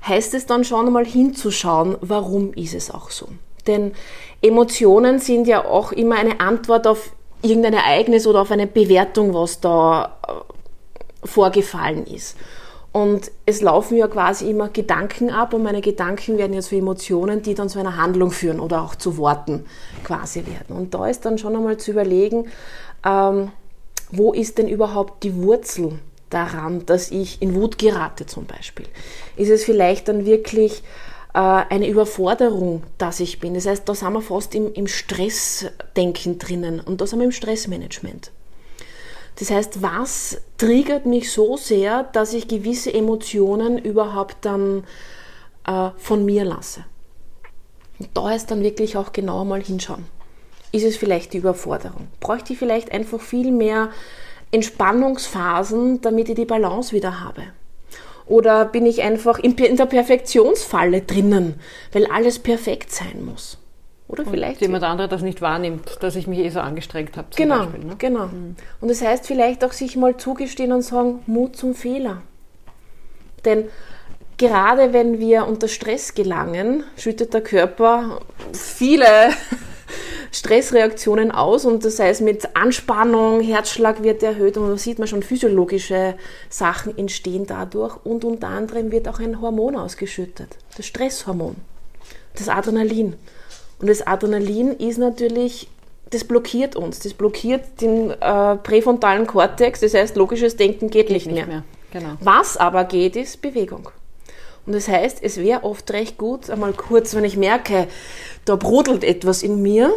heißt 0.08 0.34
es 0.36 0.45
dann 0.45 0.63
schon 0.63 0.88
einmal 0.88 1.06
hinzuschauen, 1.06 1.97
warum 1.99 2.54
ist 2.54 2.73
es 2.73 2.89
auch 2.89 3.10
so. 3.10 3.28
Denn 3.67 3.91
Emotionen 4.41 5.19
sind 5.19 5.47
ja 5.47 5.65
auch 5.65 5.91
immer 5.91 6.15
eine 6.15 6.39
Antwort 6.39 6.88
auf 6.88 7.12
irgendein 7.41 7.73
Ereignis 7.73 8.26
oder 8.26 8.39
auf 8.39 8.52
eine 8.52 8.65
Bewertung, 8.65 9.34
was 9.34 9.60
da 9.60 10.17
äh, 10.26 11.28
vorgefallen 11.28 12.08
ist. 12.08 12.38
Und 12.93 13.32
es 13.45 13.60
laufen 13.60 13.97
ja 13.97 14.08
quasi 14.08 14.49
immer 14.49 14.69
Gedanken 14.69 15.30
ab 15.30 15.54
und 15.54 15.63
meine 15.63 15.82
Gedanken 15.82 16.38
werden 16.38 16.54
ja 16.54 16.62
zu 16.62 16.78
Emotionen, 16.78 17.41
die 17.41 17.54
dann 17.54 17.67
zu 17.67 17.80
einer 17.80 17.97
Handlung 17.97 18.32
führen 18.32 18.62
oder 18.62 18.82
auch 18.82 18.95
zu 18.95 19.17
Worten 19.17 19.65
quasi 20.06 20.45
werden. 20.45 20.78
Und 20.78 20.93
da 20.93 21.06
ist 21.08 21.26
dann 21.26 21.38
schon 21.38 21.54
einmal 21.54 21.76
zu 21.76 21.91
überlegen, 21.91 22.47
ähm, 23.06 23.52
wo 24.15 24.32
ist 24.32 24.58
denn 24.58 24.67
überhaupt 24.67 25.23
die 25.23 25.36
Wurzel 25.36 25.99
daran, 26.30 26.86
dass 26.86 27.12
ich 27.12 27.41
in 27.41 27.56
Wut 27.56 27.78
gerate 27.78 28.26
zum 28.26 28.45
Beispiel? 28.45 28.86
Ist 29.38 29.49
es 29.49 29.63
vielleicht 29.63 30.08
dann 30.08 30.26
wirklich 30.26 30.84
äh, 31.34 31.39
eine 31.39 31.88
Überforderung, 31.88 32.84
dass 32.97 33.19
ich 33.19 33.39
bin? 33.39 33.56
Das 33.56 33.65
heißt, 33.65 33.89
da 33.89 33.95
sind 33.95 34.13
wir 34.13 34.21
fast 34.21 34.54
im, 34.54 34.71
im 34.73 34.88
Stressdenken 34.88 36.38
drinnen 36.38 36.80
und 36.80 37.02
da 37.02 37.08
sind 37.08 37.19
wir 37.19 37.26
im 37.26 37.32
Stressmanagement. 37.32 38.32
Das 39.39 39.49
heißt, 39.49 39.82
was 39.82 40.38
triggert 40.58 41.08
mich 41.08 41.32
so 41.32 41.58
sehr, 41.58 42.04
dass 42.04 42.34
ich 42.34 42.47
gewisse 42.47 42.93
Emotionen 42.93 43.80
überhaupt 43.80 44.38
dann 44.41 44.84
äh, 45.65 45.89
von 45.97 46.23
mir 46.23 46.45
lasse? 46.45 46.86
Und 47.97 48.10
da 48.13 48.32
ist 48.34 48.52
dann 48.52 48.62
wirklich 48.62 48.95
auch 48.95 49.12
genau 49.12 49.43
mal 49.43 49.62
hinschauen 49.62 50.06
ist 50.73 50.83
es 50.83 50.97
vielleicht 50.97 51.31
die 51.31 51.38
Überforderung? 51.38 52.07
Bräuchte 52.19 52.51
ich 52.51 52.59
vielleicht 52.59 52.91
einfach 52.91 53.21
viel 53.21 53.51
mehr 53.51 53.89
Entspannungsphasen, 54.51 56.01
damit 56.01 56.27
ich 56.29 56.36
die 56.36 56.45
Balance 56.45 56.93
wieder 56.93 57.21
habe? 57.21 57.43
Oder 58.25 58.65
bin 58.65 58.86
ich 58.86 59.01
einfach 59.01 59.38
in 59.39 59.55
der 59.55 59.86
Perfektionsfalle 59.86 61.01
drinnen, 61.01 61.59
weil 61.91 62.07
alles 62.07 62.39
perfekt 62.39 62.91
sein 62.91 63.23
muss? 63.23 63.57
Oder 64.07 64.25
vielleicht. 64.25 64.62
Und 64.62 64.67
jemand 64.67 64.83
anderer 64.83 65.07
das 65.07 65.21
nicht 65.21 65.41
wahrnimmt, 65.41 65.97
dass 66.01 66.15
ich 66.15 66.27
mich 66.27 66.39
eh 66.39 66.49
so 66.49 66.59
angestrengt 66.59 67.17
habe. 67.17 67.27
Genau, 67.36 67.65
Beispiel, 67.65 67.86
ne? 67.86 67.95
genau. 67.97 68.27
Mhm. 68.27 68.55
Und 68.81 68.89
das 68.89 69.01
heißt 69.01 69.27
vielleicht 69.27 69.63
auch 69.63 69.71
sich 69.71 69.95
mal 69.95 70.17
zugestehen 70.17 70.71
und 70.71 70.81
sagen, 70.81 71.21
Mut 71.27 71.55
zum 71.55 71.75
Fehler. 71.75 72.21
Denn 73.45 73.65
gerade 74.38 74.93
wenn 74.93 75.19
wir 75.19 75.45
unter 75.47 75.67
Stress 75.67 76.13
gelangen, 76.15 76.83
schüttet 76.97 77.33
der 77.33 77.41
Körper 77.41 78.21
viele 78.53 79.05
Stressreaktionen 80.32 81.32
aus 81.32 81.65
und 81.65 81.86
das 81.86 81.99
heißt 81.99 82.21
mit 82.21 82.56
Anspannung, 82.56 83.41
Herzschlag 83.41 84.03
wird 84.03 84.23
erhöht 84.23 84.58
und 84.58 84.69
da 84.69 84.77
sieht 84.77 84.99
man 84.99 85.08
schon 85.08 85.23
physiologische 85.23 86.15
Sachen 86.49 86.97
entstehen 86.97 87.45
dadurch 87.45 87.97
und 88.03 88.25
unter 88.25 88.47
anderem 88.47 88.91
wird 88.91 89.08
auch 89.08 89.19
ein 89.19 89.41
Hormon 89.41 89.75
ausgeschüttet, 89.75 90.58
das 90.75 90.86
Stresshormon, 90.86 91.56
das 92.36 92.49
Adrenalin. 92.49 93.15
Und 93.79 93.89
das 93.89 94.06
Adrenalin 94.06 94.71
ist 94.71 94.97
natürlich, 94.97 95.67
das 96.10 96.23
blockiert 96.23 96.75
uns, 96.75 96.99
das 96.99 97.13
blockiert 97.13 97.82
den 97.82 98.12
äh, 98.12 98.56
präfrontalen 98.56 99.27
Kortex, 99.27 99.82
das 99.82 99.93
heißt 99.93 100.15
logisches 100.15 100.56
Denken 100.56 100.89
geht, 100.89 101.08
geht 101.08 101.15
nicht, 101.15 101.32
mehr. 101.32 101.45
mehr. 101.45 101.63
Genau. 101.91 102.15
Was 102.21 102.58
aber 102.58 102.86
geht, 102.86 103.15
ist 103.15 103.41
Bewegung. 103.41 103.89
Und 104.65 104.73
das 104.73 104.88
heißt, 104.88 105.19
es 105.21 105.38
wäre 105.38 105.63
oft 105.63 105.91
recht 105.91 106.17
gut, 106.17 106.49
einmal 106.49 106.73
kurz, 106.73 107.13
wenn 107.15 107.25
ich 107.25 107.36
merke, 107.36 107.88
da 108.45 108.56
brodelt 108.56 109.03
etwas 109.03 109.43
in 109.43 109.62
mir, 109.62 109.93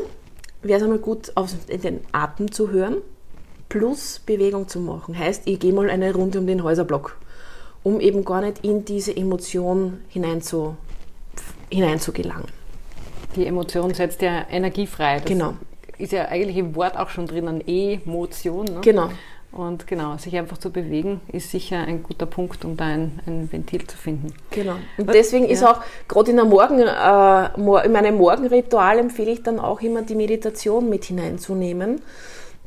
wäre 0.62 0.78
es 0.78 0.82
einmal 0.82 0.98
gut, 0.98 1.32
auf 1.34 1.54
den 1.68 2.00
Atem 2.12 2.50
zu 2.52 2.70
hören, 2.70 2.96
plus 3.68 4.20
Bewegung 4.24 4.68
zu 4.68 4.80
machen. 4.80 5.18
Heißt, 5.18 5.42
ich 5.46 5.58
gehe 5.58 5.72
mal 5.72 5.90
eine 5.90 6.12
Runde 6.14 6.38
um 6.38 6.46
den 6.46 6.62
Häuserblock, 6.62 7.18
um 7.82 8.00
eben 8.00 8.24
gar 8.24 8.40
nicht 8.40 8.64
in 8.64 8.84
diese 8.84 9.16
Emotion 9.16 10.00
hinein 10.08 10.42
zu, 10.42 10.76
hinein. 11.70 11.98
Die 13.34 13.46
Emotion 13.46 13.92
setzt 13.92 14.22
ja 14.22 14.46
Energie 14.50 14.86
frei. 14.86 15.18
Das 15.18 15.26
genau. 15.26 15.54
Ist 15.98 16.12
ja 16.12 16.26
eigentlich 16.26 16.56
im 16.56 16.74
Wort 16.74 16.96
auch 16.96 17.08
schon 17.08 17.26
drinnen, 17.26 17.66
Emotion. 17.66 18.66
Ne? 18.66 18.80
Genau. 18.82 19.10
Und 19.52 19.86
genau, 19.86 20.18
sich 20.18 20.36
einfach 20.36 20.58
zu 20.58 20.70
bewegen, 20.70 21.20
ist 21.32 21.50
sicher 21.50 21.78
ein 21.78 22.02
guter 22.02 22.26
Punkt, 22.26 22.64
um 22.64 22.76
da 22.76 22.84
ein, 22.84 23.20
ein 23.26 23.50
Ventil 23.50 23.86
zu 23.86 23.96
finden. 23.96 24.34
Genau. 24.50 24.74
Und 24.98 25.08
deswegen 25.14 25.46
ja. 25.46 25.52
ist 25.52 25.64
auch, 25.64 25.80
gerade 26.08 26.32
in, 26.32 26.36
Morgen, 26.36 26.80
äh, 26.80 27.84
in 27.86 27.92
meinem 27.92 28.16
Morgenritual 28.16 28.98
empfehle 28.98 29.32
ich 29.32 29.42
dann 29.42 29.58
auch 29.58 29.80
immer 29.80 30.02
die 30.02 30.14
Meditation 30.14 30.90
mit 30.90 31.04
hineinzunehmen, 31.04 32.02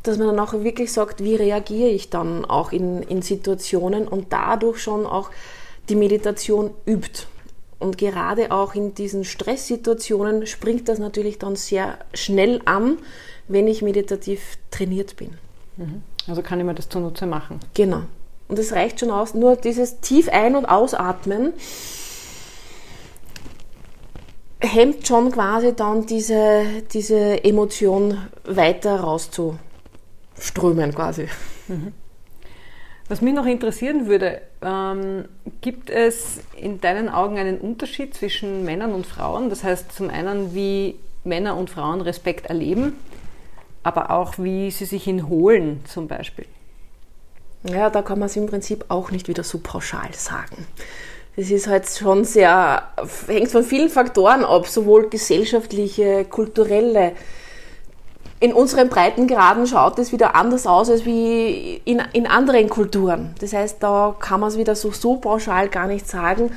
dass 0.03 0.17
man 0.17 0.27
dann 0.27 0.39
auch 0.39 0.53
wirklich 0.53 0.91
sagt, 0.91 1.23
wie 1.23 1.35
reagiere 1.35 1.89
ich 1.89 2.09
dann 2.09 2.45
auch 2.45 2.71
in, 2.71 3.03
in 3.03 3.21
Situationen 3.21 4.07
und 4.07 4.33
dadurch 4.33 4.79
schon 4.79 5.05
auch 5.05 5.29
die 5.89 5.95
Meditation 5.95 6.71
übt. 6.87 7.27
Und 7.77 7.97
gerade 7.97 8.51
auch 8.51 8.75
in 8.75 8.93
diesen 8.93 9.23
Stresssituationen 9.23 10.47
springt 10.47 10.89
das 10.89 10.99
natürlich 10.99 11.37
dann 11.37 11.55
sehr 11.55 11.97
schnell 12.13 12.61
an, 12.65 12.97
wenn 13.47 13.67
ich 13.67 13.81
meditativ 13.81 14.57
trainiert 14.69 15.15
bin. 15.15 15.37
Mhm. 15.77 16.03
Also 16.29 16.41
kann 16.43 16.59
ich 16.59 16.65
mir 16.65 16.75
das 16.75 16.89
zunutze 16.89 17.25
machen. 17.25 17.59
Genau. 17.73 18.03
Und 18.47 18.59
es 18.59 18.71
reicht 18.71 18.99
schon 18.99 19.11
aus, 19.11 19.33
nur 19.33 19.55
dieses 19.55 19.99
tief 19.99 20.29
ein- 20.29 20.55
und 20.55 20.65
ausatmen 20.65 21.53
hemmt 24.61 25.07
schon 25.07 25.31
quasi 25.31 25.73
dann 25.73 26.05
diese, 26.05 26.63
diese 26.91 27.43
Emotion 27.43 28.17
weiter 28.43 28.99
rauszuströmen 28.99 30.93
quasi. 30.93 31.27
Mhm. 31.67 31.93
Was 33.07 33.21
mich 33.21 33.33
noch 33.33 33.45
interessieren 33.45 34.07
würde, 34.07 34.41
ähm, 34.61 35.25
gibt 35.61 35.89
es 35.89 36.41
in 36.55 36.79
deinen 36.81 37.09
Augen 37.09 37.37
einen 37.37 37.57
Unterschied 37.59 38.13
zwischen 38.13 38.65
Männern 38.65 38.93
und 38.93 39.07
Frauen? 39.07 39.49
Das 39.49 39.63
heißt 39.63 39.91
zum 39.93 40.09
einen, 40.09 40.53
wie 40.53 40.95
Männer 41.23 41.57
und 41.57 41.69
Frauen 41.69 42.01
Respekt 42.01 42.47
erleben 42.47 42.93
aber 43.83 44.11
auch 44.11 44.35
wie 44.37 44.71
sie 44.71 44.85
sich 44.85 45.07
ihn 45.07 45.29
holen 45.29 45.83
zum 45.87 46.07
Beispiel. 46.07 46.45
Ja, 47.63 47.89
da 47.89 48.01
kann 48.01 48.19
man 48.19 48.27
es 48.27 48.35
im 48.35 48.47
Prinzip 48.47 48.85
auch 48.87 49.11
nicht 49.11 49.27
wieder 49.27 49.43
so 49.43 49.59
pauschal 49.59 50.13
sagen. 50.13 50.65
Das 51.35 51.51
ist 51.51 51.67
halt 51.67 51.87
schon 51.87 52.23
sehr, 52.23 52.83
hängt 53.27 53.51
von 53.51 53.63
vielen 53.63 53.89
Faktoren 53.89 54.43
ab, 54.43 54.67
sowohl 54.67 55.09
gesellschaftliche, 55.09 56.25
kulturelle. 56.25 57.13
In 58.41 58.53
unseren 58.53 58.89
Breitengraden 58.89 59.67
schaut 59.67 59.99
es 59.99 60.13
wieder 60.13 60.35
anders 60.35 60.65
aus 60.65 60.89
als 60.89 61.05
wie 61.05 61.81
in, 61.83 62.01
in 62.13 62.27
anderen 62.27 62.69
Kulturen. 62.69 63.35
Das 63.39 63.53
heißt, 63.53 63.83
da 63.83 64.15
kann 64.17 64.39
man 64.39 64.49
es 64.49 64.57
wieder 64.57 64.75
so, 64.75 64.91
so 64.91 65.17
pauschal 65.17 65.67
gar 65.67 65.87
nicht 65.87 66.07
sagen. 66.07 66.51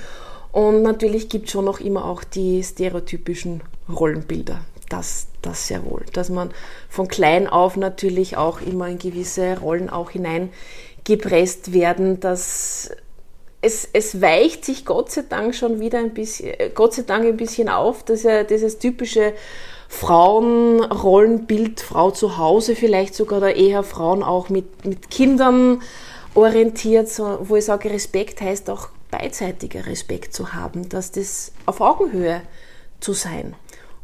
Und 0.52 0.82
natürlich 0.82 1.28
gibt 1.28 1.46
es 1.46 1.52
schon 1.52 1.64
noch 1.64 1.80
immer 1.80 2.04
auch 2.04 2.22
die 2.22 2.62
stereotypischen 2.62 3.62
Rollenbilder 3.88 4.61
das, 4.92 5.26
das 5.40 5.68
sehr 5.68 5.85
wohl. 5.85 6.05
Dass 6.12 6.28
man 6.28 6.50
von 6.88 7.09
klein 7.09 7.46
auf 7.46 7.76
natürlich 7.76 8.37
auch 8.37 8.61
immer 8.61 8.88
in 8.88 8.98
gewisse 8.98 9.59
Rollen 9.59 9.90
auch 9.90 10.11
hineingepresst 10.11 11.72
werden, 11.72 12.20
dass 12.20 12.90
es, 13.62 13.88
es 13.92 14.20
weicht 14.20 14.64
sich 14.64 14.85
Gott 14.85 15.10
sei 15.10 15.23
Dank 15.29 15.54
schon 15.54 15.81
wieder 15.81 15.98
ein 15.98 16.12
bisschen, 16.12 16.48
äh, 16.58 16.71
Gott 16.75 16.94
sei 16.94 17.02
Dank 17.02 17.25
ein 17.25 17.37
bisschen 17.37 17.69
auf, 17.69 18.04
dass 18.04 18.25
ja 18.25 18.42
dieses 18.42 18.79
typische 18.79 19.33
Frauenrollenbild, 19.88 21.81
Frau 21.81 22.10
zu 22.10 22.38
Hause 22.38 22.75
vielleicht 22.75 23.14
sogar 23.14 23.38
oder 23.38 23.54
eher 23.54 23.83
Frauen 23.83 24.23
auch 24.23 24.48
mit, 24.48 24.85
mit 24.85 25.10
Kindern 25.10 25.83
orientiert, 26.35 27.08
wo 27.40 27.56
ich 27.56 27.66
sage, 27.66 27.90
Respekt 27.90 28.40
heißt 28.40 28.71
auch 28.71 28.88
beidseitiger 29.10 29.87
Respekt 29.87 30.35
zu 30.35 30.54
haben, 30.54 30.88
dass 30.88 31.12
das 31.12 31.52
auf 31.66 31.81
Augenhöhe 31.81 32.40
zu 33.00 33.12
sein. 33.12 33.54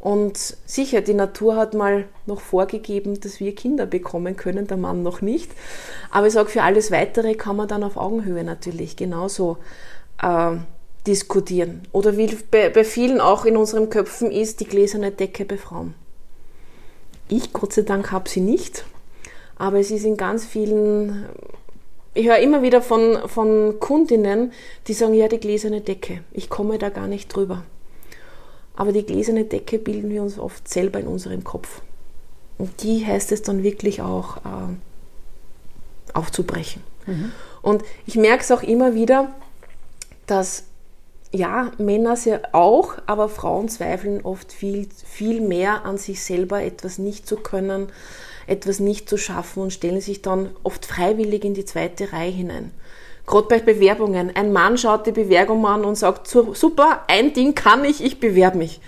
Und 0.01 0.57
sicher, 0.65 1.01
die 1.01 1.15
Natur 1.15 1.57
hat 1.57 1.75
mal 1.75 2.05
noch 2.27 2.41
vorgegeben, 2.41 3.19
dass 3.21 3.41
wir 3.41 3.55
Kinder 3.55 3.85
bekommen 3.85 4.37
können, 4.37 4.67
der 4.67 4.77
Mann 4.77 5.03
noch 5.03 5.23
nicht. 5.23 5.51
Aber 6.11 6.29
ich 6.29 6.35
sage, 6.35 6.51
für 6.51 6.63
alles 6.63 6.91
Weitere 6.93 7.35
kann 7.35 7.57
man 7.57 7.69
dann 7.69 7.83
auf 7.83 7.97
Augenhöhe 7.97 8.45
natürlich 8.45 8.97
genauso 8.97 9.59
äh, 10.23 10.53
diskutieren. 11.07 11.83
Oder 11.91 12.17
wie 12.17 12.29
bei, 12.51 12.69
bei 12.69 12.85
vielen 12.85 13.21
auch 13.21 13.45
in 13.45 13.57
unseren 13.57 13.91
Köpfen 13.91 14.31
ist, 14.31 14.61
die 14.61 14.67
gläserne 14.67 15.11
Decke 15.11 15.45
bei 15.45 15.57
Frauen. 15.57 15.95
Ich, 17.29 17.53
Gott 17.53 17.73
sei 17.73 17.83
Dank, 17.83 18.13
habe 18.13 18.29
sie 18.29 18.41
nicht. 18.41 18.85
Aber 19.57 19.81
es 19.81 19.91
ist 19.91 20.05
in 20.05 20.17
ganz 20.17 20.45
vielen, 20.45 21.27
ich 22.15 22.29
höre 22.29 22.39
immer 22.39 22.63
wieder 22.63 22.83
von, 22.83 23.19
von 23.27 23.81
Kundinnen, 23.81 24.53
die 24.87 24.95
sagen, 24.95 25.15
ja, 25.15 25.27
die 25.27 25.41
gläserne 25.41 25.81
Decke, 25.81 26.21
ich 26.33 26.49
komme 26.49 26.79
da 26.79 26.89
gar 26.89 27.09
nicht 27.09 27.35
drüber. 27.35 27.65
Aber 28.79 28.93
die 28.93 29.05
gläserne 29.05 29.45
Decke 29.45 29.77
bilden 29.77 30.09
wir 30.09 30.23
uns 30.23 30.39
oft 30.39 30.69
selber 30.69 31.01
in 31.01 31.09
unserem 31.09 31.43
Kopf. 31.43 31.83
Und 32.59 32.85
die 32.85 33.05
heißt 33.05 33.33
es 33.33 33.43
dann 33.43 33.65
wirklich 33.65 34.03
auch 34.03 34.37
äh, 34.37 36.15
aufzubrechen. 36.15 36.85
Mhm. 37.05 37.33
Und 37.61 37.83
ich 38.07 38.15
merke 38.15 38.45
es 38.45 38.53
auch 38.53 38.63
immer 38.63 38.95
wieder, 38.95 39.35
dass 40.27 40.63
ja, 41.33 41.73
Männer 41.79 42.17
sehr 42.17 42.55
auch, 42.55 42.95
aber 43.07 43.29
Frauen 43.29 43.69
zweifeln 43.69 44.21
oft 44.25 44.53
viel, 44.53 44.87
viel 45.05 45.41
mehr 45.41 45.85
an 45.85 45.99
sich 45.99 46.23
selber, 46.23 46.63
etwas 46.63 46.99
nicht 46.99 47.27
zu 47.27 47.35
können, 47.35 47.89
etwas 48.47 48.79
nicht 48.79 49.09
zu 49.09 49.17
schaffen 49.17 49.61
und 49.61 49.73
stellen 49.73 50.01
sich 50.01 50.23
dann 50.23 50.51
oft 50.63 50.87
freiwillig 50.87 51.45
in 51.45 51.55
die 51.55 51.65
zweite 51.65 52.13
Reihe 52.13 52.31
hinein. 52.31 52.71
Gerade 53.29 53.47
bei 53.47 53.61
Bewerbungen. 53.61 54.35
Ein 54.35 54.53
Mann 54.53 54.79
schaut 54.79 55.07
die 55.07 55.13
Bewerbung 55.13 55.67
an 55.67 55.85
und 55.85 55.97
sagt, 55.97 56.27
super, 56.27 57.05
ein 57.09 57.35
Ding 57.35 57.55
kann 57.55 57.85
ich, 57.85 58.03
ich 58.03 58.21
bewerbe 58.21 58.57
mich. 58.57 58.81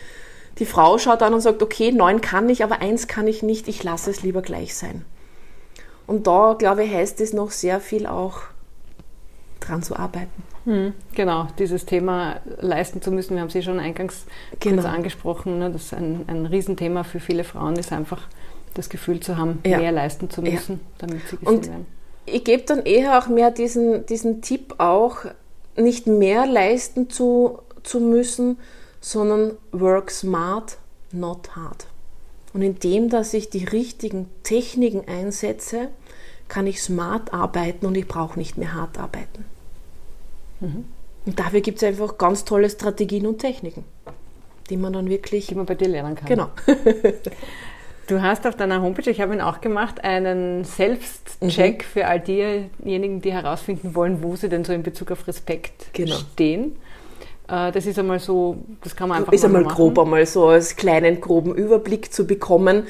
Die 0.59 0.65
Frau 0.65 0.97
schaut 0.97 1.23
an 1.23 1.35
und 1.35 1.43
sagt, 1.43 1.63
okay, 1.63 1.93
neun 1.93 2.23
kann 2.23 2.49
ich, 2.49 2.65
aber 2.65 2.81
eins 2.81 3.07
kann 3.07 3.27
ich 3.27 3.43
nicht, 3.43 3.69
ich 3.69 3.83
lasse 3.83 4.11
es 4.11 4.23
lieber 4.23 4.41
gleich 4.41 4.75
sein. 4.75 5.05
Und 6.07 6.27
da, 6.27 6.57
glaube 6.59 6.85
ich, 6.85 6.93
heißt 6.93 7.21
es 7.21 7.35
noch 7.35 7.51
sehr 7.51 7.81
viel 7.81 8.07
auch 8.07 8.39
dran 9.61 9.83
zu 9.83 9.95
arbeiten. 9.95 10.43
Hm, 10.65 10.95
genau, 11.15 11.49
dieses 11.59 11.85
Thema 11.85 12.41
leisten 12.61 13.03
zu 13.03 13.11
müssen, 13.11 13.35
wir 13.35 13.43
haben 13.43 13.49
es 13.49 13.55
eh 13.55 13.63
schon 13.63 13.79
eingangs 13.79 14.25
genau. 14.59 14.87
angesprochen, 14.87 15.59
ne, 15.59 15.71
das 15.71 15.85
ist 15.85 15.95
ein, 15.95 16.25
ein 16.29 16.47
Riesenthema 16.47 17.05
für 17.05 17.21
viele 17.21 17.45
Frauen, 17.45 17.77
ist 17.77 17.93
einfach 17.93 18.23
das 18.73 18.89
Gefühl 18.89 19.21
zu 19.21 19.37
haben, 19.37 19.61
ja. 19.67 19.79
mehr 19.79 19.93
leisten 19.93 20.31
zu 20.31 20.43
müssen, 20.43 20.81
ja. 20.83 20.87
damit 20.99 21.29
sie 21.29 21.37
gesehen 21.37 21.55
Und 21.55 21.67
werden. 21.67 22.00
Ich 22.33 22.45
gebe 22.45 22.63
dann 22.63 22.85
eher 22.85 23.19
auch 23.19 23.29
mehr 23.29 23.51
diesen, 23.51 24.07
diesen 24.07 24.43
Tipp 24.43 24.75
auch, 24.79 25.25
nicht 25.77 26.07
mehr 26.07 26.47
leisten 26.47 27.11
zu, 27.11 27.61
zu 27.83 28.01
müssen, 28.01 28.59
sondern 29.01 29.57
work 29.73 30.11
smart, 30.11 30.79
not 31.13 31.57
hard. 31.57 31.87
Und 32.53 32.63
indem, 32.63 33.09
dass 33.09 33.33
ich 33.33 33.51
die 33.51 33.65
richtigen 33.65 34.29
Techniken 34.43 35.07
einsetze, 35.09 35.89
kann 36.49 36.67
ich 36.67 36.83
smart 36.83 37.33
arbeiten 37.33 37.87
und 37.87 37.97
ich 37.97 38.09
brauche 38.09 38.39
nicht 38.39 38.59
mehr 38.59 38.75
hart 38.75 38.99
arbeiten. 38.99 39.45
Mhm. 40.61 40.85
Und 41.27 41.39
dafür 41.39 41.61
gibt 41.61 41.79
es 41.79 41.85
einfach 41.85 42.19
ganz 42.19 42.45
tolle 42.45 42.69
Strategien 42.69 43.27
und 43.27 43.39
Techniken, 43.39 43.85
die 44.69 44.77
man 44.77 44.93
dann 44.93 45.09
wirklich. 45.09 45.47
Die 45.47 45.55
man 45.55 45.67
bei 45.67 45.77
dir 45.77 45.89
lernen 45.89 46.17
kann. 46.17 46.27
Genau. 46.27 46.49
du 48.11 48.23
hast 48.23 48.47
auf 48.47 48.57
deiner 48.57 48.83
Homepage, 48.83 49.11
ich 49.11 49.21
habe 49.21 49.35
ihn 49.35 49.41
auch 49.41 49.61
gemacht, 49.61 50.03
einen 50.05 50.65
Selbstcheck 50.65 51.79
mhm. 51.79 51.87
für 51.93 52.07
all 52.07 52.21
diejenigen, 52.21 53.21
die 53.21 53.33
herausfinden 53.33 53.95
wollen, 53.95 54.23
wo 54.23 54.37
sie 54.37 54.49
denn 54.49 54.65
so 54.65 54.73
in 54.73 54.83
Bezug 54.83 55.11
auf 55.13 55.27
Respekt 55.27 55.93
genau. 55.93 56.17
stehen. 56.17 56.77
Äh, 57.49 57.73
das 57.73 57.87
ist 57.87 57.99
einmal 57.99 58.19
so, 58.19 58.59
das 58.83 58.97
kann 58.97 59.09
man 59.09 59.19
einfach 59.19 59.33
Ist 59.33 59.45
einmal 59.45 59.63
machen. 59.63 59.75
grob 59.75 59.99
einmal 59.99 60.27
so 60.27 60.47
als 60.47 60.77
kleinen 60.77 61.21
groben 61.21 61.55
Überblick 61.55 62.13
zu 62.13 62.27
bekommen, 62.27 62.87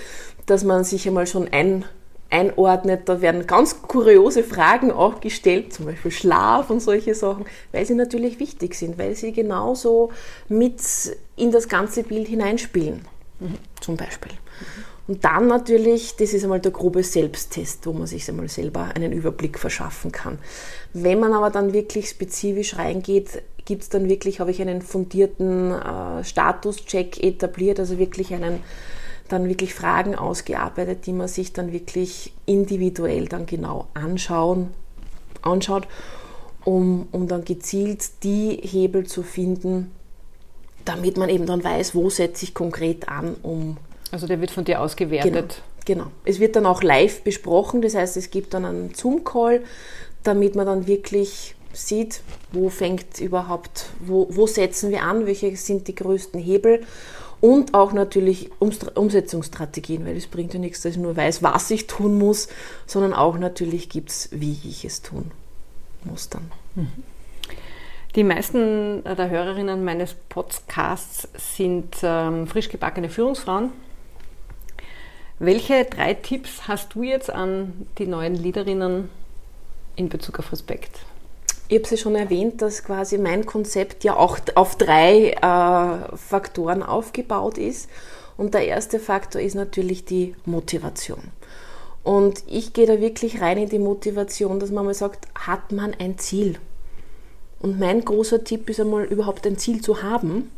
dass 0.46 0.64
man 0.64 0.84
sich 0.84 1.06
einmal 1.06 1.26
schon 1.26 1.48
ein 1.52 1.84
einordnet. 2.30 3.08
Da 3.08 3.20
werden 3.20 3.46
ganz 3.46 3.82
kuriose 3.82 4.44
Fragen 4.44 4.92
auch 4.92 5.20
gestellt, 5.20 5.72
zum 5.72 5.86
Beispiel 5.86 6.12
Schlaf 6.12 6.70
und 6.70 6.80
solche 6.80 7.14
Sachen, 7.14 7.44
weil 7.72 7.84
sie 7.84 7.94
natürlich 7.94 8.38
wichtig 8.38 8.74
sind, 8.74 8.98
weil 8.98 9.16
sie 9.16 9.32
genauso 9.32 10.10
mit 10.48 10.80
in 11.36 11.50
das 11.50 11.68
ganze 11.68 12.04
Bild 12.04 12.28
hineinspielen, 12.28 13.02
mhm. 13.40 13.56
zum 13.80 13.96
Beispiel. 13.96 14.32
Und 15.10 15.24
dann 15.24 15.48
natürlich, 15.48 16.14
das 16.14 16.34
ist 16.34 16.44
einmal 16.44 16.60
der 16.60 16.70
grobe 16.70 17.02
Selbsttest, 17.02 17.84
wo 17.84 17.92
man 17.92 18.06
sich 18.06 18.28
einmal 18.28 18.48
selber 18.48 18.92
einen 18.94 19.10
Überblick 19.10 19.58
verschaffen 19.58 20.12
kann. 20.12 20.38
Wenn 20.92 21.18
man 21.18 21.32
aber 21.32 21.50
dann 21.50 21.72
wirklich 21.72 22.10
spezifisch 22.10 22.76
reingeht, 22.76 23.42
gibt 23.64 23.82
es 23.82 23.88
dann 23.88 24.08
wirklich, 24.08 24.38
habe 24.38 24.52
ich 24.52 24.62
einen 24.62 24.82
fundierten 24.82 25.72
äh, 25.72 26.22
Statuscheck 26.22 27.20
etabliert, 27.24 27.80
also 27.80 27.98
wirklich 27.98 28.32
einen 28.32 28.60
dann 29.26 29.48
wirklich 29.48 29.74
Fragen 29.74 30.14
ausgearbeitet, 30.14 31.06
die 31.06 31.12
man 31.12 31.26
sich 31.26 31.52
dann 31.52 31.72
wirklich 31.72 32.32
individuell 32.46 33.26
dann 33.26 33.46
genau 33.46 33.88
anschauen, 33.94 34.68
anschaut, 35.42 35.88
um, 36.64 37.08
um 37.10 37.26
dann 37.26 37.44
gezielt 37.44 38.22
die 38.22 38.60
Hebel 38.62 39.08
zu 39.08 39.24
finden, 39.24 39.90
damit 40.84 41.16
man 41.16 41.28
eben 41.30 41.46
dann 41.46 41.64
weiß, 41.64 41.96
wo 41.96 42.10
setze 42.10 42.44
ich 42.44 42.54
konkret 42.54 43.08
an, 43.08 43.34
um. 43.42 43.76
Also 44.10 44.26
der 44.26 44.40
wird 44.40 44.50
von 44.50 44.64
dir 44.64 44.80
ausgewertet. 44.80 45.62
Genau, 45.84 46.04
genau. 46.04 46.10
Es 46.24 46.40
wird 46.40 46.56
dann 46.56 46.66
auch 46.66 46.82
live 46.82 47.22
besprochen, 47.22 47.82
das 47.82 47.94
heißt, 47.94 48.16
es 48.16 48.30
gibt 48.30 48.54
dann 48.54 48.64
einen 48.64 48.94
Zoom-Call, 48.94 49.62
damit 50.22 50.54
man 50.54 50.66
dann 50.66 50.86
wirklich 50.86 51.54
sieht, 51.72 52.22
wo 52.52 52.68
fängt 52.68 53.20
überhaupt, 53.20 53.86
wo, 54.00 54.26
wo 54.30 54.46
setzen 54.46 54.90
wir 54.90 55.02
an, 55.02 55.26
welche 55.26 55.54
sind 55.56 55.86
die 55.86 55.94
größten 55.94 56.40
Hebel 56.40 56.82
und 57.40 57.74
auch 57.74 57.92
natürlich 57.92 58.50
Umsetzungsstrategien, 58.58 60.04
weil 60.04 60.16
es 60.16 60.26
bringt 60.26 60.52
ja 60.52 60.60
nichts, 60.60 60.82
dass 60.82 60.92
ich 60.92 60.98
nur 60.98 61.16
weiß, 61.16 61.42
was 61.42 61.70
ich 61.70 61.86
tun 61.86 62.18
muss, 62.18 62.48
sondern 62.86 63.14
auch 63.14 63.38
natürlich 63.38 63.88
gibt 63.88 64.10
es, 64.10 64.28
wie 64.32 64.58
ich 64.64 64.84
es 64.84 65.02
tun 65.02 65.30
muss 66.04 66.28
dann. 66.28 66.50
Mhm. 66.74 66.88
Die 68.16 68.24
meisten 68.24 69.04
der 69.04 69.30
Hörerinnen 69.30 69.84
meines 69.84 70.14
Podcasts 70.14 71.28
sind 71.36 71.96
ähm, 72.02 72.46
frisch 72.46 72.68
gebackene 72.68 73.08
Führungsfrauen. 73.08 73.70
Welche 75.42 75.86
drei 75.86 76.12
Tipps 76.12 76.68
hast 76.68 76.94
du 76.94 77.02
jetzt 77.02 77.30
an 77.30 77.86
die 77.96 78.06
neuen 78.06 78.34
Leaderinnen 78.34 79.08
in 79.96 80.10
Bezug 80.10 80.38
auf 80.38 80.52
Respekt? 80.52 80.98
Ich 81.68 81.78
habe 81.78 81.94
es 81.94 81.98
schon 81.98 82.14
erwähnt, 82.14 82.60
dass 82.60 82.84
quasi 82.84 83.16
mein 83.16 83.46
Konzept 83.46 84.04
ja 84.04 84.16
auch 84.16 84.38
auf 84.54 84.76
drei 84.76 85.30
äh, 85.30 86.16
Faktoren 86.18 86.82
aufgebaut 86.82 87.56
ist. 87.56 87.88
Und 88.36 88.52
der 88.52 88.66
erste 88.66 89.00
Faktor 89.00 89.40
ist 89.40 89.54
natürlich 89.54 90.04
die 90.04 90.34
Motivation. 90.44 91.22
Und 92.02 92.44
ich 92.46 92.74
gehe 92.74 92.86
da 92.86 93.00
wirklich 93.00 93.40
rein 93.40 93.56
in 93.56 93.70
die 93.70 93.78
Motivation, 93.78 94.60
dass 94.60 94.70
man 94.70 94.84
mal 94.84 94.92
sagt, 94.92 95.26
hat 95.34 95.72
man 95.72 95.94
ein 95.94 96.18
Ziel? 96.18 96.58
Und 97.60 97.80
mein 97.80 98.04
großer 98.04 98.44
Tipp 98.44 98.68
ist 98.68 98.78
einmal 98.78 99.04
überhaupt 99.04 99.46
ein 99.46 99.56
Ziel 99.56 99.80
zu 99.80 100.02
haben. 100.02 100.50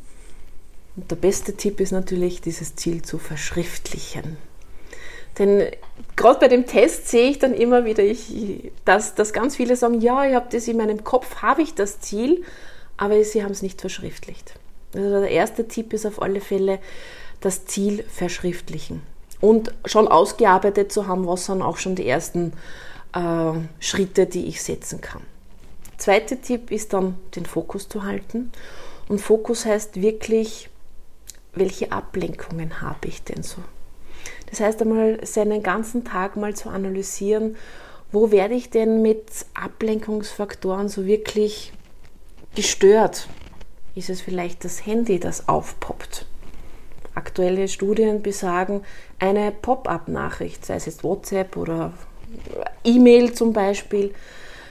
Und 0.97 1.09
der 1.09 1.16
beste 1.16 1.55
Tipp 1.55 1.78
ist 1.78 1.93
natürlich, 1.93 2.41
dieses 2.41 2.74
Ziel 2.74 3.03
zu 3.03 3.18
verschriftlichen. 3.18 4.39
Denn 5.43 5.66
gerade 6.14 6.38
bei 6.38 6.47
dem 6.47 6.66
Test 6.66 7.09
sehe 7.09 7.28
ich 7.28 7.40
dann 7.40 7.53
immer 7.53 7.84
wieder, 7.84 8.05
ich, 8.05 8.70
dass, 8.84 9.16
dass 9.16 9.32
ganz 9.32 9.57
viele 9.57 9.74
sagen, 9.74 10.01
ja, 10.01 10.24
ich 10.24 10.36
habe 10.36 10.47
das 10.53 10.68
in 10.68 10.76
meinem 10.76 11.03
Kopf, 11.03 11.43
habe 11.43 11.62
ich 11.62 11.74
das 11.74 11.99
Ziel, 11.99 12.45
aber 12.97 13.24
sie 13.24 13.43
haben 13.43 13.51
es 13.51 13.61
nicht 13.61 13.80
verschriftlicht. 13.80 14.55
Also 14.95 15.18
der 15.18 15.30
erste 15.30 15.66
Tipp 15.66 15.93
ist 15.95 16.07
auf 16.07 16.22
alle 16.22 16.40
Fälle, 16.40 16.78
das 17.40 17.64
Ziel 17.64 18.05
verschriftlichen 18.05 19.03
und 19.40 19.74
schon 19.84 20.07
ausgearbeitet 20.07 20.93
zu 20.93 21.09
haben, 21.09 21.26
was 21.26 21.47
sind 21.47 21.61
auch 21.61 21.78
schon 21.78 21.97
die 21.97 22.07
ersten 22.07 22.53
äh, 23.12 23.53
Schritte, 23.80 24.26
die 24.26 24.47
ich 24.47 24.62
setzen 24.62 25.01
kann. 25.01 25.22
Zweiter 25.97 26.40
Tipp 26.40 26.70
ist 26.70 26.93
dann, 26.93 27.16
den 27.34 27.47
Fokus 27.47 27.88
zu 27.88 28.05
halten. 28.05 28.53
Und 29.09 29.20
Fokus 29.20 29.66
heißt 29.66 30.01
wirklich, 30.01 30.70
welche 31.53 31.90
Ablenkungen 31.90 32.80
habe 32.80 33.09
ich 33.09 33.24
denn 33.24 33.43
so? 33.43 33.59
Das 34.53 34.61
heißt 34.61 34.82
einmal, 34.82 35.18
seinen 35.24 35.62
ganzen 35.62 36.05
Tag 36.05 36.36
mal 36.36 36.55
zu 36.55 36.68
analysieren, 36.68 37.57
wo 38.12 38.30
werde 38.30 38.53
ich 38.53 38.68
denn 38.68 39.00
mit 39.00 39.24
Ablenkungsfaktoren 39.55 40.90
so 40.90 41.07
wirklich 41.07 41.72
gestört? 42.55 43.28
Ist 43.94 44.11
es 44.11 44.20
vielleicht 44.20 44.66
das 44.66 44.84
Handy, 44.84 45.18
das 45.18 45.48
aufpoppt? 45.48 46.26
Aktuelle 47.14 47.66
Studien 47.66 48.20
besagen, 48.20 48.82
eine 49.18 49.53
Pop-up-Nachricht, 49.53 50.66
sei 50.66 50.74
es 50.74 50.84
jetzt 50.84 51.03
WhatsApp 51.03 51.57
oder 51.57 51.94
E-Mail 52.84 53.32
zum 53.32 53.55
Beispiel, 53.55 54.12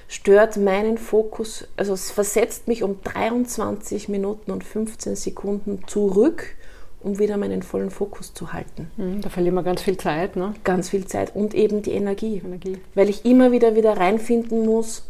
stört 0.08 0.58
meinen 0.58 1.00
Fokus, 1.00 1.68
also 1.76 1.94
es 1.94 2.12
versetzt 2.12 2.68
mich 2.68 2.84
um 2.84 3.02
23 3.04 4.10
Minuten 4.10 4.52
und 4.52 4.64
15 4.64 5.16
Sekunden 5.16 5.80
zurück 5.88 6.56
um 7.04 7.20
wieder 7.20 7.38
meinen 7.38 7.64
vollen 7.64 7.92
Fokus 7.92 8.34
zu 8.34 8.54
halten. 8.54 8.92
Hm, 8.98 9.22
da 9.22 9.30
verlieren 9.30 9.56
wir 9.56 9.64
ganz 9.64 9.82
viel 9.82 9.98
Zeit, 9.98 10.36
ne? 10.36 10.54
Ganz 10.64 10.90
viel 10.90 11.06
Zeit 11.06 11.36
und 11.36 11.54
eben 11.54 11.82
die 11.82 11.92
Energie. 11.92 12.42
Energie. 12.44 12.78
Weil 12.96 13.10
ich 13.10 13.26
immer 13.26 13.52
wieder 13.52 13.76
wieder 13.76 13.98
reinfinden 13.98 14.66
muss. 14.66 15.08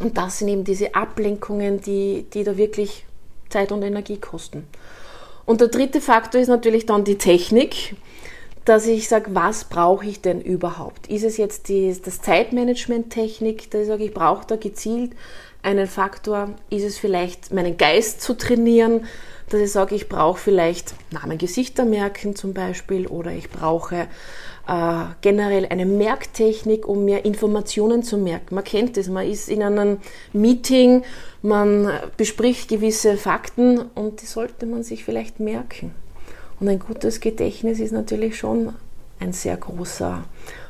Und 0.00 0.18
das 0.18 0.38
sind 0.38 0.48
eben 0.48 0.64
diese 0.64 0.94
Ablenkungen, 0.94 1.80
die, 1.80 2.26
die 2.32 2.44
da 2.44 2.56
wirklich 2.56 3.06
Zeit 3.48 3.72
und 3.72 3.82
Energie 3.82 4.18
kosten. 4.18 4.64
Und 5.46 5.60
der 5.60 5.68
dritte 5.68 6.00
Faktor 6.00 6.40
ist 6.40 6.48
natürlich 6.48 6.86
dann 6.86 7.04
die 7.04 7.18
Technik, 7.18 7.96
dass 8.64 8.86
ich 8.86 9.08
sage, 9.08 9.30
was 9.32 9.64
brauche 9.64 10.04
ich 10.06 10.20
denn 10.20 10.40
überhaupt? 10.40 11.06
Ist 11.06 11.22
es 11.22 11.36
jetzt 11.36 11.68
die, 11.68 11.96
das 12.04 12.20
Zeitmanagement-Technik, 12.20 13.70
dass 13.70 13.82
ich 13.82 13.86
sage, 13.86 14.04
ich 14.04 14.12
brauche 14.12 14.44
da 14.46 14.56
gezielt 14.56 15.12
einen 15.62 15.86
Faktor? 15.86 16.50
Ist 16.68 16.84
es 16.84 16.98
vielleicht 16.98 17.54
meinen 17.54 17.76
Geist 17.76 18.20
zu 18.20 18.36
trainieren? 18.36 19.04
Dass 19.48 19.60
ich 19.60 19.70
sage, 19.70 19.94
ich 19.94 20.08
brauche 20.08 20.38
vielleicht 20.38 20.94
Namen, 21.12 21.38
Gesichter 21.38 21.84
merken 21.84 22.34
zum 22.34 22.52
Beispiel 22.52 23.06
oder 23.06 23.30
ich 23.32 23.50
brauche 23.50 24.08
äh, 24.66 25.04
generell 25.20 25.66
eine 25.66 25.86
Merktechnik, 25.86 26.86
um 26.88 27.04
mir 27.04 27.24
Informationen 27.24 28.02
zu 28.02 28.18
merken. 28.18 28.54
Man 28.54 28.64
kennt 28.64 28.96
das, 28.96 29.08
man 29.08 29.26
ist 29.26 29.48
in 29.48 29.62
einem 29.62 29.98
Meeting, 30.32 31.04
man 31.42 31.90
bespricht 32.16 32.68
gewisse 32.68 33.16
Fakten 33.16 33.78
und 33.94 34.22
die 34.22 34.26
sollte 34.26 34.66
man 34.66 34.82
sich 34.82 35.04
vielleicht 35.04 35.38
merken. 35.38 35.94
Und 36.58 36.68
ein 36.68 36.78
gutes 36.78 37.20
Gedächtnis 37.20 37.80
ist 37.80 37.92
natürlich 37.92 38.36
schon 38.38 38.74
ein 39.20 39.32
sehr 39.32 39.56
großer 39.56 40.24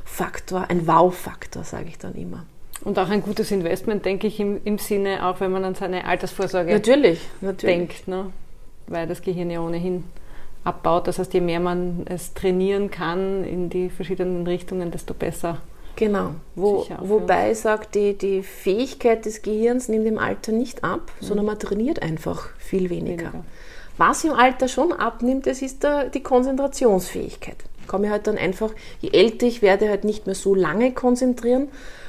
Faktor, 0.05 0.67
ein 0.69 0.87
Wow-Faktor, 0.87 1.65
sage 1.65 1.87
ich 1.89 1.99
dann 1.99 2.15
immer. 2.15 2.45
Und 2.85 2.99
auch 2.99 3.09
ein 3.09 3.23
gutes 3.23 3.51
Investment, 3.51 4.05
denke 4.05 4.27
ich, 4.27 4.39
im, 4.39 4.61
im 4.65 4.79
Sinne, 4.79 5.27
auch 5.27 5.41
wenn 5.41 5.51
man 5.51 5.65
an 5.65 5.75
seine 5.75 6.05
Altersvorsorge 6.05 6.73
natürlich, 6.73 7.21
natürlich. 7.41 7.77
denkt, 7.77 8.09
ne? 8.09 8.33
Weil 8.87 9.07
das 9.07 9.23
Gehirn 9.23 9.51
ja 9.51 9.61
ohnehin 9.61 10.05
abbaut. 10.65 11.07
Das 11.07 11.19
heißt, 11.19 11.33
je 11.35 11.41
mehr 11.41 11.61
man 11.61 12.05
es 12.07 12.35
trainieren 12.35 12.91
kann 12.91 13.45
in 13.45 13.71
die 13.71 13.89
verschiedenen 13.91 14.47
Richtungen, 14.47 14.91
desto 14.91 15.15
besser. 15.15 15.59
Genau. 15.97 16.33
Wo, 16.55 16.87
wobei 17.01 17.53
ich 17.53 17.61
sage, 17.61 17.87
die, 17.95 18.19
die 18.19 18.43
Fähigkeit 18.43 19.25
des 19.25 19.41
Gehirns 19.41 19.89
nimmt 19.89 20.07
im 20.07 20.19
Alter 20.19 20.53
nicht 20.53 20.85
ab, 20.85 21.11
mhm. 21.21 21.27
sondern 21.27 21.47
man 21.47 21.59
trainiert 21.59 22.03
einfach 22.03 22.51
viel 22.59 22.91
weniger. 22.91 23.33
weniger. 23.33 23.45
Was 23.97 24.25
im 24.25 24.33
Alter 24.33 24.69
schon 24.69 24.93
abnimmt, 24.93 25.47
das 25.47 25.63
ist 25.63 25.83
der, 25.83 26.11
die 26.11 26.23
Konzentrationsfähigkeit. 26.23 27.57
Ich 27.81 27.89
kann 27.89 28.03
mich 28.03 28.11
halt 28.11 28.27
dann 28.27 28.37
einfach, 28.37 28.73
je 29.01 29.11
älter 29.11 29.47
ich 29.47 29.63
werde, 29.63 29.89
halt 29.89 30.05
nicht 30.05 30.27
mehr 30.27 30.35
so 30.35 30.55
lange 30.55 30.93
konzentrieren, 30.93 31.69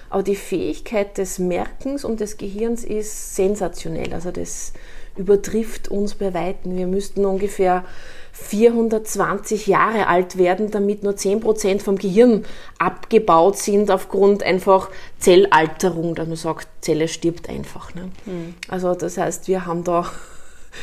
aber 0.10 0.24
die 0.24 0.36
Fähigkeit 0.36 1.18
des 1.18 1.40
Merkens 1.40 2.04
und 2.04 2.20
des 2.20 2.38
Gehirns 2.38 2.84
ist 2.84 3.36
sensationell. 3.36 4.14
Also 4.14 4.32
das 4.32 4.74
übertrifft 5.18 5.88
uns 5.88 6.16
bei 6.16 6.34
Weitem. 6.34 6.78
Wir 6.78 6.88
müssten 6.88 7.26
ungefähr 7.26 7.84
420 8.32 9.68
Jahre 9.68 10.08
alt 10.08 10.38
werden, 10.38 10.70
damit 10.70 11.04
nur 11.04 11.14
10% 11.14 11.80
vom 11.80 11.98
Gehirn 11.98 12.46
abgebaut 12.78 13.58
sind 13.58 13.90
aufgrund 13.90 14.44
einfach 14.44 14.90
Zellalterung, 15.18 16.14
dass 16.14 16.28
man 16.28 16.38
sagt, 16.38 16.68
Zelle 16.82 17.08
stirbt 17.08 17.50
einfach. 17.50 17.96
Ne? 17.96 18.12
Mhm. 18.26 18.54
Also 18.68 18.94
das 18.94 19.18
heißt, 19.18 19.48
wir 19.48 19.66
haben 19.66 19.84
da 19.84 20.06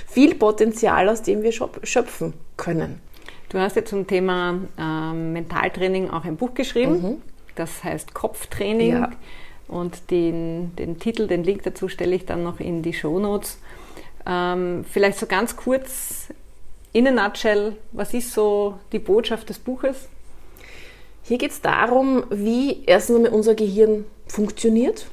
viel 0.08 0.34
Potenzial, 0.34 1.08
aus 1.08 1.22
dem 1.22 1.42
wir 1.42 1.52
schöpfen 1.52 2.34
können. 2.56 3.00
Du 3.48 3.58
hast 3.58 3.76
ja 3.76 3.84
zum 3.84 4.06
Thema 4.06 4.58
ähm, 4.76 5.32
Mentaltraining 5.32 6.10
auch 6.10 6.24
ein 6.24 6.36
Buch 6.36 6.54
geschrieben. 6.54 7.02
Mhm. 7.02 7.16
Das 7.54 7.84
heißt 7.84 8.14
Kopftraining. 8.14 8.90
Ja. 8.90 9.10
Und 9.68 10.10
den, 10.10 10.74
den 10.76 10.98
Titel, 10.98 11.26
den 11.28 11.44
Link 11.44 11.62
dazu 11.62 11.88
stelle 11.88 12.16
ich 12.16 12.26
dann 12.26 12.42
noch 12.42 12.60
in 12.60 12.82
die 12.82 12.92
Show 12.92 13.18
Notes. 13.18 13.58
Ähm, 14.26 14.84
vielleicht 14.90 15.18
so 15.18 15.26
ganz 15.26 15.56
kurz 15.56 16.28
in 16.92 17.06
a 17.06 17.10
nutshell, 17.10 17.76
was 17.92 18.14
ist 18.14 18.32
so 18.32 18.78
die 18.92 18.98
Botschaft 18.98 19.48
des 19.48 19.58
Buches? 19.58 20.08
Hier 21.22 21.38
geht 21.38 21.50
es 21.50 21.60
darum, 21.60 22.24
wie 22.30 22.84
erstens 22.86 23.16
einmal 23.16 23.32
unser 23.32 23.54
Gehirn 23.54 24.04
funktioniert 24.26 25.06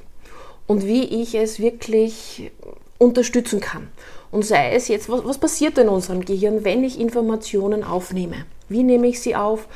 und 0.68 0.86
wie 0.86 1.22
ich 1.22 1.36
es 1.36 1.60
wirklich 1.60 2.52
unterstützen 2.98 3.60
kann. 3.60 3.88
Und 4.30 4.46
sei 4.46 4.74
es 4.74 4.88
jetzt, 4.88 5.10
was, 5.10 5.26
was 5.26 5.38
passiert 5.38 5.78
in 5.78 5.90
unserem 5.90 6.24
Gehirn, 6.24 6.64
wenn 6.64 6.84
ich 6.84 7.00
Informationen 7.00 7.84
aufnehme? 7.84 8.46
Wie 8.70 8.84
nehme 8.84 9.08
ich 9.08 9.22
sie 9.22 9.36
auf? 9.36 9.68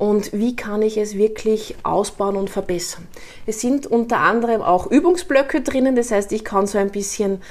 Und 0.00 0.32
wie 0.32 0.56
kann 0.56 0.80
ich 0.80 0.96
es 0.96 1.18
wirklich 1.18 1.76
ausbauen 1.82 2.36
und 2.36 2.48
verbessern. 2.48 3.06
Es 3.44 3.60
sind 3.60 3.86
unter 3.86 4.20
anderem 4.20 4.62
auch 4.62 4.90
Übungsblöcke 4.90 5.60
drinnen, 5.60 5.94
das 5.94 6.10
heißt, 6.10 6.32
ich 6.32 6.42
kann 6.42 6.66
so 6.66 6.78
ein 6.78 6.90
bisschen 6.90 7.42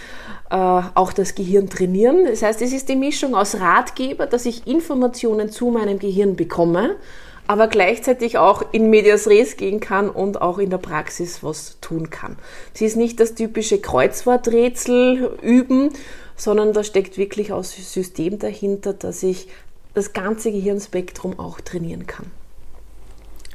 äh, 0.50 0.56
auch 0.56 1.14
das 1.14 1.36
Gehirn 1.36 1.70
trainieren. 1.70 2.26
Das 2.26 2.42
heißt, 2.42 2.64
es 2.64 2.74
ist 2.74 2.90
die 2.90 2.96
Mischung 2.96 3.36
aus 3.36 3.60
Ratgeber, 3.60 4.26
dass 4.26 4.48
ich 4.48 4.66
Informationen 4.66 5.52
zu 5.52 5.70
meinem 5.70 6.00
Gehirn 6.00 6.36
bekomme, 6.36 6.96
aber 7.46 7.68
gleichzeitig 7.68 8.40
auch 8.40 8.64
in 8.72 8.90
Medias 8.90 9.28
Res 9.28 9.56
gehen 9.56 9.80
kann 9.80 10.10
und 10.10 10.42
auch 10.42 10.58
in 10.58 10.72
der 10.72 10.80
Praxis 10.80 11.44
was 11.44 11.78
tun 11.82 12.10
kann. 12.10 12.36
Sie 12.74 12.86
ist 12.86 12.98
nicht 12.98 13.20
das 13.20 13.36
typische 13.36 13.80
Kreuzworträtsel 13.80 15.38
üben, 15.44 15.92
sondern 16.36 16.74
da 16.74 16.84
steckt 16.84 17.20
wirklich 17.20 17.52
auch 17.52 17.64
System 17.64 18.40
dahinter, 18.40 18.94
dass 18.94 19.22
ich 19.22 19.50
das 20.00 20.14
ganze 20.14 20.52
Gehirnspektrum 20.52 21.38
auch 21.40 21.60
trainieren 21.60 22.08
kann. 22.08 22.32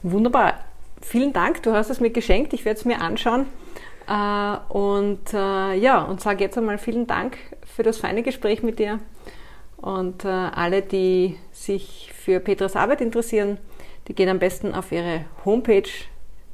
Wunderbar. 0.02 0.62
Vielen 1.00 1.32
Dank, 1.32 1.62
du 1.62 1.72
hast 1.72 1.88
es 1.88 2.00
mir 2.00 2.10
geschenkt. 2.10 2.52
Ich 2.52 2.66
werde 2.66 2.78
es 2.78 2.84
mir 2.84 3.00
anschauen. 3.00 3.46
Äh, 4.06 4.56
und 4.68 5.32
äh, 5.32 5.74
ja, 5.74 6.02
und 6.02 6.20
sage 6.20 6.44
jetzt 6.44 6.58
einmal 6.58 6.76
vielen 6.76 7.06
Dank 7.06 7.38
für 7.74 7.82
das 7.82 7.96
feine 7.96 8.22
Gespräch 8.22 8.62
mit 8.62 8.78
dir. 8.78 9.00
Und 9.78 10.26
äh, 10.26 10.28
alle, 10.28 10.82
die 10.82 11.38
sich 11.52 12.12
für 12.14 12.40
Petras 12.40 12.76
Arbeit 12.76 13.00
interessieren, 13.00 13.56
die 14.08 14.14
gehen 14.14 14.28
am 14.28 14.38
besten 14.38 14.74
auf 14.74 14.92
ihre 14.92 15.24
Homepage, 15.46 15.88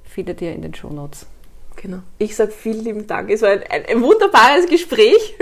findet 0.05 0.41
ihr 0.41 0.53
in 0.53 0.63
den 0.63 0.75
Show 0.75 0.91
Notes. 0.91 1.27
Genau. 1.75 1.99
Ich 2.19 2.37
sage 2.37 2.53
vielen 2.53 2.85
lieben 2.85 3.07
Dank. 3.09 3.29
Es 3.31 3.43
war 3.43 3.51
ein, 3.51 3.65
ein, 3.69 3.87
ein 3.87 4.03
wunderbares 4.03 4.67
Gespräch 4.67 5.35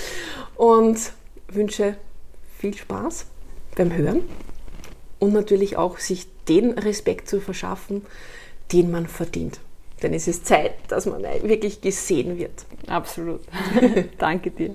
und 0.56 1.12
wünsche 1.48 1.96
viel 2.58 2.74
Spaß 2.74 3.26
beim 3.76 3.94
Hören 3.94 4.22
und 5.18 5.32
natürlich 5.32 5.76
auch 5.76 5.98
sich 5.98 6.26
den 6.48 6.72
Respekt 6.72 7.28
zu 7.28 7.40
verschaffen, 7.40 8.04
den 8.72 8.90
man 8.90 9.06
verdient. 9.06 9.60
Denn 10.02 10.14
es 10.14 10.26
ist 10.28 10.46
Zeit, 10.46 10.72
dass 10.88 11.06
man 11.06 11.22
wirklich 11.22 11.80
gesehen 11.80 12.38
wird. 12.38 12.64
Absolut. 12.86 13.42
Danke 14.18 14.50
dir. 14.50 14.74